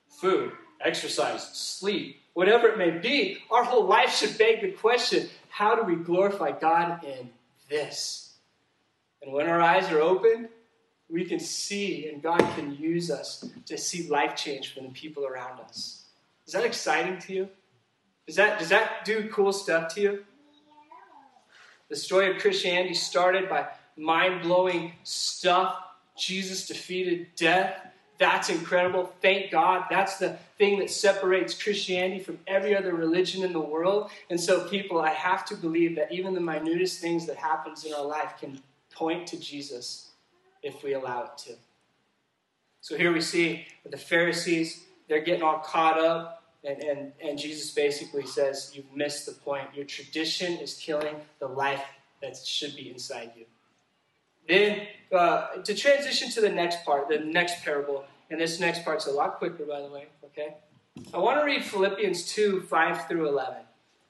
food, 0.09 0.53
exercise, 0.81 1.49
sleep, 1.57 2.21
whatever 2.35 2.69
it 2.69 2.79
may 2.79 2.91
be, 2.91 3.39
our 3.51 3.65
whole 3.65 3.87
life 3.87 4.15
should 4.15 4.37
beg 4.37 4.61
the 4.61 4.73
question 4.73 5.29
how 5.49 5.75
do 5.75 5.83
we 5.83 5.97
glorify 5.97 6.51
God 6.51 7.03
in 7.05 7.31
this? 7.69 8.35
And 9.23 9.33
when 9.33 9.49
our 9.49 9.61
eyes 9.61 9.91
are 9.91 10.01
open, 10.01 10.49
we 11.11 11.25
can 11.25 11.41
see 11.41 12.09
and 12.09 12.23
God 12.23 12.41
can 12.55 12.77
use 12.77 13.11
us 13.11 13.49
to 13.67 13.79
see 13.79 14.09
life 14.09 14.37
change 14.37 14.75
from 14.75 14.85
the 14.85 14.91
people 14.91 15.27
around 15.27 15.61
us. 15.61 16.05
Is 16.47 16.53
that 16.53 16.65
exciting 16.65 17.19
to 17.21 17.33
you? 17.33 17.49
Does 18.27 18.37
that, 18.37 18.59
does 18.59 18.69
that 18.69 19.05
do 19.05 19.29
cool 19.31 19.53
stuff 19.53 19.95
to 19.95 20.01
you? 20.01 20.25
The 21.89 21.97
story 21.97 22.31
of 22.31 22.41
Christianity 22.41 22.95
started 22.95 23.49
by 23.49 23.69
mind 23.97 24.43
blowing 24.43 24.93
stuff. 25.03 25.77
Jesus 26.17 26.67
defeated 26.67 27.29
death 27.37 27.89
that's 28.19 28.51
incredible. 28.51 29.13
Thank 29.23 29.51
God. 29.53 29.85
That's 29.89 30.19
the 30.19 30.39
thing 30.59 30.81
that 30.81 30.91
separates 30.91 31.61
Christianity 31.61 32.21
from 32.21 32.39
every 32.47 32.77
other 32.77 32.93
religion 32.93 33.45
in 33.45 33.53
the 33.53 33.61
world. 33.61 34.11
And 34.29 34.41
so, 34.41 34.69
people, 34.69 35.01
I 35.01 35.11
have 35.11 35.45
to 35.47 35.55
believe 35.55 35.95
that 35.97 36.11
even 36.11 36.35
the 36.35 36.41
minutest 36.41 37.01
things 37.01 37.27
that 37.27 37.37
happens 37.37 37.85
in 37.85 37.95
our 37.95 38.05
life 38.05 38.35
can 38.41 38.61
point 38.93 39.29
to 39.29 39.39
Jesus 39.39 40.11
if 40.63 40.83
we 40.83 40.95
allow 40.95 41.25
it 41.25 41.39
to. 41.39 41.53
So 42.81 42.97
here 42.97 43.13
we 43.13 43.21
see 43.21 43.67
the 43.89 43.97
Pharisees, 43.97 44.85
they're 45.09 45.21
getting 45.21 45.43
all 45.43 45.59
caught 45.59 45.99
up, 45.99 46.43
and, 46.65 46.83
and, 46.83 47.13
and 47.23 47.39
Jesus 47.39 47.73
basically 47.73 48.27
says, 48.27 48.73
You've 48.75 48.93
missed 48.95 49.27
the 49.27 49.33
point. 49.33 49.69
Your 49.75 49.85
tradition 49.85 50.55
is 50.55 50.75
killing 50.75 51.15
the 51.39 51.47
life 51.47 51.85
that 52.21 52.37
should 52.37 52.75
be 52.75 52.91
inside 52.91 53.33
you. 53.37 53.45
Then, 54.49 54.89
uh, 55.13 55.57
to 55.63 55.75
transition 55.75 56.31
to 56.31 56.41
the 56.41 56.49
next 56.49 56.85
part, 56.85 57.09
the 57.09 57.19
next 57.19 57.63
parable, 57.63 58.05
and 58.31 58.41
this 58.41 58.59
next 58.59 58.85
part's 58.85 59.07
a 59.07 59.13
lot 59.13 59.39
quicker, 59.39 59.65
by 59.65 59.81
the 59.81 59.89
way, 59.89 60.07
okay? 60.25 60.55
I 61.15 61.19
want 61.19 61.39
to 61.39 61.45
read 61.45 61.65
Philippians 61.65 62.27
2 62.33 62.63
5 62.63 63.07
through 63.07 63.29
11. 63.29 63.59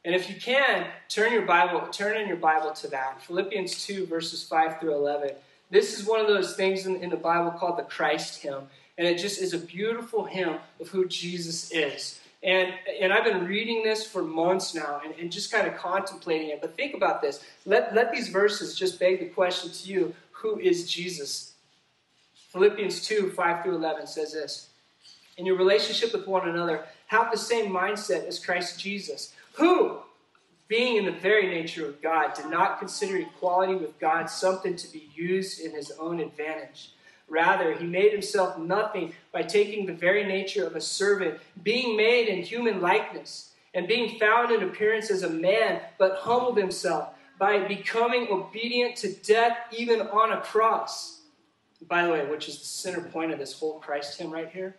And 0.04 0.14
if 0.14 0.30
you 0.30 0.36
can, 0.40 0.86
turn 1.08 1.32
your 1.32 1.42
Bible, 1.42 1.86
turn 1.88 2.16
in 2.16 2.28
your 2.28 2.36
Bible 2.36 2.70
to 2.70 2.88
that. 2.88 3.20
Philippians 3.22 3.84
2, 3.84 4.06
verses 4.06 4.42
5 4.44 4.80
through 4.80 4.94
11. 4.94 5.32
This 5.70 5.98
is 5.98 6.06
one 6.06 6.20
of 6.20 6.26
those 6.26 6.56
things 6.56 6.86
in, 6.86 6.96
in 7.02 7.10
the 7.10 7.16
Bible 7.16 7.50
called 7.50 7.78
the 7.78 7.82
Christ 7.82 8.40
hymn. 8.42 8.62
And 8.96 9.06
it 9.06 9.18
just 9.18 9.40
is 9.40 9.52
a 9.52 9.58
beautiful 9.58 10.24
hymn 10.24 10.56
of 10.80 10.88
who 10.88 11.06
Jesus 11.06 11.70
is. 11.72 12.20
And, 12.42 12.72
and 13.00 13.12
I've 13.12 13.24
been 13.24 13.46
reading 13.46 13.82
this 13.82 14.06
for 14.06 14.22
months 14.22 14.74
now 14.74 15.00
and, 15.04 15.12
and 15.16 15.30
just 15.30 15.50
kind 15.50 15.66
of 15.66 15.76
contemplating 15.76 16.50
it. 16.50 16.60
But 16.60 16.76
think 16.76 16.94
about 16.94 17.20
this. 17.20 17.44
Let, 17.66 17.94
let 17.94 18.12
these 18.12 18.28
verses 18.28 18.78
just 18.78 18.98
beg 19.00 19.18
the 19.18 19.26
question 19.26 19.70
to 19.70 19.88
you 19.88 20.14
who 20.40 20.58
is 20.58 20.90
Jesus. 20.90 21.54
Philippians 22.50 23.04
2 23.04 23.30
5 23.30 23.62
through 23.62 23.76
11 23.76 24.06
says 24.06 24.32
this 24.32 24.70
In 25.36 25.46
your 25.46 25.56
relationship 25.56 26.12
with 26.12 26.26
one 26.26 26.48
another, 26.48 26.84
have 27.08 27.30
the 27.30 27.38
same 27.38 27.72
mindset 27.72 28.26
as 28.26 28.44
Christ 28.44 28.78
Jesus, 28.78 29.34
who, 29.54 29.98
being 30.68 30.96
in 30.96 31.06
the 31.06 31.20
very 31.20 31.48
nature 31.48 31.86
of 31.86 32.00
God, 32.02 32.34
did 32.34 32.46
not 32.46 32.78
consider 32.78 33.16
equality 33.16 33.74
with 33.74 33.98
God 33.98 34.30
something 34.30 34.76
to 34.76 34.92
be 34.92 35.08
used 35.14 35.60
in 35.60 35.72
his 35.72 35.90
own 35.98 36.20
advantage. 36.20 36.92
Rather, 37.28 37.74
he 37.74 37.84
made 37.84 38.12
himself 38.12 38.58
nothing 38.58 39.14
by 39.32 39.42
taking 39.42 39.84
the 39.84 39.92
very 39.92 40.24
nature 40.24 40.66
of 40.66 40.76
a 40.76 40.80
servant, 40.80 41.38
being 41.62 41.96
made 41.96 42.28
in 42.28 42.42
human 42.42 42.80
likeness, 42.80 43.52
and 43.74 43.86
being 43.86 44.18
found 44.18 44.50
in 44.50 44.62
appearance 44.62 45.10
as 45.10 45.22
a 45.22 45.30
man, 45.30 45.80
but 45.98 46.18
humbled 46.20 46.56
himself 46.56 47.10
by 47.38 47.66
becoming 47.66 48.28
obedient 48.30 48.96
to 48.96 49.12
death, 49.12 49.56
even 49.76 50.00
on 50.00 50.32
a 50.32 50.40
cross. 50.40 51.20
By 51.86 52.04
the 52.04 52.10
way, 52.10 52.26
which 52.26 52.48
is 52.48 52.58
the 52.58 52.66
center 52.66 53.00
point 53.00 53.32
of 53.32 53.38
this 53.38 53.58
whole 53.58 53.78
Christ 53.78 54.18
hymn 54.18 54.32
right 54.32 54.50
here. 54.50 54.76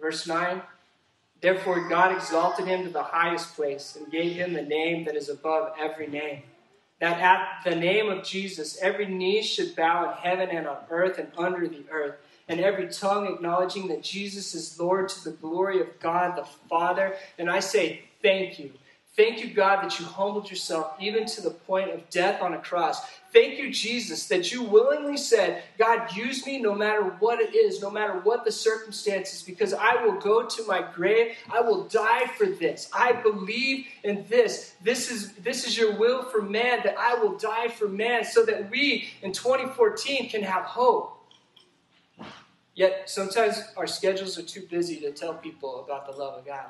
Verse 0.00 0.26
9 0.26 0.62
Therefore, 1.42 1.88
God 1.88 2.12
exalted 2.12 2.66
him 2.66 2.84
to 2.84 2.90
the 2.90 3.02
highest 3.02 3.56
place 3.56 3.96
and 3.96 4.10
gave 4.10 4.36
him 4.36 4.52
the 4.52 4.62
name 4.62 5.04
that 5.04 5.16
is 5.16 5.28
above 5.28 5.72
every 5.78 6.06
name. 6.06 6.42
That 7.00 7.20
at 7.20 7.64
the 7.64 7.74
name 7.74 8.08
of 8.08 8.24
Jesus, 8.24 8.78
every 8.80 9.06
knee 9.06 9.42
should 9.42 9.74
bow 9.74 10.08
in 10.08 10.16
heaven 10.18 10.56
and 10.56 10.68
on 10.68 10.78
earth 10.88 11.18
and 11.18 11.32
under 11.36 11.66
the 11.66 11.84
earth, 11.90 12.14
and 12.48 12.60
every 12.60 12.88
tongue 12.88 13.26
acknowledging 13.26 13.88
that 13.88 14.04
Jesus 14.04 14.54
is 14.54 14.78
Lord 14.78 15.08
to 15.08 15.24
the 15.24 15.36
glory 15.36 15.80
of 15.80 15.98
God 15.98 16.36
the 16.36 16.44
Father. 16.44 17.16
And 17.38 17.50
I 17.50 17.58
say, 17.58 18.02
Thank 18.22 18.60
you. 18.60 18.72
Thank 19.14 19.44
you, 19.44 19.52
God, 19.52 19.82
that 19.82 20.00
you 20.00 20.06
humbled 20.06 20.48
yourself 20.48 20.94
even 20.98 21.26
to 21.26 21.42
the 21.42 21.50
point 21.50 21.90
of 21.90 22.08
death 22.08 22.40
on 22.40 22.54
a 22.54 22.58
cross. 22.58 23.02
Thank 23.30 23.58
you, 23.58 23.70
Jesus, 23.70 24.26
that 24.28 24.50
you 24.50 24.62
willingly 24.62 25.18
said, 25.18 25.64
God, 25.76 26.16
use 26.16 26.46
me 26.46 26.58
no 26.58 26.74
matter 26.74 27.02
what 27.02 27.38
it 27.38 27.54
is, 27.54 27.82
no 27.82 27.90
matter 27.90 28.20
what 28.20 28.46
the 28.46 28.52
circumstances, 28.52 29.42
because 29.42 29.74
I 29.74 30.02
will 30.02 30.18
go 30.18 30.46
to 30.46 30.66
my 30.66 30.82
grave. 30.94 31.36
I 31.52 31.60
will 31.60 31.84
die 31.88 32.26
for 32.38 32.46
this. 32.46 32.88
I 32.94 33.12
believe 33.12 33.84
in 34.02 34.24
this. 34.30 34.76
This 34.82 35.10
is, 35.10 35.34
this 35.34 35.66
is 35.66 35.76
your 35.76 35.94
will 35.98 36.22
for 36.22 36.40
man, 36.40 36.80
that 36.84 36.96
I 36.98 37.14
will 37.14 37.36
die 37.36 37.68
for 37.68 37.88
man, 37.88 38.24
so 38.24 38.46
that 38.46 38.70
we 38.70 39.10
in 39.20 39.32
2014 39.32 40.30
can 40.30 40.42
have 40.42 40.64
hope. 40.64 41.18
Yet 42.74 43.10
sometimes 43.10 43.62
our 43.76 43.86
schedules 43.86 44.38
are 44.38 44.42
too 44.42 44.66
busy 44.70 45.00
to 45.00 45.12
tell 45.12 45.34
people 45.34 45.84
about 45.84 46.06
the 46.06 46.12
love 46.12 46.38
of 46.38 46.46
God. 46.46 46.66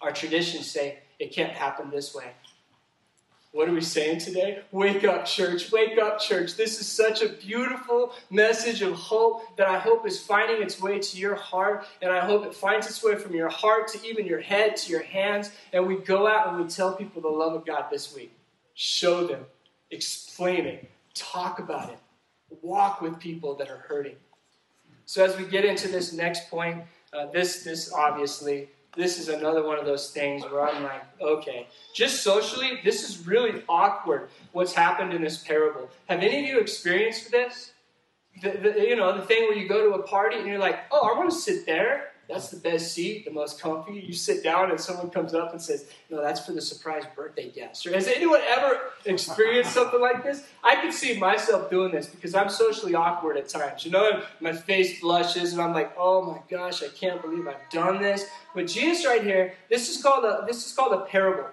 Our 0.00 0.12
traditions 0.12 0.70
say 0.70 1.00
it 1.18 1.32
can't 1.32 1.52
happen 1.52 1.90
this 1.90 2.14
way. 2.14 2.32
What 3.52 3.68
are 3.68 3.72
we 3.72 3.80
saying 3.80 4.20
today? 4.20 4.60
Wake 4.72 5.04
up, 5.04 5.24
church. 5.24 5.72
Wake 5.72 5.98
up, 5.98 6.20
church. 6.20 6.54
This 6.54 6.80
is 6.80 6.86
such 6.86 7.22
a 7.22 7.30
beautiful 7.30 8.12
message 8.30 8.82
of 8.82 8.92
hope 8.92 9.56
that 9.56 9.66
I 9.66 9.78
hope 9.78 10.06
is 10.06 10.20
finding 10.20 10.62
its 10.62 10.80
way 10.80 10.98
to 10.98 11.18
your 11.18 11.34
heart. 11.34 11.86
And 12.02 12.12
I 12.12 12.20
hope 12.20 12.44
it 12.44 12.54
finds 12.54 12.86
its 12.86 13.02
way 13.02 13.16
from 13.16 13.34
your 13.34 13.48
heart 13.48 13.88
to 13.88 14.06
even 14.06 14.26
your 14.26 14.40
head 14.40 14.76
to 14.76 14.90
your 14.92 15.02
hands. 15.02 15.50
And 15.72 15.86
we 15.86 15.96
go 15.96 16.26
out 16.26 16.48
and 16.48 16.62
we 16.62 16.68
tell 16.68 16.94
people 16.94 17.22
the 17.22 17.28
love 17.28 17.54
of 17.54 17.64
God 17.64 17.86
this 17.90 18.14
week. 18.14 18.32
Show 18.74 19.26
them, 19.26 19.44
explain 19.90 20.66
it, 20.66 20.90
talk 21.14 21.58
about 21.58 21.90
it, 21.90 21.98
walk 22.62 23.00
with 23.00 23.18
people 23.18 23.56
that 23.56 23.70
are 23.70 23.78
hurting. 23.88 24.16
So 25.06 25.24
as 25.24 25.36
we 25.38 25.46
get 25.46 25.64
into 25.64 25.88
this 25.88 26.12
next 26.12 26.50
point, 26.50 26.84
uh, 27.14 27.26
this, 27.32 27.64
this 27.64 27.92
obviously 27.92 28.68
this 28.98 29.20
is 29.20 29.28
another 29.28 29.64
one 29.64 29.78
of 29.78 29.86
those 29.86 30.10
things 30.10 30.42
where 30.42 30.68
I'm 30.68 30.82
like, 30.82 31.02
okay, 31.20 31.68
just 31.94 32.24
socially, 32.24 32.80
this 32.82 33.08
is 33.08 33.28
really 33.28 33.62
awkward 33.68 34.28
what's 34.50 34.72
happened 34.72 35.14
in 35.14 35.22
this 35.22 35.38
parable. 35.38 35.88
Have 36.08 36.20
any 36.20 36.40
of 36.40 36.44
you 36.44 36.58
experienced 36.58 37.30
this? 37.30 37.70
The, 38.42 38.50
the, 38.50 38.80
you 38.80 38.96
know, 38.96 39.16
the 39.16 39.24
thing 39.24 39.44
where 39.44 39.56
you 39.56 39.68
go 39.68 39.88
to 39.88 39.94
a 39.94 40.02
party 40.02 40.38
and 40.38 40.48
you're 40.48 40.58
like, 40.58 40.80
oh, 40.90 41.08
I 41.08 41.16
want 41.16 41.30
to 41.30 41.36
sit 41.36 41.64
there. 41.64 42.07
That's 42.28 42.50
the 42.50 42.58
best 42.58 42.92
seat, 42.92 43.24
the 43.24 43.30
most 43.30 43.58
comfy. 43.58 43.94
You 43.94 44.12
sit 44.12 44.44
down 44.44 44.70
and 44.70 44.78
someone 44.78 45.08
comes 45.08 45.32
up 45.32 45.52
and 45.52 45.62
says, 45.62 45.86
No, 46.10 46.20
that's 46.20 46.44
for 46.44 46.52
the 46.52 46.60
surprise 46.60 47.04
birthday 47.16 47.50
guest. 47.50 47.86
Or 47.86 47.94
has 47.94 48.06
anyone 48.06 48.40
ever 48.46 48.78
experienced 49.06 49.72
something 49.72 50.00
like 50.00 50.22
this? 50.22 50.46
I 50.62 50.76
could 50.76 50.92
see 50.92 51.18
myself 51.18 51.70
doing 51.70 51.90
this 51.90 52.06
because 52.06 52.34
I'm 52.34 52.50
socially 52.50 52.94
awkward 52.94 53.38
at 53.38 53.48
times. 53.48 53.86
You 53.86 53.92
know, 53.92 54.22
my 54.40 54.52
face 54.52 55.00
blushes 55.00 55.54
and 55.54 55.62
I'm 55.62 55.72
like, 55.72 55.94
Oh 55.96 56.22
my 56.22 56.38
gosh, 56.50 56.82
I 56.82 56.88
can't 56.88 57.22
believe 57.22 57.48
I've 57.48 57.70
done 57.72 58.02
this. 58.02 58.26
But 58.54 58.66
Jesus 58.66 59.06
right 59.06 59.22
here, 59.22 59.54
this 59.70 59.88
is 59.88 60.02
called 60.02 60.24
a 60.24 60.44
this 60.46 60.66
is 60.66 60.72
called 60.74 60.92
a 60.92 61.06
parable. 61.06 61.48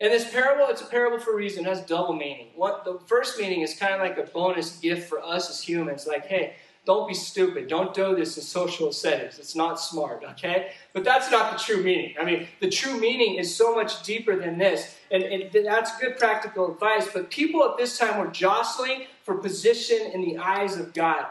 And 0.00 0.12
this 0.12 0.30
parable, 0.30 0.66
it's 0.68 0.82
a 0.82 0.86
parable 0.86 1.18
for 1.18 1.32
a 1.32 1.36
reason. 1.36 1.64
It 1.64 1.68
has 1.68 1.80
double 1.82 2.12
meaning. 2.12 2.48
What 2.54 2.84
the 2.84 2.98
first 3.06 3.38
meaning 3.38 3.62
is 3.62 3.74
kind 3.78 3.94
of 3.94 4.00
like 4.00 4.18
a 4.18 4.30
bonus 4.30 4.78
gift 4.78 5.08
for 5.08 5.22
us 5.22 5.48
as 5.48 5.62
humans. 5.62 6.06
Like, 6.06 6.26
hey, 6.26 6.56
don't 6.86 7.08
be 7.08 7.14
stupid. 7.14 7.66
Don't 7.66 7.92
do 7.92 8.14
this 8.14 8.36
in 8.36 8.44
social 8.44 8.92
settings. 8.92 9.40
It's 9.40 9.56
not 9.56 9.80
smart, 9.80 10.22
okay? 10.30 10.70
But 10.92 11.02
that's 11.02 11.32
not 11.32 11.52
the 11.52 11.58
true 11.58 11.82
meaning. 11.82 12.14
I 12.18 12.24
mean, 12.24 12.46
the 12.60 12.70
true 12.70 12.98
meaning 13.00 13.34
is 13.34 13.54
so 13.54 13.74
much 13.74 14.04
deeper 14.04 14.36
than 14.36 14.56
this. 14.56 14.96
And, 15.10 15.24
and 15.24 15.66
that's 15.66 15.98
good 15.98 16.16
practical 16.16 16.72
advice. 16.72 17.08
But 17.12 17.28
people 17.28 17.64
at 17.64 17.76
this 17.76 17.98
time 17.98 18.20
were 18.20 18.28
jostling 18.28 19.06
for 19.24 19.34
position 19.34 20.12
in 20.14 20.20
the 20.20 20.38
eyes 20.38 20.76
of 20.78 20.94
God. 20.94 21.26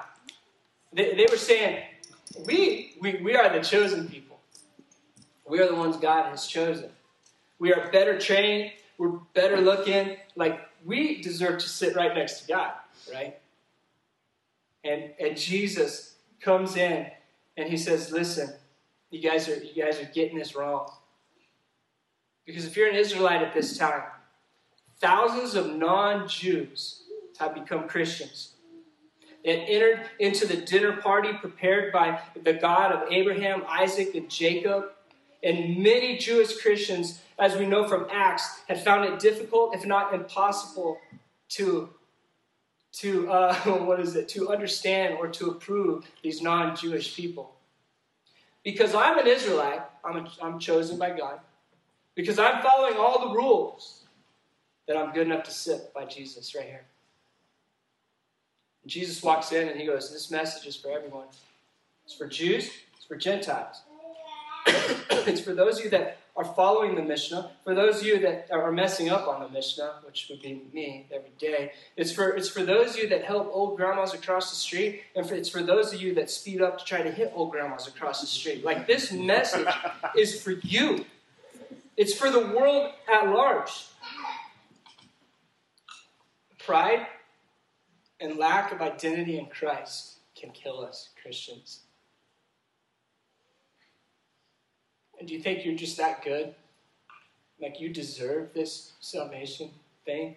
They, 0.91 1.15
they 1.15 1.25
were 1.31 1.37
saying, 1.37 1.83
we, 2.45 2.97
we, 2.99 3.21
we 3.23 3.35
are 3.37 3.49
the 3.49 3.63
chosen 3.63 4.09
people. 4.09 4.37
We 5.47 5.61
are 5.61 5.67
the 5.67 5.75
ones 5.75 5.95
God 5.95 6.29
has 6.31 6.47
chosen. 6.47 6.89
We 7.59 7.71
are 7.71 7.89
better 7.91 8.19
trained. 8.19 8.73
We're 8.97 9.19
better 9.33 9.61
looking. 9.61 10.17
Like, 10.35 10.59
we 10.83 11.21
deserve 11.21 11.59
to 11.59 11.69
sit 11.69 11.95
right 11.95 12.13
next 12.13 12.41
to 12.41 12.47
God, 12.47 12.73
right? 13.13 13.37
And, 14.85 15.11
and 15.19 15.35
Jesus 15.35 16.15
comes 16.39 16.77
in 16.77 17.07
and 17.57 17.67
he 17.67 17.75
says, 17.75 18.11
Listen, 18.11 18.53
you 19.09 19.21
guys 19.21 19.49
are 19.49 19.57
you 19.57 19.83
guys 19.83 19.99
are 19.99 20.09
getting 20.13 20.37
this 20.37 20.55
wrong. 20.55 20.89
Because 22.45 22.65
if 22.65 22.77
you're 22.77 22.89
an 22.89 22.95
Israelite 22.95 23.41
at 23.41 23.53
this 23.53 23.77
time, 23.77 24.03
thousands 24.99 25.55
of 25.55 25.75
non-Jews 25.75 27.01
have 27.39 27.55
become 27.55 27.87
Christians 27.87 28.55
and 29.43 29.61
entered 29.67 30.09
into 30.19 30.47
the 30.47 30.57
dinner 30.57 30.97
party 30.97 31.33
prepared 31.33 31.91
by 31.91 32.19
the 32.43 32.53
God 32.53 32.91
of 32.91 33.11
Abraham, 33.11 33.63
Isaac, 33.67 34.15
and 34.15 34.29
Jacob. 34.29 34.85
And 35.43 35.77
many 35.77 36.17
Jewish 36.17 36.59
Christians, 36.59 37.21
as 37.37 37.55
we 37.55 37.67
know 37.67 37.87
from 37.87 38.07
Acts, 38.11 38.61
had 38.67 38.83
found 38.83 39.05
it 39.05 39.19
difficult, 39.19 39.75
if 39.75 39.85
not 39.85 40.13
impossible, 40.13 40.97
to 41.49 41.89
to 42.95 43.29
uh, 43.29 43.55
what 43.85 43.99
is 43.99 44.15
it 44.15 44.27
to 44.29 44.49
understand 44.49 45.15
or 45.15 45.27
to 45.27 45.49
approve 45.51 46.05
these 46.23 46.41
non-jewish 46.41 47.15
people. 47.15 47.55
Because 48.63 48.95
i'm 48.95 49.19
an 49.19 49.27
israelite 49.27 49.81
I'm, 50.03 50.17
a, 50.17 50.31
I'm 50.41 50.59
chosen 50.59 50.97
by 50.97 51.11
god. 51.11 51.39
Because 52.15 52.39
i'm 52.39 52.61
following 52.63 52.97
all 52.97 53.29
the 53.29 53.35
rules 53.35 54.03
that 54.87 54.97
i'm 54.97 55.13
good 55.13 55.27
enough 55.27 55.43
to 55.43 55.51
sit 55.51 55.93
by 55.93 56.05
jesus 56.05 56.55
right 56.55 56.65
here. 56.65 56.85
And 58.83 58.91
jesus 58.91 59.21
walks 59.21 59.51
in 59.51 59.67
and 59.67 59.79
he 59.79 59.85
goes 59.85 60.11
this 60.11 60.31
message 60.31 60.65
is 60.67 60.75
for 60.75 60.91
everyone. 60.91 61.27
It's 62.05 62.13
for 62.13 62.27
jews 62.27 62.69
it's 62.95 63.05
for 63.05 63.15
gentiles 63.15 63.81
it's 65.27 65.41
for 65.41 65.53
those 65.53 65.79
of 65.79 65.85
you 65.85 65.89
that 65.91 66.17
are 66.35 66.43
following 66.43 66.95
the 66.95 67.01
Mishnah. 67.01 67.51
For 67.63 67.73
those 67.73 68.01
of 68.01 68.05
you 68.05 68.19
that 68.19 68.49
are 68.51 68.71
messing 68.71 69.09
up 69.09 69.27
on 69.27 69.41
the 69.41 69.49
Mishnah, 69.49 69.99
which 70.05 70.27
would 70.29 70.41
be 70.41 70.63
me 70.73 71.07
every 71.13 71.31
day, 71.37 71.71
it's 71.95 72.11
for, 72.11 72.29
it's 72.29 72.49
for 72.49 72.63
those 72.63 72.91
of 72.91 72.97
you 72.97 73.09
that 73.09 73.23
help 73.23 73.49
old 73.53 73.77
grandmas 73.77 74.13
across 74.13 74.49
the 74.49 74.55
street, 74.55 75.03
and 75.15 75.27
for, 75.27 75.35
it's 75.35 75.49
for 75.49 75.63
those 75.63 75.93
of 75.93 76.01
you 76.01 76.13
that 76.15 76.29
speed 76.29 76.61
up 76.61 76.77
to 76.79 76.85
try 76.85 77.01
to 77.01 77.11
hit 77.11 77.31
old 77.35 77.51
grandmas 77.51 77.87
across 77.87 78.21
the 78.21 78.27
street. 78.27 78.65
Like 78.65 78.85
this 78.85 79.11
message 79.11 79.67
is 80.17 80.41
for 80.41 80.51
you, 80.51 81.05
it's 81.95 82.13
for 82.13 82.29
the 82.29 82.47
world 82.47 82.91
at 83.11 83.29
large. 83.29 83.87
Pride 86.59 87.05
and 88.19 88.37
lack 88.37 88.71
of 88.71 88.81
identity 88.81 89.37
in 89.37 89.45
Christ 89.45 90.15
can 90.35 90.49
kill 90.51 90.81
us, 90.81 91.09
Christians. 91.21 91.84
And 95.19 95.27
do 95.27 95.33
you 95.33 95.39
think 95.39 95.65
you're 95.65 95.75
just 95.75 95.97
that 95.97 96.23
good? 96.23 96.53
Like 97.59 97.79
you 97.79 97.89
deserve 97.89 98.53
this 98.53 98.93
salvation 98.99 99.69
thing? 100.05 100.35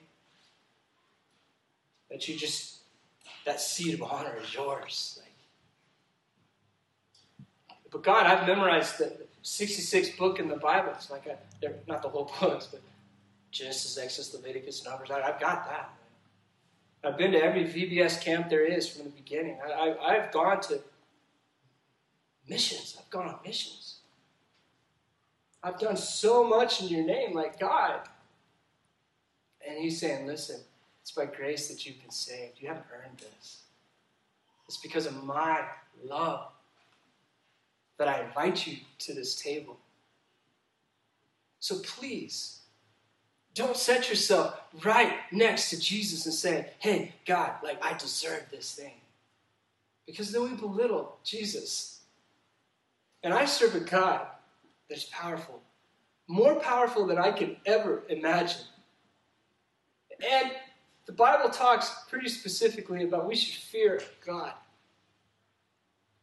That 2.11 2.29
you 2.29 2.37
just, 2.37 2.79
that 3.45 3.61
seat 3.61 3.95
of 3.95 4.03
honor 4.03 4.35
is 4.43 4.55
yours. 4.55 5.21
Like, 5.21 5.29
but 7.91 8.03
God, 8.03 8.27
I've 8.27 8.47
memorized 8.47 8.99
the 8.99 9.13
66 9.43 10.11
book 10.11 10.39
in 10.39 10.49
the 10.49 10.57
Bible. 10.57 10.93
It's 10.95 11.11
like, 11.11 11.27
a, 11.27 11.37
they're 11.61 11.77
not 11.87 12.03
the 12.03 12.09
whole 12.09 12.31
books, 12.41 12.67
but 12.67 12.81
Genesis, 13.51 13.99
Exodus, 13.99 14.35
Leviticus, 14.35 14.81
and 14.81 14.91
Numbers. 14.91 15.11
I, 15.11 15.21
have 15.23 15.41
got 15.41 15.67
that. 15.69 15.91
I've 17.05 17.17
been 17.17 17.33
to 17.33 17.43
every 17.43 17.65
VBS 17.65 18.21
camp 18.21 18.51
there 18.51 18.65
is 18.65 18.89
from 18.89 19.05
the 19.05 19.11
beginning. 19.11 19.59
I, 19.65 19.71
I, 19.71 20.17
I've 20.17 20.33
gone 20.33 20.61
to 20.63 20.81
missions. 22.49 22.97
I've 22.99 23.09
gone 23.11 23.27
on 23.27 23.39
missions. 23.45 23.88
I've 25.63 25.79
done 25.79 25.97
so 25.97 26.45
much 26.45 26.81
in 26.83 26.89
your 26.89 27.05
name, 27.05 27.35
like 27.35 27.59
God. 27.59 28.01
And 29.67 29.79
he's 29.79 30.01
saying, 30.01 30.27
listen, 30.27 30.61
It's 31.09 31.11
by 31.11 31.25
grace 31.25 31.69
that 31.69 31.87
you've 31.87 32.01
been 32.03 32.11
saved. 32.11 32.61
You 32.61 32.69
haven't 32.69 32.85
earned 32.93 33.19
this. 33.19 33.63
It's 34.67 34.77
because 34.77 35.07
of 35.07 35.25
my 35.25 35.63
love 36.05 36.49
that 37.97 38.09
I 38.09 38.21
invite 38.25 38.67
you 38.67 38.77
to 39.01 39.15
this 39.15 39.35
table. 39.35 39.79
So 41.61 41.79
please, 41.79 42.61
don't 43.55 43.77
set 43.77 44.09
yourself 44.09 44.61
right 44.85 45.15
next 45.33 45.71
to 45.71 45.81
Jesus 45.81 46.27
and 46.27 46.35
say, 46.35 46.67
hey, 46.79 47.15
God, 47.27 47.53
like 47.65 47.83
I 47.83 47.97
deserve 47.97 48.45
this 48.51 48.75
thing. 48.75 49.01
Because 50.07 50.31
then 50.31 50.43
we 50.43 50.55
belittle 50.57 51.17
Jesus. 51.25 52.03
And 53.23 53.35
I 53.35 53.47
serve 53.47 53.75
a 53.75 53.81
God 53.81 54.27
that's 54.89 55.05
powerful, 55.05 55.63
more 56.27 56.57
powerful 56.57 57.07
than 57.07 57.19
I 57.19 57.31
can 57.31 57.57
ever 57.67 58.05
imagine. 58.09 58.63
And 60.31 60.53
the 61.07 61.13
Bible 61.13 61.51
talks 61.51 62.05
pretty 62.09 62.29
specifically 62.29 63.05
about 63.05 63.27
we 63.27 63.37
should 63.37 63.63
fear 63.63 64.01
God. 64.27 64.53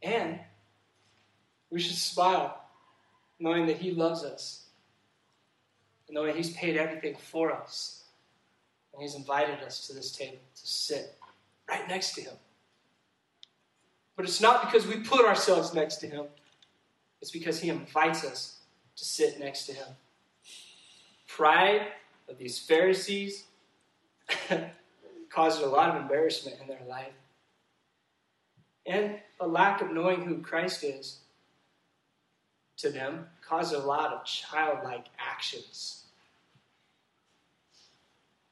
And 0.01 0.39
we 1.69 1.79
should 1.79 1.95
smile 1.95 2.61
knowing 3.39 3.65
that 3.67 3.77
He 3.77 3.91
loves 3.91 4.23
us, 4.23 4.67
and 6.07 6.15
knowing 6.15 6.35
He's 6.35 6.51
paid 6.51 6.77
everything 6.77 7.15
for 7.17 7.51
us, 7.51 8.03
and 8.93 9.01
He's 9.01 9.15
invited 9.15 9.59
us 9.63 9.87
to 9.87 9.93
this 9.93 10.11
table 10.11 10.37
to 10.55 10.67
sit 10.67 11.15
right 11.67 11.87
next 11.87 12.13
to 12.15 12.21
Him. 12.21 12.33
But 14.15 14.25
it's 14.25 14.39
not 14.39 14.65
because 14.65 14.87
we 14.87 14.97
put 14.97 15.25
ourselves 15.25 15.73
next 15.73 15.97
to 15.97 16.07
Him, 16.07 16.25
it's 17.25 17.31
because 17.31 17.59
He 17.59 17.69
invites 17.69 18.23
us 18.23 18.59
to 18.95 19.03
sit 19.03 19.39
next 19.39 19.65
to 19.65 19.73
Him. 19.73 19.87
Pride 21.27 21.87
of 22.29 22.37
these 22.37 22.59
Pharisees 22.59 23.45
caused 25.31 25.63
a 25.63 25.65
lot 25.65 25.89
of 25.89 26.03
embarrassment 26.03 26.57
in 26.61 26.67
their 26.67 26.85
life. 26.87 27.15
And 28.85 29.15
a 29.39 29.47
lack 29.47 29.81
of 29.81 29.89
knowing 29.89 30.21
who 30.21 30.37
Christ 30.37 30.83
is 30.83 31.21
to 32.77 32.91
them 32.91 33.25
caused 33.41 33.73
a 33.73 33.79
lot 33.79 34.13
of 34.13 34.23
childlike 34.23 35.07
actions. 35.17 36.03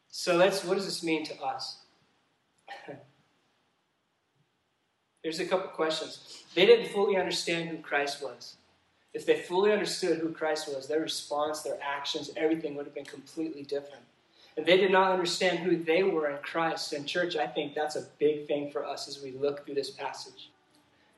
So 0.09 0.35
what 0.39 0.73
does 0.73 0.85
this 0.85 1.03
mean 1.03 1.23
to 1.25 1.39
us? 1.43 1.77
Here's 5.21 5.39
a 5.39 5.45
couple 5.45 5.67
questions. 5.67 6.43
They 6.55 6.65
didn't 6.65 6.89
fully 6.89 7.17
understand 7.17 7.69
who 7.69 7.77
Christ 7.77 8.23
was. 8.23 8.55
If 9.13 9.25
they 9.25 9.41
fully 9.41 9.71
understood 9.71 10.19
who 10.19 10.31
Christ 10.31 10.67
was, 10.73 10.87
their 10.87 11.01
response, 11.01 11.61
their 11.61 11.77
actions, 11.81 12.31
everything 12.35 12.75
would 12.75 12.85
have 12.85 12.95
been 12.95 13.05
completely 13.05 13.63
different. 13.63 14.03
And 14.57 14.65
they 14.65 14.77
did 14.77 14.91
not 14.91 15.11
understand 15.11 15.59
who 15.59 15.77
they 15.77 16.03
were 16.03 16.29
in 16.29 16.37
Christ. 16.37 16.93
And, 16.93 17.07
church, 17.07 17.35
I 17.35 17.47
think 17.47 17.73
that's 17.73 17.95
a 17.95 18.07
big 18.19 18.47
thing 18.47 18.71
for 18.71 18.85
us 18.85 19.07
as 19.07 19.21
we 19.21 19.31
look 19.31 19.65
through 19.65 19.75
this 19.75 19.91
passage. 19.91 20.49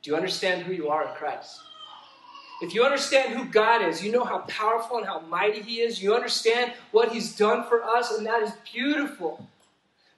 Do 0.01 0.11
you 0.11 0.17
understand 0.17 0.63
who 0.63 0.73
you 0.73 0.89
are 0.89 1.07
in 1.07 1.15
Christ? 1.15 1.61
If 2.61 2.73
you 2.73 2.83
understand 2.83 3.33
who 3.33 3.45
God 3.45 3.81
is, 3.81 4.03
you 4.03 4.11
know 4.11 4.23
how 4.23 4.39
powerful 4.39 4.97
and 4.97 5.05
how 5.05 5.19
mighty 5.21 5.61
He 5.61 5.81
is. 5.81 6.01
You 6.01 6.15
understand 6.15 6.71
what 6.91 7.11
He's 7.11 7.35
done 7.35 7.65
for 7.67 7.83
us, 7.83 8.11
and 8.17 8.25
that 8.25 8.41
is 8.41 8.51
beautiful. 8.71 9.45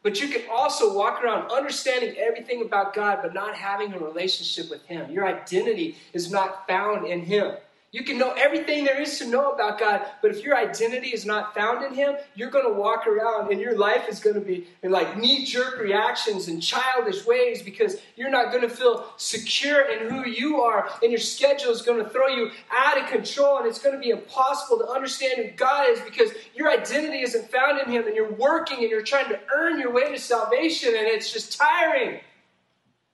But 0.03 0.21
you 0.21 0.27
can 0.27 0.43
also 0.51 0.95
walk 0.95 1.23
around 1.23 1.51
understanding 1.51 2.15
everything 2.17 2.61
about 2.61 2.93
God, 2.93 3.19
but 3.23 3.33
not 3.33 3.55
having 3.55 3.93
a 3.93 3.99
relationship 3.99 4.69
with 4.69 4.85
Him. 4.85 5.11
Your 5.11 5.25
identity 5.25 5.97
is 6.13 6.31
not 6.31 6.67
found 6.67 7.07
in 7.07 7.21
Him. 7.21 7.53
You 7.93 8.03
can 8.03 8.17
know 8.17 8.31
everything 8.33 8.83
there 8.83 9.01
is 9.01 9.17
to 9.19 9.25
know 9.25 9.51
about 9.51 9.79
God, 9.79 10.01
but 10.21 10.29
if 10.31 10.43
your 10.43 10.57
identity 10.57 11.07
is 11.07 11.25
not 11.25 11.55
found 11.55 11.85
in 11.85 11.93
Him, 11.93 12.17
you're 12.35 12.49
going 12.49 12.65
to 12.65 12.77
walk 12.77 13.07
around 13.07 13.49
and 13.49 13.61
your 13.61 13.77
life 13.77 14.09
is 14.09 14.19
going 14.19 14.35
to 14.35 14.41
be 14.41 14.67
in 14.83 14.91
like 14.91 15.17
knee 15.17 15.45
jerk 15.45 15.79
reactions 15.79 16.49
and 16.49 16.61
childish 16.61 17.25
ways 17.25 17.61
because 17.61 17.95
you're 18.17 18.29
not 18.29 18.51
going 18.51 18.61
to 18.63 18.69
feel 18.69 19.05
secure 19.15 19.89
in 19.89 20.09
who 20.09 20.29
you 20.29 20.59
are, 20.59 20.89
and 21.01 21.11
your 21.11 21.19
schedule 21.19 21.71
is 21.71 21.81
going 21.81 22.03
to 22.03 22.09
throw 22.09 22.27
you 22.27 22.51
out 22.77 23.01
of 23.01 23.09
control, 23.09 23.59
and 23.59 23.67
it's 23.67 23.79
going 23.79 23.95
to 23.95 24.01
be 24.01 24.09
impossible 24.09 24.79
to 24.79 24.87
understand 24.89 25.37
who 25.37 25.49
God 25.51 25.89
is 25.89 26.01
because 26.01 26.31
your 26.53 26.69
identity 26.69 27.21
isn't 27.21 27.49
found 27.49 27.79
in 27.79 27.89
Him, 27.89 28.05
and 28.05 28.17
you're 28.17 28.33
working 28.33 28.79
and 28.79 28.89
you're 28.89 29.01
trying 29.01 29.29
to 29.29 29.39
earn 29.55 29.79
your 29.79 29.93
way 29.93 30.11
to 30.11 30.19
salvation, 30.19 30.89
and 30.89 31.07
it's 31.07 31.31
just 31.31 31.57
tiring. 31.57 32.19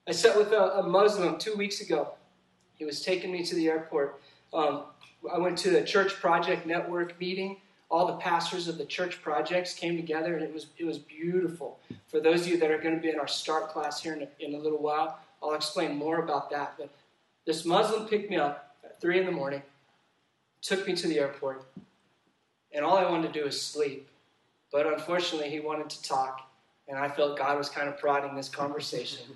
I 0.08 0.12
sat 0.12 0.36
with 0.36 0.50
a, 0.50 0.80
a 0.80 0.82
Muslim 0.82 1.38
two 1.38 1.54
weeks 1.54 1.80
ago. 1.80 2.14
He 2.74 2.84
was 2.84 3.02
taking 3.02 3.30
me 3.30 3.44
to 3.44 3.54
the 3.54 3.68
airport 3.68 4.20
um, 4.54 4.84
I 5.32 5.38
went 5.38 5.58
to 5.58 5.76
a 5.78 5.84
church 5.84 6.14
project 6.14 6.66
network 6.66 7.18
meeting. 7.20 7.56
All 7.90 8.06
the 8.06 8.14
pastors 8.14 8.68
of 8.68 8.78
the 8.78 8.84
church 8.84 9.20
projects 9.22 9.74
came 9.74 9.96
together, 9.96 10.34
and 10.34 10.42
it 10.42 10.52
was 10.52 10.66
it 10.78 10.84
was 10.84 10.98
beautiful. 10.98 11.78
For 12.06 12.20
those 12.20 12.42
of 12.42 12.48
you 12.48 12.58
that 12.58 12.70
are 12.70 12.78
going 12.78 12.94
to 12.94 13.00
be 13.00 13.10
in 13.10 13.18
our 13.18 13.28
start 13.28 13.68
class 13.68 14.00
here 14.00 14.14
in 14.14 14.22
a, 14.22 14.28
in 14.40 14.54
a 14.54 14.58
little 14.58 14.80
while, 14.80 15.18
I'll 15.42 15.54
explain 15.54 15.96
more 15.96 16.20
about 16.20 16.50
that. 16.50 16.74
But 16.78 16.90
this 17.46 17.64
Muslim 17.64 18.06
picked 18.06 18.30
me 18.30 18.36
up 18.36 18.74
at 18.84 19.00
three 19.00 19.18
in 19.18 19.26
the 19.26 19.32
morning, 19.32 19.62
took 20.62 20.86
me 20.86 20.94
to 20.94 21.08
the 21.08 21.18
airport, 21.18 21.64
and 22.72 22.84
all 22.84 22.96
I 22.96 23.08
wanted 23.08 23.32
to 23.32 23.38
do 23.38 23.44
was 23.44 23.60
sleep. 23.60 24.08
But 24.72 24.86
unfortunately, 24.86 25.50
he 25.50 25.60
wanted 25.60 25.90
to 25.90 26.02
talk, 26.02 26.50
and 26.88 26.98
I 26.98 27.08
felt 27.08 27.38
God 27.38 27.58
was 27.58 27.68
kind 27.68 27.88
of 27.88 27.98
prodding 27.98 28.34
this 28.34 28.48
conversation. 28.48 29.26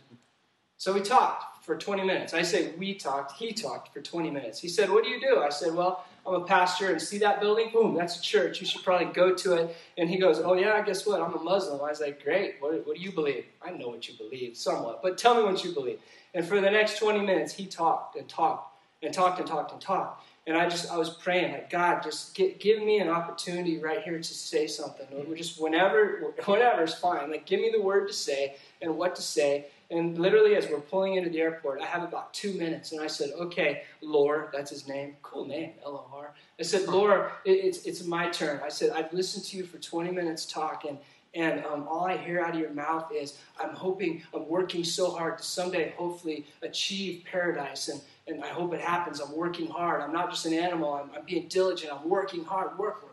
So 0.79 0.93
we 0.93 1.01
talked 1.01 1.58
for 1.69 1.77
20 1.77 2.03
minutes. 2.03 2.33
I 2.33 2.41
say 2.41 2.73
we 2.79 2.95
talked, 2.95 3.33
he 3.33 3.53
talked 3.53 3.93
for 3.93 4.01
20 4.01 4.31
minutes. 4.31 4.59
He 4.59 4.69
said, 4.69 4.89
What 4.89 5.05
do 5.05 5.11
you 5.11 5.21
do? 5.21 5.43
I 5.43 5.51
said, 5.51 5.75
Well, 5.75 6.03
I'm 6.27 6.35
a 6.35 6.45
pastor 6.47 6.91
and 6.91 7.01
see 7.01 7.19
that 7.19 7.43
building? 7.43 7.69
Boom, 7.71 7.95
that's 7.95 8.19
a 8.19 8.23
church. 8.23 8.59
You 8.59 8.67
should 8.67 8.83
probably 8.83 9.13
go 9.13 9.35
to 9.35 9.53
it. 9.53 9.77
And 9.99 10.09
he 10.09 10.17
goes, 10.17 10.39
Oh, 10.39 10.55
yeah, 10.55 10.83
guess 10.83 11.07
what? 11.07 11.21
I'm 11.21 11.35
a 11.35 11.39
Muslim. 11.39 11.79
I 11.83 11.91
was 11.91 12.01
like, 12.01 12.25
Great. 12.25 12.55
What, 12.61 12.87
what 12.87 12.97
do 12.97 13.03
you 13.03 13.13
believe? 13.13 13.45
I 13.61 13.71
know 13.73 13.89
what 13.89 14.09
you 14.09 14.15
believe, 14.17 14.57
somewhat, 14.57 15.03
but 15.03 15.19
tell 15.19 15.35
me 15.35 15.43
what 15.43 15.63
you 15.63 15.73
believe. 15.75 15.99
And 16.33 16.43
for 16.43 16.59
the 16.59 16.71
next 16.71 16.99
20 17.01 17.21
minutes, 17.21 17.53
he 17.53 17.67
talked 17.67 18.17
and 18.17 18.27
talked 18.27 18.75
and 19.03 19.13
talked 19.13 19.39
and 19.39 19.47
talked 19.47 19.71
and 19.71 19.81
talked. 19.81 20.25
And 20.47 20.57
I 20.57 20.67
just, 20.71 20.91
I 20.91 20.97
was 20.97 21.11
praying, 21.11 21.53
like, 21.53 21.69
God, 21.69 22.03
just 22.03 22.35
get, 22.35 22.59
give 22.61 22.83
me 22.83 23.01
an 23.01 23.11
opportunity 23.11 23.77
right 23.77 24.01
here 24.01 24.17
to 24.17 24.25
say 24.25 24.67
something. 24.67 25.07
Or 25.15 25.35
just 25.37 25.61
whenever, 25.61 26.33
whatever 26.47 26.85
is 26.85 26.95
fine. 26.95 27.31
Like, 27.31 27.45
give 27.45 27.61
me 27.61 27.71
the 27.71 27.83
word 27.83 28.09
to 28.09 28.15
say 28.15 28.57
and 28.81 28.97
what 28.97 29.15
to 29.17 29.23
say. 29.23 29.67
And 29.91 30.19
literally, 30.19 30.55
as 30.55 30.69
we're 30.69 30.81
pulling 30.81 31.15
into 31.15 31.31
the 31.31 31.41
airport, 31.41 31.81
I 31.81 31.87
have 31.87 32.03
about 32.03 32.35
two 32.35 32.53
minutes. 32.53 32.93
And 32.93 33.01
I 33.01 33.07
said, 33.07 33.31
okay, 33.39 33.85
Lor, 34.03 34.51
that's 34.53 34.71
his 34.71 34.87
name. 34.87 35.17
Cool 35.23 35.47
name, 35.47 35.73
L 35.85 36.07
O 36.13 36.17
R. 36.17 36.35
I 36.61 36.63
said, 36.63 36.87
Lor, 36.89 37.33
it's, 37.47 37.87
it's 37.87 38.05
my 38.05 38.29
turn. 38.29 38.61
I 38.63 38.69
said, 38.69 38.91
I've 38.91 39.13
listened 39.15 39.47
to 39.47 39.57
you 39.57 39.65
for 39.65 39.79
20 39.79 40.11
minutes 40.11 40.45
talking. 40.45 40.99
And 41.35 41.65
um, 41.65 41.87
all 41.89 42.07
I 42.07 42.17
hear 42.17 42.41
out 42.41 42.55
of 42.55 42.61
your 42.61 42.71
mouth 42.71 43.11
is, 43.15 43.39
I'm 43.63 43.75
hoping, 43.75 44.23
I'm 44.35 44.49
working 44.49 44.85
so 44.85 45.11
hard 45.11 45.39
to 45.39 45.45
someday 45.45 45.95
hopefully 45.97 46.47
achieve 46.63 47.25
paradise. 47.31 47.89
And, 47.89 48.01
and 48.27 48.45
I 48.45 48.49
hope 48.49 48.75
it 48.75 48.81
happens. 48.81 49.21
I'm 49.21 49.35
working 49.35 49.69
hard. 49.69 50.03
I'm 50.03 50.13
not 50.13 50.31
just 50.31 50.45
an 50.47 50.55
animal. 50.55 50.95
I'm, 50.95 51.11
I'm 51.17 51.25
being 51.25 51.49
diligent. 51.49 51.93
I'm 51.93 52.09
working 52.09 52.45
hard. 52.45 52.79
Work, 52.79 53.08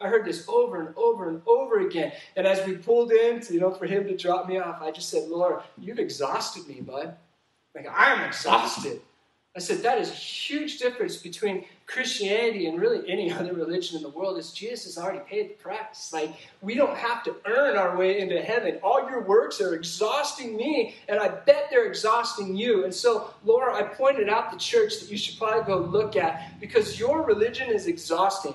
I 0.00 0.08
heard 0.08 0.24
this 0.24 0.48
over 0.48 0.80
and 0.80 0.94
over 0.96 1.28
and 1.28 1.42
over 1.46 1.86
again. 1.86 2.12
And 2.36 2.46
as 2.46 2.66
we 2.66 2.74
pulled 2.74 3.12
in, 3.12 3.40
to, 3.40 3.54
you 3.54 3.60
know, 3.60 3.72
for 3.72 3.86
him 3.86 4.06
to 4.06 4.16
drop 4.16 4.48
me 4.48 4.58
off, 4.58 4.82
I 4.82 4.90
just 4.90 5.08
said, 5.08 5.28
Lord, 5.28 5.62
you've 5.78 5.98
exhausted 5.98 6.66
me, 6.66 6.80
bud. 6.80 7.14
Like, 7.74 7.86
I'm 7.90 8.26
exhausted. 8.26 9.00
I 9.56 9.58
said, 9.58 9.82
that 9.82 9.98
is 9.98 10.10
a 10.10 10.14
huge 10.14 10.78
difference 10.78 11.16
between 11.16 11.64
Christianity 11.86 12.66
and 12.66 12.80
really 12.80 13.10
any 13.10 13.32
other 13.38 13.52
religion 13.52 13.96
in 13.96 14.02
the 14.02 14.08
world 14.08 14.38
is 14.38 14.52
Jesus 14.52 14.84
has 14.94 14.98
already 15.02 15.20
paid 15.28 15.50
the 15.50 15.54
price. 15.54 16.12
Like, 16.12 16.32
we 16.60 16.76
don't 16.76 16.96
have 16.96 17.24
to 17.24 17.34
earn 17.46 17.76
our 17.76 17.96
way 17.96 18.20
into 18.20 18.40
heaven. 18.40 18.78
All 18.80 19.10
your 19.10 19.22
works 19.22 19.60
are 19.60 19.74
exhausting 19.74 20.56
me, 20.56 20.94
and 21.08 21.18
I 21.18 21.28
bet 21.28 21.66
they're 21.68 21.86
exhausting 21.86 22.54
you. 22.54 22.84
And 22.84 22.94
so, 22.94 23.34
Laura, 23.44 23.74
I 23.74 23.82
pointed 23.82 24.28
out 24.28 24.52
the 24.52 24.58
church 24.58 25.00
that 25.00 25.10
you 25.10 25.18
should 25.18 25.36
probably 25.36 25.64
go 25.64 25.78
look 25.78 26.14
at 26.14 26.60
because 26.60 26.98
your 26.98 27.22
religion 27.22 27.68
is 27.70 27.88
exhausting. 27.88 28.54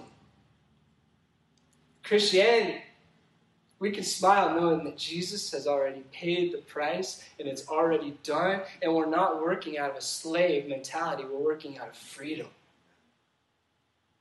Christianity 2.06 2.82
we 3.80 3.92
can 3.92 4.04
smile 4.04 4.60
knowing 4.60 4.84
that 4.86 4.98
Jesus 4.98 5.52
has 5.52 5.68
already 5.68 6.04
paid 6.12 6.54
the 6.54 6.60
price 6.60 7.24
and 7.40 7.48
it's 7.48 7.68
already 7.68 8.18
done, 8.24 8.62
and 8.82 8.94
we're 8.94 9.06
not 9.06 9.42
working 9.42 9.78
out 9.78 9.92
of 9.92 9.98
a 9.98 10.02
slave 10.02 10.68
mentality, 10.68 11.24
we're 11.24 11.38
working 11.38 11.78
out 11.78 11.90
of 11.90 11.96
freedom. 11.96 12.48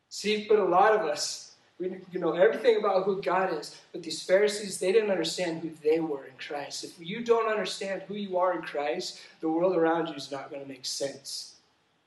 See, 0.09 0.47
but 0.49 0.59
a 0.59 0.65
lot 0.65 0.93
of 0.93 1.07
us, 1.07 1.55
we 1.79 2.01
know 2.13 2.33
everything 2.33 2.77
about 2.77 3.05
who 3.05 3.23
God 3.23 3.53
is, 3.59 3.81
but 3.93 4.03
these 4.03 4.23
Pharisees, 4.23 4.79
they 4.79 4.93
didn't 4.93 5.11
understand 5.11 5.61
who 5.61 5.71
they 5.83 6.01
were 6.01 6.25
in 6.25 6.37
Christ. 6.39 6.85
If 6.85 6.95
you 6.99 7.25
don't 7.25 7.51
understand 7.51 8.03
who 8.03 8.15
you 8.15 8.39
are 8.39 8.55
in 8.55 8.63
Christ, 8.63 9.21
the 9.41 9.49
world 9.49 9.77
around 9.77 10.09
you 10.09 10.15
is 10.15 10.31
not 10.31 10.51
going 10.51 10.63
to 10.63 10.69
make 10.69 10.85
sense. 10.85 11.54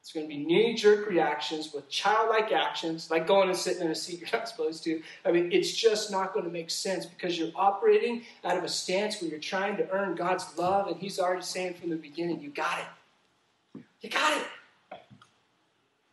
It's 0.08 0.14
going 0.14 0.26
to 0.26 0.34
be 0.34 0.42
knee 0.42 0.74
jerk 0.74 1.10
reactions 1.10 1.74
with 1.74 1.90
childlike 1.90 2.54
actions, 2.54 3.12
like 3.12 3.28
going 3.28 3.50
and 3.50 3.58
sitting 3.58 3.82
in 3.82 3.92
a 3.92 3.96
seat 3.96 4.22
you're 4.22 4.30
not 4.32 4.48
supposed 4.48 4.86
to. 4.86 5.02
I 5.26 5.34
mean, 5.34 5.52
it's 5.52 5.74
just 5.74 6.12
not 6.12 6.32
going 6.32 6.46
to 6.46 6.52
make 6.52 6.70
sense 6.70 7.06
because 7.06 7.38
you're 7.38 7.52
operating 7.58 8.22
out 8.46 8.58
of 8.58 8.64
a 8.64 8.70
stance 8.70 9.22
where 9.22 9.30
you're 9.30 9.38
trying 9.42 9.76
to 9.76 9.90
earn 9.92 10.16
God's 10.16 10.46
love, 10.58 10.88
and 10.88 10.96
He's 10.96 11.20
already 11.20 11.42
saying 11.42 11.74
from 11.74 11.90
the 11.90 11.98
beginning, 11.98 12.40
You 12.40 12.52
got 12.52 12.80
it. 12.80 13.84
You 14.00 14.10
got 14.10 14.42
it. 14.42 14.48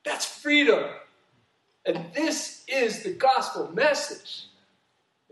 That's 0.05 0.27
freedom. 0.27 0.87
And 1.87 2.07
this 2.17 2.65
is 2.67 3.05
the 3.05 3.13
gospel 3.13 3.71
message. 3.73 4.47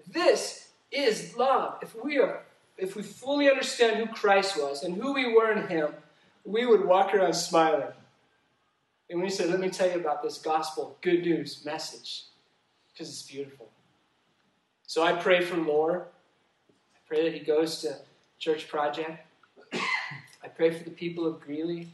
This 0.06 0.68
is 0.92 1.36
love. 1.36 1.78
If 1.82 1.96
we 2.00 2.20
are 2.20 2.42
if 2.78 2.94
we 2.94 3.02
fully 3.02 3.50
understand 3.50 3.96
who 3.96 4.14
Christ 4.14 4.56
was 4.56 4.84
and 4.84 4.94
who 4.94 5.14
we 5.14 5.34
were 5.34 5.50
in 5.50 5.66
him, 5.66 5.88
we 6.44 6.64
would 6.64 6.84
walk 6.84 7.12
around 7.12 7.34
smiling. 7.34 7.88
And 9.10 9.18
when 9.18 9.26
we 9.26 9.30
said, 9.30 9.50
let 9.50 9.60
me 9.60 9.68
tell 9.68 9.90
you 9.90 9.96
about 9.96 10.22
this 10.22 10.38
gospel, 10.38 10.96
good 11.02 11.22
news 11.22 11.64
message, 11.64 12.24
because 12.92 13.08
it's 13.08 13.22
beautiful. 13.22 13.68
So 14.86 15.02
I 15.02 15.12
pray 15.12 15.42
for 15.42 15.56
Lor. 15.56 16.06
I 16.94 16.98
pray 17.06 17.24
that 17.24 17.34
he 17.34 17.40
goes 17.40 17.80
to 17.82 17.96
Church 18.38 18.68
Project. 18.68 19.26
I 19.72 20.48
pray 20.48 20.70
for 20.70 20.84
the 20.84 20.90
people 20.90 21.26
of 21.26 21.40
Greeley. 21.40 21.88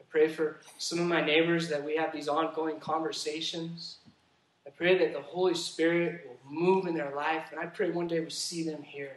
I 0.00 0.04
pray 0.08 0.28
for 0.28 0.60
some 0.78 0.98
of 0.98 1.06
my 1.06 1.20
neighbors 1.20 1.68
that 1.68 1.84
we 1.84 1.96
have 1.96 2.12
these 2.12 2.28
ongoing 2.28 2.80
conversations. 2.80 3.98
I 4.66 4.70
pray 4.70 4.98
that 4.98 5.12
the 5.12 5.22
Holy 5.22 5.54
Spirit 5.54 6.26
will 6.26 6.52
move 6.52 6.86
in 6.86 6.94
their 6.94 7.14
life, 7.14 7.44
and 7.50 7.58
I 7.58 7.66
pray 7.66 7.90
one 7.90 8.08
day 8.08 8.20
we 8.20 8.30
see 8.30 8.62
them 8.62 8.82
here. 8.82 9.16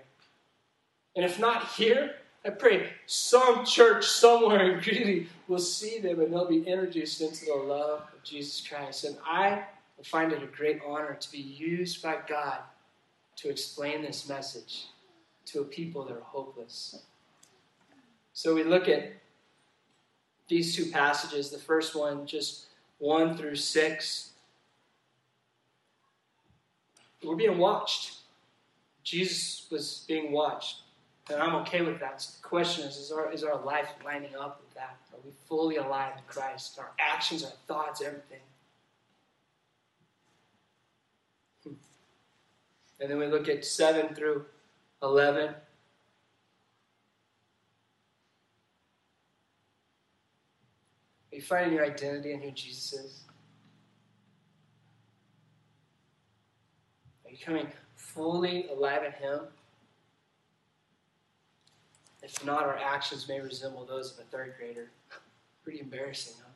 And 1.15 1.25
if 1.25 1.39
not 1.39 1.67
here, 1.73 2.15
I 2.43 2.49
pray 2.49 2.89
some 3.05 3.65
church 3.65 4.07
somewhere 4.07 4.71
in 4.71 4.79
Greeley 4.81 5.27
will 5.47 5.59
see 5.59 5.99
them 5.99 6.19
and 6.19 6.33
they'll 6.33 6.49
be 6.49 6.63
introduced 6.63 7.21
into 7.21 7.45
the 7.45 7.53
love 7.53 8.01
of 8.13 8.23
Jesus 8.23 8.65
Christ. 8.67 9.03
And 9.03 9.15
I 9.25 9.63
will 9.95 10.03
find 10.03 10.31
it 10.31 10.41
a 10.41 10.47
great 10.47 10.81
honor 10.85 11.15
to 11.19 11.31
be 11.31 11.37
used 11.37 12.01
by 12.01 12.17
God 12.27 12.59
to 13.37 13.49
explain 13.49 14.01
this 14.01 14.27
message 14.27 14.87
to 15.45 15.61
a 15.61 15.65
people 15.65 16.03
that 16.05 16.17
are 16.17 16.23
hopeless. 16.23 17.03
So 18.33 18.55
we 18.55 18.63
look 18.63 18.87
at 18.87 19.11
these 20.47 20.75
two 20.75 20.91
passages. 20.91 21.51
The 21.51 21.59
first 21.59 21.95
one, 21.95 22.25
just 22.25 22.65
1 22.97 23.37
through 23.37 23.55
6. 23.55 24.31
We're 27.23 27.35
being 27.35 27.59
watched. 27.59 28.17
Jesus 29.03 29.67
was 29.69 30.05
being 30.07 30.31
watched. 30.31 30.77
And 31.29 31.41
I'm 31.41 31.55
okay 31.57 31.81
with 31.81 31.99
that. 31.99 32.21
So 32.21 32.31
the 32.41 32.47
question 32.47 32.87
is, 32.87 32.97
is 32.97 33.11
our, 33.11 33.31
is 33.31 33.43
our 33.43 33.61
life 33.63 33.89
lining 34.03 34.35
up 34.35 34.61
with 34.61 34.73
that? 34.73 34.97
Are 35.13 35.19
we 35.23 35.31
fully 35.47 35.77
alive 35.77 36.17
to 36.17 36.23
Christ? 36.23 36.77
Our 36.79 36.91
actions, 36.99 37.43
our 37.43 37.51
thoughts, 37.67 38.01
everything. 38.01 38.39
Hmm. 41.63 41.73
And 42.99 43.11
then 43.11 43.17
we 43.17 43.27
look 43.27 43.47
at 43.47 43.63
7 43.63 44.15
through 44.15 44.45
11. 45.03 45.53
Are 51.31 51.35
you 51.35 51.41
finding 51.41 51.73
your 51.73 51.85
identity 51.85 52.33
in 52.33 52.41
who 52.41 52.51
Jesus 52.51 52.93
is? 52.93 53.23
Are 57.25 57.31
you 57.31 57.37
coming 57.37 57.67
fully 57.95 58.67
alive 58.67 59.03
in 59.05 59.11
Him? 59.13 59.39
If 62.23 62.45
not, 62.45 62.63
our 62.63 62.77
actions 62.77 63.27
may 63.27 63.39
resemble 63.39 63.85
those 63.85 64.13
of 64.13 64.19
a 64.19 64.23
third 64.23 64.53
grader. 64.57 64.91
Pretty 65.63 65.79
embarrassing, 65.79 66.35
huh? 66.39 66.47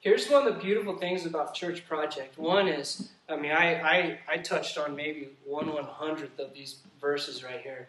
Here's 0.00 0.28
one 0.28 0.46
of 0.46 0.54
the 0.54 0.60
beautiful 0.60 0.96
things 0.96 1.26
about 1.26 1.54
Church 1.54 1.86
Project. 1.86 2.36
One 2.36 2.66
is, 2.66 3.10
I 3.28 3.36
mean, 3.36 3.52
I, 3.52 3.74
I, 3.80 4.18
I 4.28 4.36
touched 4.38 4.76
on 4.76 4.96
maybe 4.96 5.28
one 5.44 5.72
one 5.72 5.84
hundredth 5.84 6.40
of 6.40 6.52
these 6.52 6.78
verses 7.00 7.44
right 7.44 7.60
here. 7.60 7.88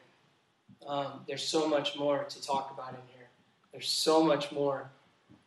Um, 0.85 1.21
there's 1.27 1.43
so 1.43 1.67
much 1.67 1.97
more 1.97 2.23
to 2.25 2.41
talk 2.41 2.71
about 2.71 2.89
in 2.89 3.01
here. 3.15 3.27
There's 3.71 3.89
so 3.89 4.23
much 4.23 4.51
more. 4.51 4.91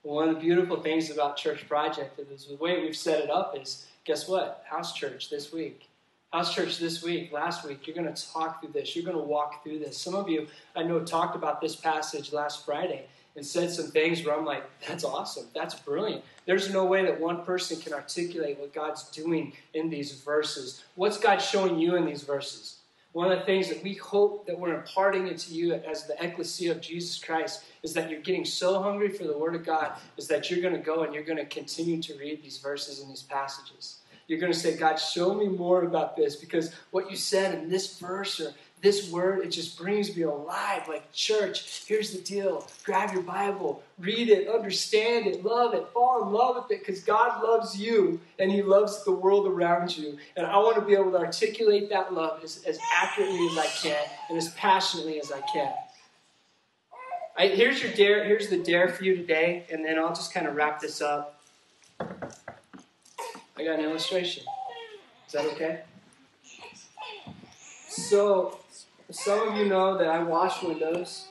One 0.03 0.29
of 0.29 0.35
the 0.35 0.41
beautiful 0.41 0.83
things 0.83 1.11
about 1.11 1.37
Church 1.37 1.69
Project 1.69 2.19
is 2.19 2.47
the 2.47 2.57
way 2.57 2.81
we've 2.81 2.97
set 2.97 3.23
it 3.23 3.31
up 3.31 3.57
is, 3.57 3.87
guess 4.05 4.27
what? 4.29 4.65
House 4.69 4.93
church 4.93 5.31
this 5.31 5.53
week. 5.53 5.89
House 6.37 6.55
Church 6.55 6.77
this 6.77 7.03
week, 7.03 7.33
last 7.33 7.67
week, 7.67 7.87
you're 7.87 7.97
going 7.97 8.15
to 8.15 8.27
talk 8.31 8.61
through 8.61 8.75
this. 8.75 8.95
You're 8.95 9.07
going 9.07 9.17
to 9.17 9.23
walk 9.23 9.65
through 9.65 9.79
this. 9.79 9.97
Some 9.97 10.15
of 10.15 10.29
you, 10.29 10.47
I 10.75 10.83
know, 10.83 11.01
talked 11.01 11.35
about 11.35 11.63
this 11.63 11.75
passage 11.75 12.31
last 12.31 12.67
Friday 12.67 13.07
and 13.37 13.47
said 13.47 13.71
some 13.71 13.87
things 13.87 14.23
where 14.23 14.37
I'm 14.37 14.45
like, 14.45 14.63
that's 14.87 15.03
awesome. 15.03 15.47
That's 15.55 15.75
brilliant. 15.77 16.23
There's 16.45 16.71
no 16.71 16.85
way 16.85 17.07
that 17.07 17.19
one 17.19 17.43
person 17.43 17.81
can 17.81 17.95
articulate 17.95 18.59
what 18.59 18.75
God's 18.75 19.05
doing 19.05 19.55
in 19.73 19.89
these 19.89 20.21
verses. 20.21 20.85
What's 20.95 21.17
God 21.17 21.39
showing 21.39 21.79
you 21.79 21.97
in 21.97 22.05
these 22.05 22.23
verses? 22.23 22.81
One 23.13 23.33
of 23.33 23.39
the 23.39 23.47
things 23.47 23.71
that 23.71 23.83
we 23.83 23.95
hope 23.95 24.47
that 24.47 24.59
we're 24.59 24.75
imparting 24.75 25.29
into 25.29 25.55
you 25.55 25.73
as 25.73 26.07
the 26.07 26.23
ecclesia 26.23 26.73
of 26.73 26.83
Jesus 26.83 27.19
Christ 27.19 27.65
is 27.83 27.95
that 27.95 28.11
you're 28.11 28.21
getting 28.21 28.45
so 28.45 28.83
hungry 28.83 29.09
for 29.09 29.25
the 29.25 29.39
Word 29.39 29.55
of 29.55 29.65
God, 29.65 29.93
is 30.19 30.29
that 30.29 30.51
you're 30.51 30.61
going 30.61 30.75
to 30.75 30.81
go 30.81 31.05
and 31.05 31.15
you're 31.15 31.25
going 31.25 31.39
to 31.39 31.47
continue 31.47 32.03
to 32.03 32.15
read 32.19 32.43
these 32.43 32.59
verses 32.59 33.01
and 33.01 33.11
these 33.11 33.23
passages. 33.23 34.01
You're 34.29 34.41
going 34.41 34.53
to 34.53 34.59
say, 34.59 34.77
God, 34.77 34.97
show 34.97 35.35
me 35.35 35.49
more 35.49 35.83
about 35.83 36.17
this 36.17 36.37
because 36.37 36.73
what 36.91 37.11
you 37.11 37.17
said 37.17 37.55
in 37.55 37.69
this 37.69 37.99
verse 37.99 38.41
or 38.41 38.53
this 38.83 39.11
word, 39.11 39.45
it 39.45 39.49
just 39.49 39.79
brings 39.79 40.15
me 40.15 40.23
alive. 40.23 40.87
Like, 40.89 41.11
church, 41.13 41.85
here's 41.87 42.13
the 42.13 42.21
deal 42.21 42.67
grab 42.85 43.13
your 43.13 43.23
Bible, 43.23 43.83
read 43.99 44.29
it, 44.29 44.49
understand 44.49 45.27
it, 45.27 45.45
love 45.45 45.75
it, 45.75 45.89
fall 45.95 46.25
in 46.25 46.33
love 46.33 46.57
with 46.57 46.71
it 46.71 46.87
because 46.87 47.03
God 47.03 47.43
loves 47.43 47.81
you 47.81 48.21
and 48.39 48.51
He 48.51 48.63
loves 48.63 49.05
the 49.05 49.13
world 49.13 49.47
around 49.47 49.97
you. 49.97 50.19
And 50.37 50.47
I 50.47 50.57
want 50.59 50.77
to 50.77 50.83
be 50.83 50.95
able 50.95 51.13
to 51.13 51.19
articulate 51.19 51.89
that 51.91 52.13
love 52.13 52.41
as, 52.43 52.63
as 52.65 52.79
accurately 52.95 53.47
as 53.51 53.59
I 53.59 53.67
can 53.67 54.05
and 54.29 54.39
as 54.39 54.51
passionately 54.55 55.21
as 55.21 55.33
I 55.33 55.41
can. 55.53 55.73
I, 57.39 57.49
here's 57.49 57.83
your 57.83 57.93
dare. 57.93 58.25
Here's 58.25 58.49
the 58.49 58.59
dare 58.59 58.89
for 58.89 59.05
you 59.05 59.17
today, 59.17 59.67
and 59.71 59.85
then 59.85 59.99
I'll 59.99 60.15
just 60.15 60.33
kind 60.33 60.47
of 60.47 60.55
wrap 60.55 60.81
this 60.81 61.03
up. 61.03 61.43
I 63.59 63.65
got 63.65 63.79
an 63.79 63.87
illustration. 63.87 64.45
Is 65.27 65.33
that 65.33 65.47
okay? 65.47 65.81
So, 67.89 68.59
some 69.11 69.49
of 69.49 69.57
you 69.57 69.65
know 69.67 69.97
that 69.97 70.09
I 70.09 70.23
wash 70.23 70.63
windows. 70.63 71.29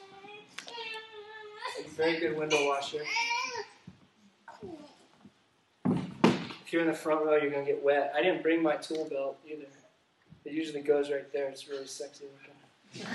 I'm 1.77 1.85
a 1.85 1.89
very 1.89 2.19
good 2.19 2.35
window 2.35 2.67
washer. 2.67 3.03
If 5.85 6.73
you're 6.73 6.81
in 6.81 6.87
the 6.87 6.95
front 6.95 7.23
row, 7.25 7.35
you're 7.35 7.51
going 7.51 7.63
to 7.63 7.71
get 7.71 7.83
wet. 7.83 8.11
I 8.15 8.23
didn't 8.23 8.41
bring 8.41 8.63
my 8.63 8.77
tool 8.77 9.05
belt 9.05 9.37
either. 9.47 9.67
It 10.45 10.53
usually 10.53 10.81
goes 10.81 11.11
right 11.11 11.31
there. 11.31 11.47
It's 11.49 11.69
really 11.69 11.85
sexy 11.85 12.25
looking. 12.25 12.55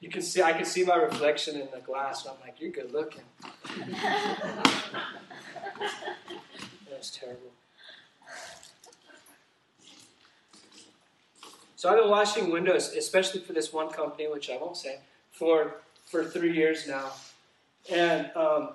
you 0.00 0.08
can 0.08 0.22
see, 0.22 0.42
I 0.42 0.54
can 0.54 0.64
see 0.64 0.84
my 0.84 0.96
reflection 0.96 1.60
in 1.60 1.68
the 1.74 1.80
glass. 1.80 2.24
So 2.24 2.30
I'm 2.30 2.40
like, 2.40 2.58
you're 2.58 2.70
good 2.70 2.90
looking. 2.92 3.24
That's 6.90 7.10
terrible. 7.10 7.52
So 11.76 11.88
I've 11.88 11.98
been 11.98 12.10
washing 12.10 12.50
windows, 12.50 12.92
especially 12.94 13.40
for 13.40 13.52
this 13.52 13.72
one 13.72 13.90
company, 13.90 14.28
which 14.28 14.50
I 14.50 14.56
won't 14.56 14.76
say, 14.76 14.98
for 15.30 15.76
for 16.06 16.24
three 16.24 16.52
years 16.52 16.88
now. 16.88 17.12
And 17.90 18.30
um, 18.34 18.70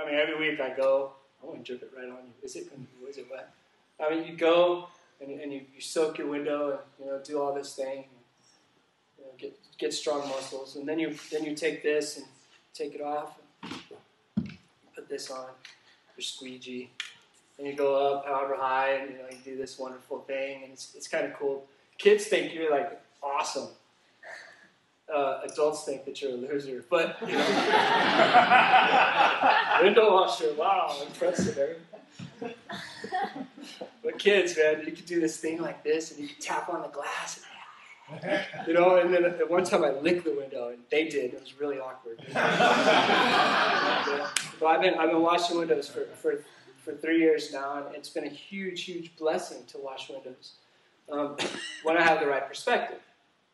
I 0.00 0.06
mean, 0.06 0.14
every 0.14 0.38
week 0.38 0.60
I 0.60 0.74
go. 0.74 1.12
I 1.42 1.46
want 1.46 1.58
to 1.58 1.76
drip 1.76 1.82
it 1.82 1.92
right 1.94 2.08
on 2.08 2.16
you. 2.24 2.32
Is 2.42 2.56
it 2.56 2.68
is 3.08 3.18
it 3.18 3.26
wet? 3.30 3.52
I 4.00 4.08
mean, 4.08 4.26
you 4.26 4.36
go 4.36 4.88
and, 5.20 5.38
and 5.38 5.52
you, 5.52 5.60
you 5.74 5.80
soak 5.80 6.16
your 6.16 6.28
window 6.28 6.70
and 6.70 6.78
you 6.98 7.06
know 7.06 7.20
do 7.22 7.40
all 7.40 7.54
this 7.54 7.74
thing, 7.74 7.98
and, 7.98 9.18
you 9.18 9.24
know, 9.24 9.30
get 9.36 9.58
get 9.76 9.92
strong 9.92 10.26
muscles, 10.28 10.76
and 10.76 10.88
then 10.88 10.98
you 10.98 11.14
then 11.30 11.44
you 11.44 11.54
take 11.54 11.82
this 11.82 12.16
and 12.16 12.26
take 12.72 12.94
it 12.94 13.02
off, 13.02 13.38
and 13.62 14.58
put 14.94 15.08
this 15.10 15.30
on 15.30 15.48
your 16.16 16.22
squeegee, 16.24 16.90
and 17.58 17.66
you 17.66 17.74
go 17.74 18.14
up 18.14 18.26
however 18.26 18.56
high, 18.56 18.94
and 18.94 19.10
you 19.10 19.18
know 19.18 19.24
you 19.30 19.38
do 19.44 19.56
this 19.56 19.78
wonderful 19.78 20.20
thing, 20.20 20.64
and 20.64 20.72
it's 20.72 20.94
it's 20.94 21.08
kind 21.08 21.26
of 21.26 21.34
cool. 21.34 21.66
Kids 21.98 22.26
think 22.26 22.54
you're 22.54 22.70
like 22.70 23.00
awesome. 23.22 23.68
Uh, 25.12 25.40
adults 25.44 25.84
think 25.84 26.04
that 26.06 26.22
you're 26.22 26.32
a 26.32 26.34
loser, 26.34 26.82
but 26.88 27.16
you 27.20 27.34
know, 27.34 27.44
window 29.82 30.12
washer, 30.12 30.54
wow, 30.54 30.96
impressive. 31.06 31.78
but 34.02 34.18
kids, 34.18 34.56
man, 34.56 34.82
you 34.86 34.92
can 34.92 35.04
do 35.04 35.20
this 35.20 35.36
thing 35.36 35.60
like 35.60 35.84
this, 35.84 36.10
and 36.10 36.20
you 36.20 36.28
can 36.28 36.40
tap 36.40 36.70
on 36.70 36.80
the 36.80 36.88
glass. 36.88 37.44
you 38.66 38.74
know, 38.74 38.96
and 38.96 39.12
then 39.12 39.24
at 39.24 39.50
one 39.50 39.64
time 39.64 39.84
I 39.84 39.90
licked 39.90 40.24
the 40.24 40.34
window, 40.34 40.68
and 40.68 40.78
they 40.90 41.08
did. 41.08 41.34
It 41.34 41.40
was 41.40 41.58
really 41.60 41.78
awkward. 41.78 42.18
but 44.60 44.66
I've 44.66 44.80
been 44.80 44.94
I've 44.94 45.10
been 45.10 45.22
washing 45.22 45.58
windows 45.58 45.88
for, 45.88 46.06
for 46.20 46.44
for 46.84 46.94
three 46.94 47.18
years 47.18 47.52
now, 47.52 47.84
and 47.86 47.94
it's 47.96 48.10
been 48.10 48.24
a 48.24 48.30
huge, 48.30 48.84
huge 48.84 49.16
blessing 49.16 49.64
to 49.68 49.78
wash 49.78 50.10
windows 50.10 50.52
um, 51.10 51.36
when 51.82 51.96
I 51.96 52.02
have 52.02 52.20
the 52.20 52.26
right 52.26 52.46
perspective. 52.46 52.98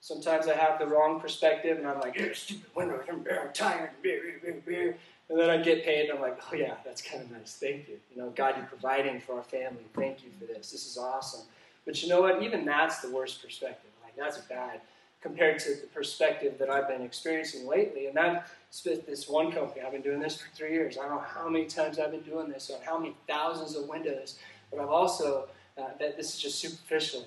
Sometimes 0.01 0.49
I 0.49 0.55
have 0.55 0.79
the 0.79 0.87
wrong 0.87 1.21
perspective, 1.21 1.79
and 1.79 1.87
I'm 1.87 2.01
like, 2.01 2.19
stupid 2.35 2.75
window, 2.75 3.01
I'm 3.09 3.53
tired, 3.53 3.91
and 4.03 5.39
then 5.39 5.51
I 5.51 5.59
get 5.59 5.85
paid, 5.85 6.09
and 6.09 6.19
I'm 6.19 6.23
like, 6.23 6.39
oh 6.51 6.57
yeah, 6.57 6.75
that's 6.85 7.03
kind 7.03 7.23
of 7.23 7.31
nice, 7.31 7.57
thank 7.61 7.87
you. 7.89 8.01
You 8.15 8.23
know, 8.23 8.31
God, 8.31 8.55
you're 8.57 8.67
providing 8.67 9.21
for 9.21 9.37
our 9.37 9.45
family, 9.45 9.85
thank 9.95 10.25
you 10.25 10.31
for 10.39 10.47
this, 10.47 10.71
this 10.73 10.87
is 10.87 10.97
awesome. 10.97 11.47
But 11.85 12.03
you 12.03 12.09
know 12.09 12.21
what? 12.21 12.43
Even 12.43 12.65
that's 12.65 13.01
the 13.01 13.11
worst 13.11 13.43
perspective. 13.43 13.90
That's 14.21 14.39
bad 14.39 14.81
compared 15.21 15.59
to 15.59 15.75
the 15.75 15.87
perspective 15.93 16.55
that 16.59 16.71
I've 16.71 16.89
been 16.89 17.03
experiencing 17.03 17.69
lately. 17.69 18.07
And 18.07 18.17
that's 18.17 18.85
with 18.85 19.07
this 19.07 19.29
one 19.29 19.53
company. 19.53 19.83
I've 19.83 19.93
been 19.93 20.01
doing 20.01 20.21
this 20.21 20.41
for 20.41 20.49
three 20.55 20.73
years. 20.73 20.97
I 20.97 21.03
don't 21.03 21.17
know 21.17 21.25
how 21.27 21.49
many 21.49 21.67
times 21.67 21.99
I've 21.99 22.11
been 22.11 22.23
doing 22.23 22.49
this 22.49 22.71
on 22.71 22.81
how 22.83 22.99
many 22.99 23.15
thousands 23.29 23.77
of 23.77 23.87
windows, 23.89 24.39
but 24.71 24.81
I've 24.81 24.89
also 24.89 25.49
uh, 25.77 25.89
that 25.99 26.17
this 26.17 26.35
is 26.35 26.41
just 26.41 26.59
superficial. 26.59 27.27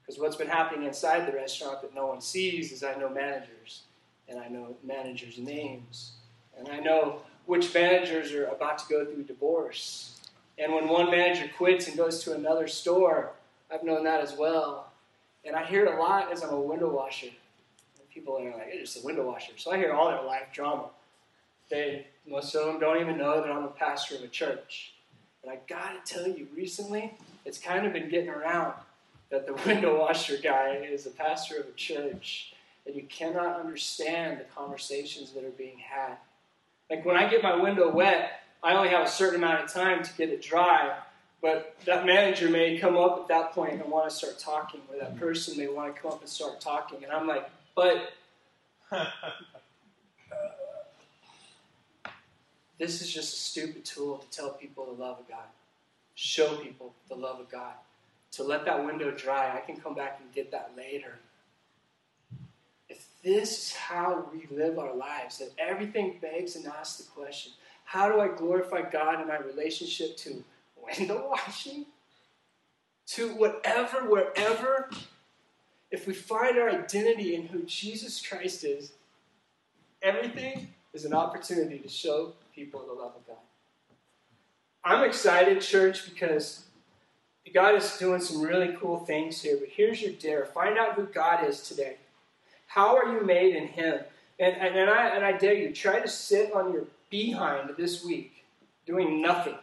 Because 0.00 0.20
what's 0.20 0.36
been 0.36 0.48
happening 0.48 0.86
inside 0.86 1.26
the 1.26 1.32
restaurant 1.32 1.82
that 1.82 1.94
no 1.94 2.06
one 2.06 2.20
sees 2.20 2.72
is 2.72 2.82
I 2.82 2.94
know 2.94 3.10
managers, 3.10 3.82
and 4.28 4.38
I 4.38 4.48
know 4.48 4.76
managers' 4.82 5.38
names, 5.38 6.12
and 6.58 6.68
I 6.68 6.78
know 6.78 7.20
which 7.46 7.72
managers 7.74 8.32
are 8.32 8.46
about 8.46 8.78
to 8.78 8.84
go 8.88 9.04
through 9.04 9.24
divorce. 9.24 10.18
And 10.58 10.72
when 10.72 10.88
one 10.88 11.10
manager 11.10 11.48
quits 11.56 11.88
and 11.88 11.96
goes 11.96 12.24
to 12.24 12.34
another 12.34 12.68
store, 12.68 13.32
I've 13.72 13.84
known 13.84 14.04
that 14.04 14.20
as 14.20 14.34
well. 14.36 14.87
And 15.44 15.56
I 15.56 15.64
hear 15.64 15.84
it 15.84 15.94
a 15.94 15.98
lot 15.98 16.32
as 16.32 16.42
I'm 16.42 16.50
a 16.50 16.60
window 16.60 16.90
washer. 16.90 17.28
People 18.12 18.36
are 18.38 18.44
like, 18.44 18.68
it's 18.68 18.92
just 18.92 19.04
a 19.04 19.06
window 19.06 19.26
washer. 19.26 19.52
So 19.56 19.70
I 19.70 19.76
hear 19.76 19.92
all 19.92 20.08
their 20.08 20.22
life 20.22 20.48
drama. 20.52 20.86
They, 21.70 22.06
most 22.26 22.54
of 22.54 22.66
them 22.66 22.80
don't 22.80 23.00
even 23.00 23.16
know 23.16 23.40
that 23.40 23.50
I'm 23.50 23.64
a 23.64 23.68
pastor 23.68 24.16
of 24.16 24.22
a 24.22 24.28
church. 24.28 24.94
And 25.42 25.52
I 25.52 25.58
gotta 25.68 25.98
tell 26.04 26.26
you, 26.26 26.48
recently, 26.54 27.14
it's 27.44 27.58
kind 27.58 27.86
of 27.86 27.92
been 27.92 28.08
getting 28.08 28.30
around 28.30 28.74
that 29.30 29.46
the 29.46 29.54
window 29.66 30.00
washer 30.00 30.36
guy 30.42 30.76
is 30.76 31.06
a 31.06 31.10
pastor 31.10 31.58
of 31.60 31.68
a 31.68 31.72
church. 31.72 32.54
And 32.86 32.96
you 32.96 33.02
cannot 33.04 33.60
understand 33.60 34.40
the 34.40 34.44
conversations 34.44 35.32
that 35.32 35.44
are 35.44 35.50
being 35.50 35.78
had. 35.78 36.16
Like 36.90 37.04
when 37.04 37.16
I 37.16 37.28
get 37.28 37.42
my 37.42 37.54
window 37.54 37.90
wet, 37.90 38.40
I 38.62 38.74
only 38.74 38.88
have 38.88 39.06
a 39.06 39.10
certain 39.10 39.36
amount 39.36 39.64
of 39.64 39.72
time 39.72 40.02
to 40.02 40.12
get 40.14 40.30
it 40.30 40.42
dry. 40.42 40.96
But 41.40 41.76
that 41.84 42.04
manager 42.04 42.48
may 42.48 42.78
come 42.78 42.96
up 42.96 43.20
at 43.20 43.28
that 43.28 43.52
point 43.52 43.74
and 43.74 43.90
want 43.90 44.10
to 44.10 44.14
start 44.14 44.38
talking, 44.38 44.80
or 44.90 44.98
that 44.98 45.16
person 45.16 45.56
may 45.56 45.68
want 45.68 45.94
to 45.94 46.00
come 46.00 46.10
up 46.10 46.20
and 46.20 46.28
start 46.28 46.60
talking. 46.60 47.04
And 47.04 47.12
I'm 47.12 47.28
like, 47.28 47.48
but 47.76 48.12
this 52.78 53.00
is 53.00 53.12
just 53.12 53.34
a 53.34 53.36
stupid 53.36 53.84
tool 53.84 54.18
to 54.18 54.28
tell 54.36 54.50
people 54.50 54.86
the 54.86 55.00
love 55.00 55.20
of 55.20 55.28
God, 55.28 55.46
show 56.16 56.56
people 56.56 56.92
the 57.08 57.14
love 57.14 57.38
of 57.38 57.48
God, 57.48 57.74
to 58.32 58.42
let 58.42 58.64
that 58.64 58.84
window 58.84 59.12
dry. 59.12 59.56
I 59.56 59.60
can 59.60 59.76
come 59.76 59.94
back 59.94 60.18
and 60.20 60.32
get 60.32 60.50
that 60.50 60.72
later. 60.76 61.18
If 62.88 63.06
this 63.22 63.58
is 63.58 63.72
how 63.74 64.26
we 64.32 64.48
live 64.50 64.78
our 64.78 64.94
lives, 64.94 65.38
that 65.38 65.52
everything 65.58 66.18
begs 66.20 66.56
and 66.56 66.66
asks 66.66 66.98
the 67.04 67.10
question, 67.10 67.52
how 67.84 68.08
do 68.10 68.20
I 68.20 68.28
glorify 68.28 68.82
God 68.90 69.20
in 69.20 69.28
my 69.28 69.38
relationship 69.38 70.16
to 70.18 70.42
window 70.96 71.28
washing? 71.28 71.86
To 73.08 73.28
whatever, 73.30 74.08
wherever, 74.08 74.90
if 75.90 76.06
we 76.06 76.14
find 76.14 76.58
our 76.58 76.68
identity 76.68 77.34
in 77.34 77.46
who 77.46 77.62
Jesus 77.62 78.24
Christ 78.24 78.64
is, 78.64 78.92
everything 80.02 80.68
is 80.92 81.04
an 81.04 81.14
opportunity 81.14 81.78
to 81.78 81.88
show 81.88 82.34
people 82.54 82.84
the 82.86 82.92
love 82.92 83.12
of 83.16 83.26
God. 83.26 83.36
I'm 84.84 85.08
excited, 85.08 85.60
church, 85.60 86.04
because 86.04 86.64
God 87.54 87.74
is 87.74 87.96
doing 87.98 88.20
some 88.20 88.42
really 88.42 88.76
cool 88.78 88.98
things 88.98 89.42
here. 89.42 89.56
But 89.58 89.70
here's 89.70 90.02
your 90.02 90.12
dare 90.12 90.46
find 90.46 90.78
out 90.78 90.94
who 90.94 91.06
God 91.06 91.44
is 91.46 91.62
today. 91.62 91.96
How 92.66 92.96
are 92.96 93.12
you 93.12 93.24
made 93.24 93.56
in 93.56 93.68
Him? 93.68 94.00
And, 94.38 94.56
and, 94.56 94.76
and, 94.76 94.90
I, 94.90 95.08
and 95.08 95.24
I 95.24 95.32
dare 95.32 95.54
you, 95.54 95.72
try 95.72 96.00
to 96.00 96.08
sit 96.08 96.52
on 96.52 96.72
your 96.72 96.84
behind 97.10 97.70
this 97.76 98.04
week 98.04 98.44
doing 98.86 99.20
nothing. 99.20 99.56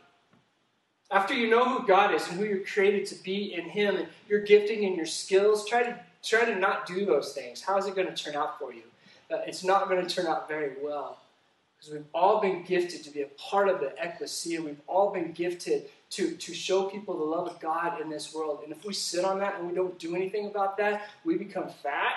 After 1.16 1.34
you 1.34 1.50
know 1.50 1.64
who 1.64 1.88
God 1.88 2.14
is 2.14 2.28
and 2.28 2.38
who 2.38 2.44
you're 2.44 2.66
created 2.66 3.06
to 3.06 3.16
be 3.24 3.54
in 3.54 3.70
Him 3.70 3.96
and 3.96 4.08
your 4.28 4.42
gifting 4.42 4.84
and 4.84 4.98
your 4.98 5.06
skills, 5.06 5.66
try 5.66 5.82
to, 5.84 5.98
try 6.22 6.44
to 6.44 6.60
not 6.60 6.86
do 6.86 7.06
those 7.06 7.32
things. 7.32 7.62
How 7.62 7.78
is 7.78 7.86
it 7.86 7.96
going 7.96 8.14
to 8.14 8.14
turn 8.14 8.36
out 8.36 8.60
for 8.60 8.74
you? 8.74 8.82
Uh, 9.32 9.38
it's 9.48 9.64
not 9.64 9.88
going 9.88 10.06
to 10.06 10.14
turn 10.14 10.28
out 10.28 10.50
very 10.50 10.74
well. 10.84 11.20
Because 11.78 11.94
we've 11.94 12.06
all 12.14 12.42
been 12.42 12.64
gifted 12.64 13.02
to 13.06 13.12
be 13.12 13.22
a 13.22 13.28
part 13.38 13.70
of 13.70 13.80
the 13.80 13.94
ecclesia. 13.98 14.62
We've 14.62 14.82
all 14.88 15.14
been 15.14 15.32
gifted 15.32 15.86
to, 16.10 16.34
to 16.34 16.54
show 16.54 16.84
people 16.90 17.18
the 17.18 17.24
love 17.24 17.48
of 17.48 17.62
God 17.62 18.02
in 18.02 18.10
this 18.10 18.36
world. 18.36 18.60
And 18.66 18.74
if 18.74 18.84
we 18.84 18.94
sit 18.94 19.24
on 19.24 19.40
that 19.40 19.58
and 19.58 19.70
we 19.70 19.74
don't 19.74 19.98
do 19.98 20.18
anything 20.18 20.48
about 20.48 20.76
that, 20.80 21.04
we 21.24 21.38
become 21.38 21.70
fat 21.82 22.16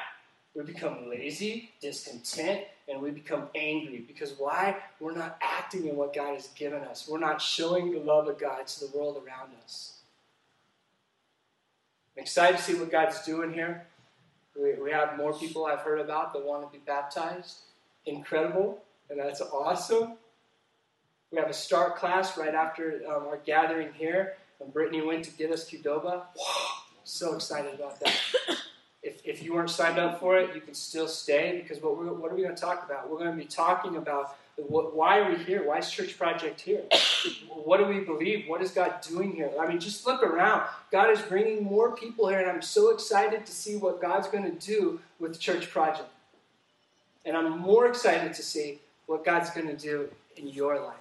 we 0.58 0.64
become 0.64 1.08
lazy, 1.08 1.70
discontent, 1.80 2.62
and 2.88 3.00
we 3.00 3.10
become 3.10 3.48
angry. 3.54 4.04
Because 4.06 4.34
why? 4.38 4.76
We're 5.00 5.14
not 5.14 5.38
acting 5.42 5.86
in 5.86 5.96
what 5.96 6.14
God 6.14 6.34
has 6.34 6.48
given 6.48 6.82
us. 6.82 7.06
We're 7.08 7.18
not 7.18 7.40
showing 7.40 7.92
the 7.92 8.00
love 8.00 8.28
of 8.28 8.38
God 8.38 8.66
to 8.66 8.80
the 8.80 8.96
world 8.96 9.16
around 9.16 9.50
us. 9.62 9.98
I'm 12.16 12.22
excited 12.22 12.56
to 12.56 12.62
see 12.62 12.74
what 12.74 12.90
God's 12.90 13.22
doing 13.24 13.52
here. 13.52 13.86
We, 14.60 14.74
we 14.74 14.90
have 14.90 15.16
more 15.16 15.32
people 15.32 15.66
I've 15.66 15.80
heard 15.80 16.00
about 16.00 16.32
that 16.32 16.44
want 16.44 16.66
to 16.66 16.76
be 16.76 16.82
baptized. 16.84 17.58
Incredible, 18.06 18.82
and 19.10 19.20
that's 19.20 19.40
awesome. 19.40 20.14
We 21.30 21.38
have 21.38 21.48
a 21.48 21.54
start 21.54 21.96
class 21.96 22.38
right 22.38 22.54
after 22.54 23.02
um, 23.06 23.26
our 23.28 23.38
gathering 23.44 23.92
here, 23.92 24.36
and 24.60 24.72
Brittany 24.72 25.02
went 25.02 25.24
to 25.26 25.30
get 25.32 25.52
us 25.52 25.70
Qdoba. 25.70 26.22
So 27.04 27.34
excited 27.34 27.74
about 27.74 28.00
that. 28.00 28.14
If, 29.28 29.42
you 29.42 29.54
weren't 29.54 29.68
signed 29.68 29.98
up 29.98 30.18
for 30.20 30.38
it, 30.38 30.54
you 30.54 30.60
can 30.62 30.72
still 30.74 31.06
stay 31.06 31.60
because 31.62 31.82
what, 31.82 31.96
what 32.18 32.32
are 32.32 32.34
we 32.34 32.42
going 32.42 32.54
to 32.54 32.60
talk 32.60 32.84
about? 32.84 33.10
We're 33.10 33.18
going 33.18 33.30
to 33.30 33.36
be 33.36 33.44
talking 33.44 33.96
about 33.96 34.36
what, 34.56 34.96
why 34.96 35.18
are 35.18 35.30
we 35.30 35.36
here? 35.44 35.66
Why 35.66 35.78
is 35.78 35.90
Church 35.90 36.16
Project 36.16 36.60
here? 36.62 36.82
what 37.48 37.76
do 37.76 37.84
we 37.84 38.00
believe? 38.00 38.48
What 38.48 38.62
is 38.62 38.70
God 38.70 39.00
doing 39.02 39.32
here? 39.32 39.50
I 39.60 39.68
mean, 39.68 39.80
just 39.80 40.06
look 40.06 40.22
around. 40.22 40.62
God 40.90 41.10
is 41.10 41.20
bringing 41.20 41.62
more 41.62 41.94
people 41.94 42.28
here, 42.28 42.40
and 42.40 42.50
I'm 42.50 42.62
so 42.62 42.90
excited 42.90 43.44
to 43.44 43.52
see 43.52 43.76
what 43.76 44.00
God's 44.00 44.28
going 44.28 44.44
to 44.44 44.66
do 44.66 45.00
with 45.20 45.38
Church 45.38 45.70
Project. 45.70 46.08
And 47.24 47.36
I'm 47.36 47.58
more 47.58 47.86
excited 47.86 48.32
to 48.34 48.42
see 48.42 48.80
what 49.06 49.24
God's 49.24 49.50
going 49.50 49.68
to 49.68 49.76
do 49.76 50.08
in 50.36 50.48
your 50.48 50.80
life 50.80 50.96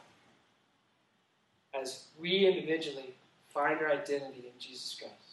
as 1.74 2.06
we 2.20 2.46
individually 2.48 3.14
find 3.50 3.80
our 3.80 3.92
identity 3.92 4.46
in 4.46 4.60
Jesus 4.60 4.96
Christ. 5.00 5.27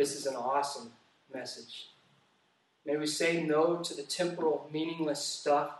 This 0.00 0.16
is 0.16 0.24
an 0.24 0.34
awesome 0.34 0.92
message. 1.30 1.88
May 2.86 2.96
we 2.96 3.06
say 3.06 3.42
no 3.42 3.82
to 3.82 3.94
the 3.94 4.02
temporal, 4.02 4.66
meaningless 4.72 5.22
stuff, 5.22 5.72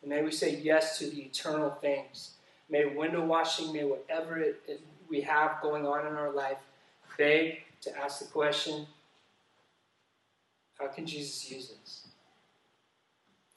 and 0.00 0.10
may 0.10 0.22
we 0.22 0.30
say 0.30 0.60
yes 0.62 0.96
to 1.00 1.10
the 1.10 1.22
eternal 1.22 1.70
things. 1.80 2.34
May 2.70 2.84
window 2.84 3.24
washing, 3.24 3.72
may 3.72 3.82
whatever 3.82 4.38
it, 4.38 4.62
it, 4.68 4.80
we 5.10 5.22
have 5.22 5.60
going 5.60 5.88
on 5.88 6.06
in 6.06 6.12
our 6.12 6.30
life, 6.30 6.58
beg 7.18 7.62
to 7.80 7.98
ask 7.98 8.20
the 8.20 8.26
question 8.26 8.86
how 10.78 10.86
can 10.86 11.04
Jesus 11.04 11.50
use 11.50 11.72
this? 11.82 12.06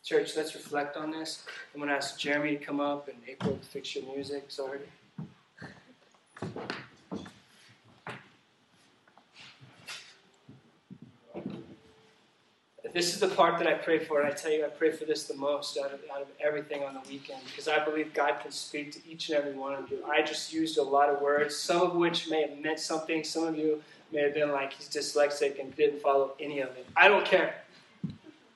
Church, 0.04 0.36
let's 0.36 0.56
reflect 0.56 0.98
on 0.98 1.12
this. 1.12 1.44
I'm 1.76 1.80
going 1.80 1.90
to 1.92 1.96
ask 1.96 2.18
Jeremy 2.18 2.58
to 2.58 2.66
come 2.66 2.80
up 2.80 3.08
and 3.08 3.18
April 3.28 3.56
to 3.58 3.68
fix 3.68 3.96
your 3.96 4.12
music. 4.12 4.46
Sorry. 4.48 4.80
This 12.98 13.14
is 13.14 13.20
the 13.20 13.28
part 13.28 13.60
that 13.60 13.68
I 13.68 13.76
pray 13.76 14.00
for, 14.00 14.22
and 14.22 14.28
I 14.28 14.32
tell 14.32 14.52
you, 14.52 14.66
I 14.66 14.70
pray 14.70 14.90
for 14.90 15.06
this 15.06 15.26
the 15.26 15.36
most 15.36 15.78
out 15.78 15.94
of, 15.94 16.00
out 16.12 16.24
of 16.24 16.30
everything 16.44 16.82
on 16.84 16.96
the 16.96 17.02
weekend 17.08 17.42
because 17.46 17.68
I 17.68 17.86
believe 17.86 18.12
God 18.12 18.40
can 18.42 18.50
speak 18.50 18.92
to 18.94 19.00
each 19.08 19.30
and 19.30 19.38
every 19.38 19.54
one 19.54 19.76
of 19.76 19.92
you. 19.92 20.04
I 20.04 20.24
just 20.24 20.52
used 20.52 20.80
a 20.80 20.82
lot 20.82 21.08
of 21.08 21.22
words, 21.22 21.56
some 21.56 21.84
of 21.84 21.94
which 21.94 22.28
may 22.28 22.42
have 22.42 22.58
meant 22.58 22.80
something. 22.80 23.24
Some 23.24 23.44
of 23.44 23.56
you 23.56 23.84
may 24.12 24.22
have 24.22 24.34
been 24.34 24.52
like, 24.52 24.74
he's 24.74 24.90
dyslexic 24.90 25.60
and 25.60 25.76
didn't 25.76 26.02
follow 26.02 26.34
any 26.40 26.60
of 26.60 26.70
it. 26.70 26.88
I 26.96 27.08
don't 27.08 27.24
care. 27.24 27.62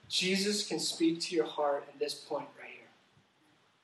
Jesus 0.10 0.68
can 0.68 0.80
speak 0.80 1.20
to 1.20 1.36
your 1.36 1.46
heart 1.46 1.84
at 1.88 2.00
this 2.00 2.16
point 2.16 2.48
right 2.60 2.72
here. 2.72 2.89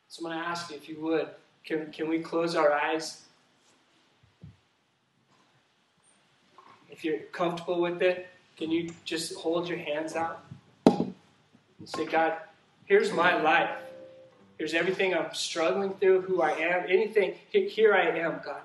So 0.07 0.25
I'm 0.25 0.31
going 0.31 0.43
to 0.43 0.49
ask 0.49 0.71
you, 0.71 0.77
if 0.77 0.89
you 0.89 0.99
would, 1.01 1.27
can, 1.65 1.91
can 1.91 2.09
we 2.09 2.17
close 2.17 2.55
our 2.55 2.73
eyes? 2.73 3.21
If 6.89 7.05
you're 7.05 7.19
comfortable 7.31 7.79
with 7.79 8.01
it, 8.01 8.25
can 8.57 8.71
you 8.71 8.89
just 9.05 9.35
hold 9.35 9.69
your 9.69 9.77
hands 9.77 10.15
out 10.15 10.46
say, 11.87 12.05
God, 12.05 12.33
here's 12.85 13.11
my 13.13 13.41
life. 13.41 13.69
Here's 14.57 14.73
everything 14.73 15.13
I'm 15.13 15.33
struggling 15.33 15.93
through, 15.93 16.21
who 16.21 16.41
I 16.41 16.51
am, 16.51 16.85
anything. 16.89 17.35
Here 17.51 17.93
I 17.93 18.17
am, 18.19 18.41
God. 18.43 18.61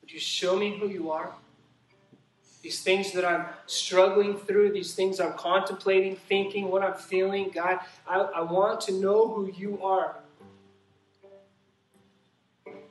Would 0.00 0.12
you 0.12 0.20
show 0.20 0.56
me 0.56 0.78
who 0.78 0.88
you 0.88 1.10
are? 1.10 1.32
These 2.62 2.82
things 2.82 3.12
that 3.12 3.24
I'm 3.24 3.46
struggling 3.66 4.36
through, 4.38 4.72
these 4.72 4.94
things 4.94 5.20
I'm 5.20 5.34
contemplating, 5.34 6.16
thinking, 6.16 6.70
what 6.70 6.82
I'm 6.82 6.94
feeling, 6.94 7.50
God, 7.54 7.80
I, 8.08 8.20
I 8.20 8.40
want 8.42 8.80
to 8.82 8.92
know 8.92 9.28
who 9.28 9.50
you 9.50 9.82
are. 9.82 10.16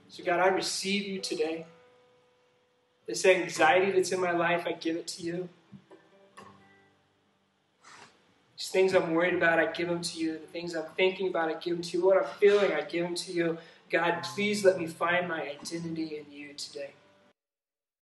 So, 0.09 0.23
God, 0.23 0.39
I 0.39 0.47
receive 0.47 1.07
you 1.07 1.19
today. 1.19 1.65
This 3.07 3.25
anxiety 3.25 3.91
that's 3.91 4.11
in 4.11 4.21
my 4.21 4.31
life, 4.31 4.63
I 4.67 4.73
give 4.73 4.95
it 4.95 5.07
to 5.07 5.23
you. 5.23 5.49
These 8.63 8.69
things 8.69 8.93
I'm 8.95 9.13
worried 9.13 9.33
about, 9.33 9.59
I 9.59 9.65
give 9.73 9.89
them 9.89 10.01
to 10.01 10.17
you. 10.17 10.33
The 10.35 10.47
things 10.47 10.73
I'm 10.73 10.85
thinking 10.95 11.27
about, 11.27 11.49
I 11.49 11.55
give 11.55 11.75
them 11.75 11.81
to 11.83 11.97
you. 11.97 12.05
What 12.05 12.15
I'm 12.15 12.33
feeling, 12.39 12.71
I 12.71 12.79
give 12.79 13.03
them 13.03 13.13
to 13.13 13.33
you. 13.33 13.57
God, 13.89 14.23
please 14.23 14.63
let 14.63 14.79
me 14.79 14.87
find 14.87 15.27
my 15.27 15.41
identity 15.41 16.17
in 16.17 16.31
you 16.31 16.53
today. 16.53 16.91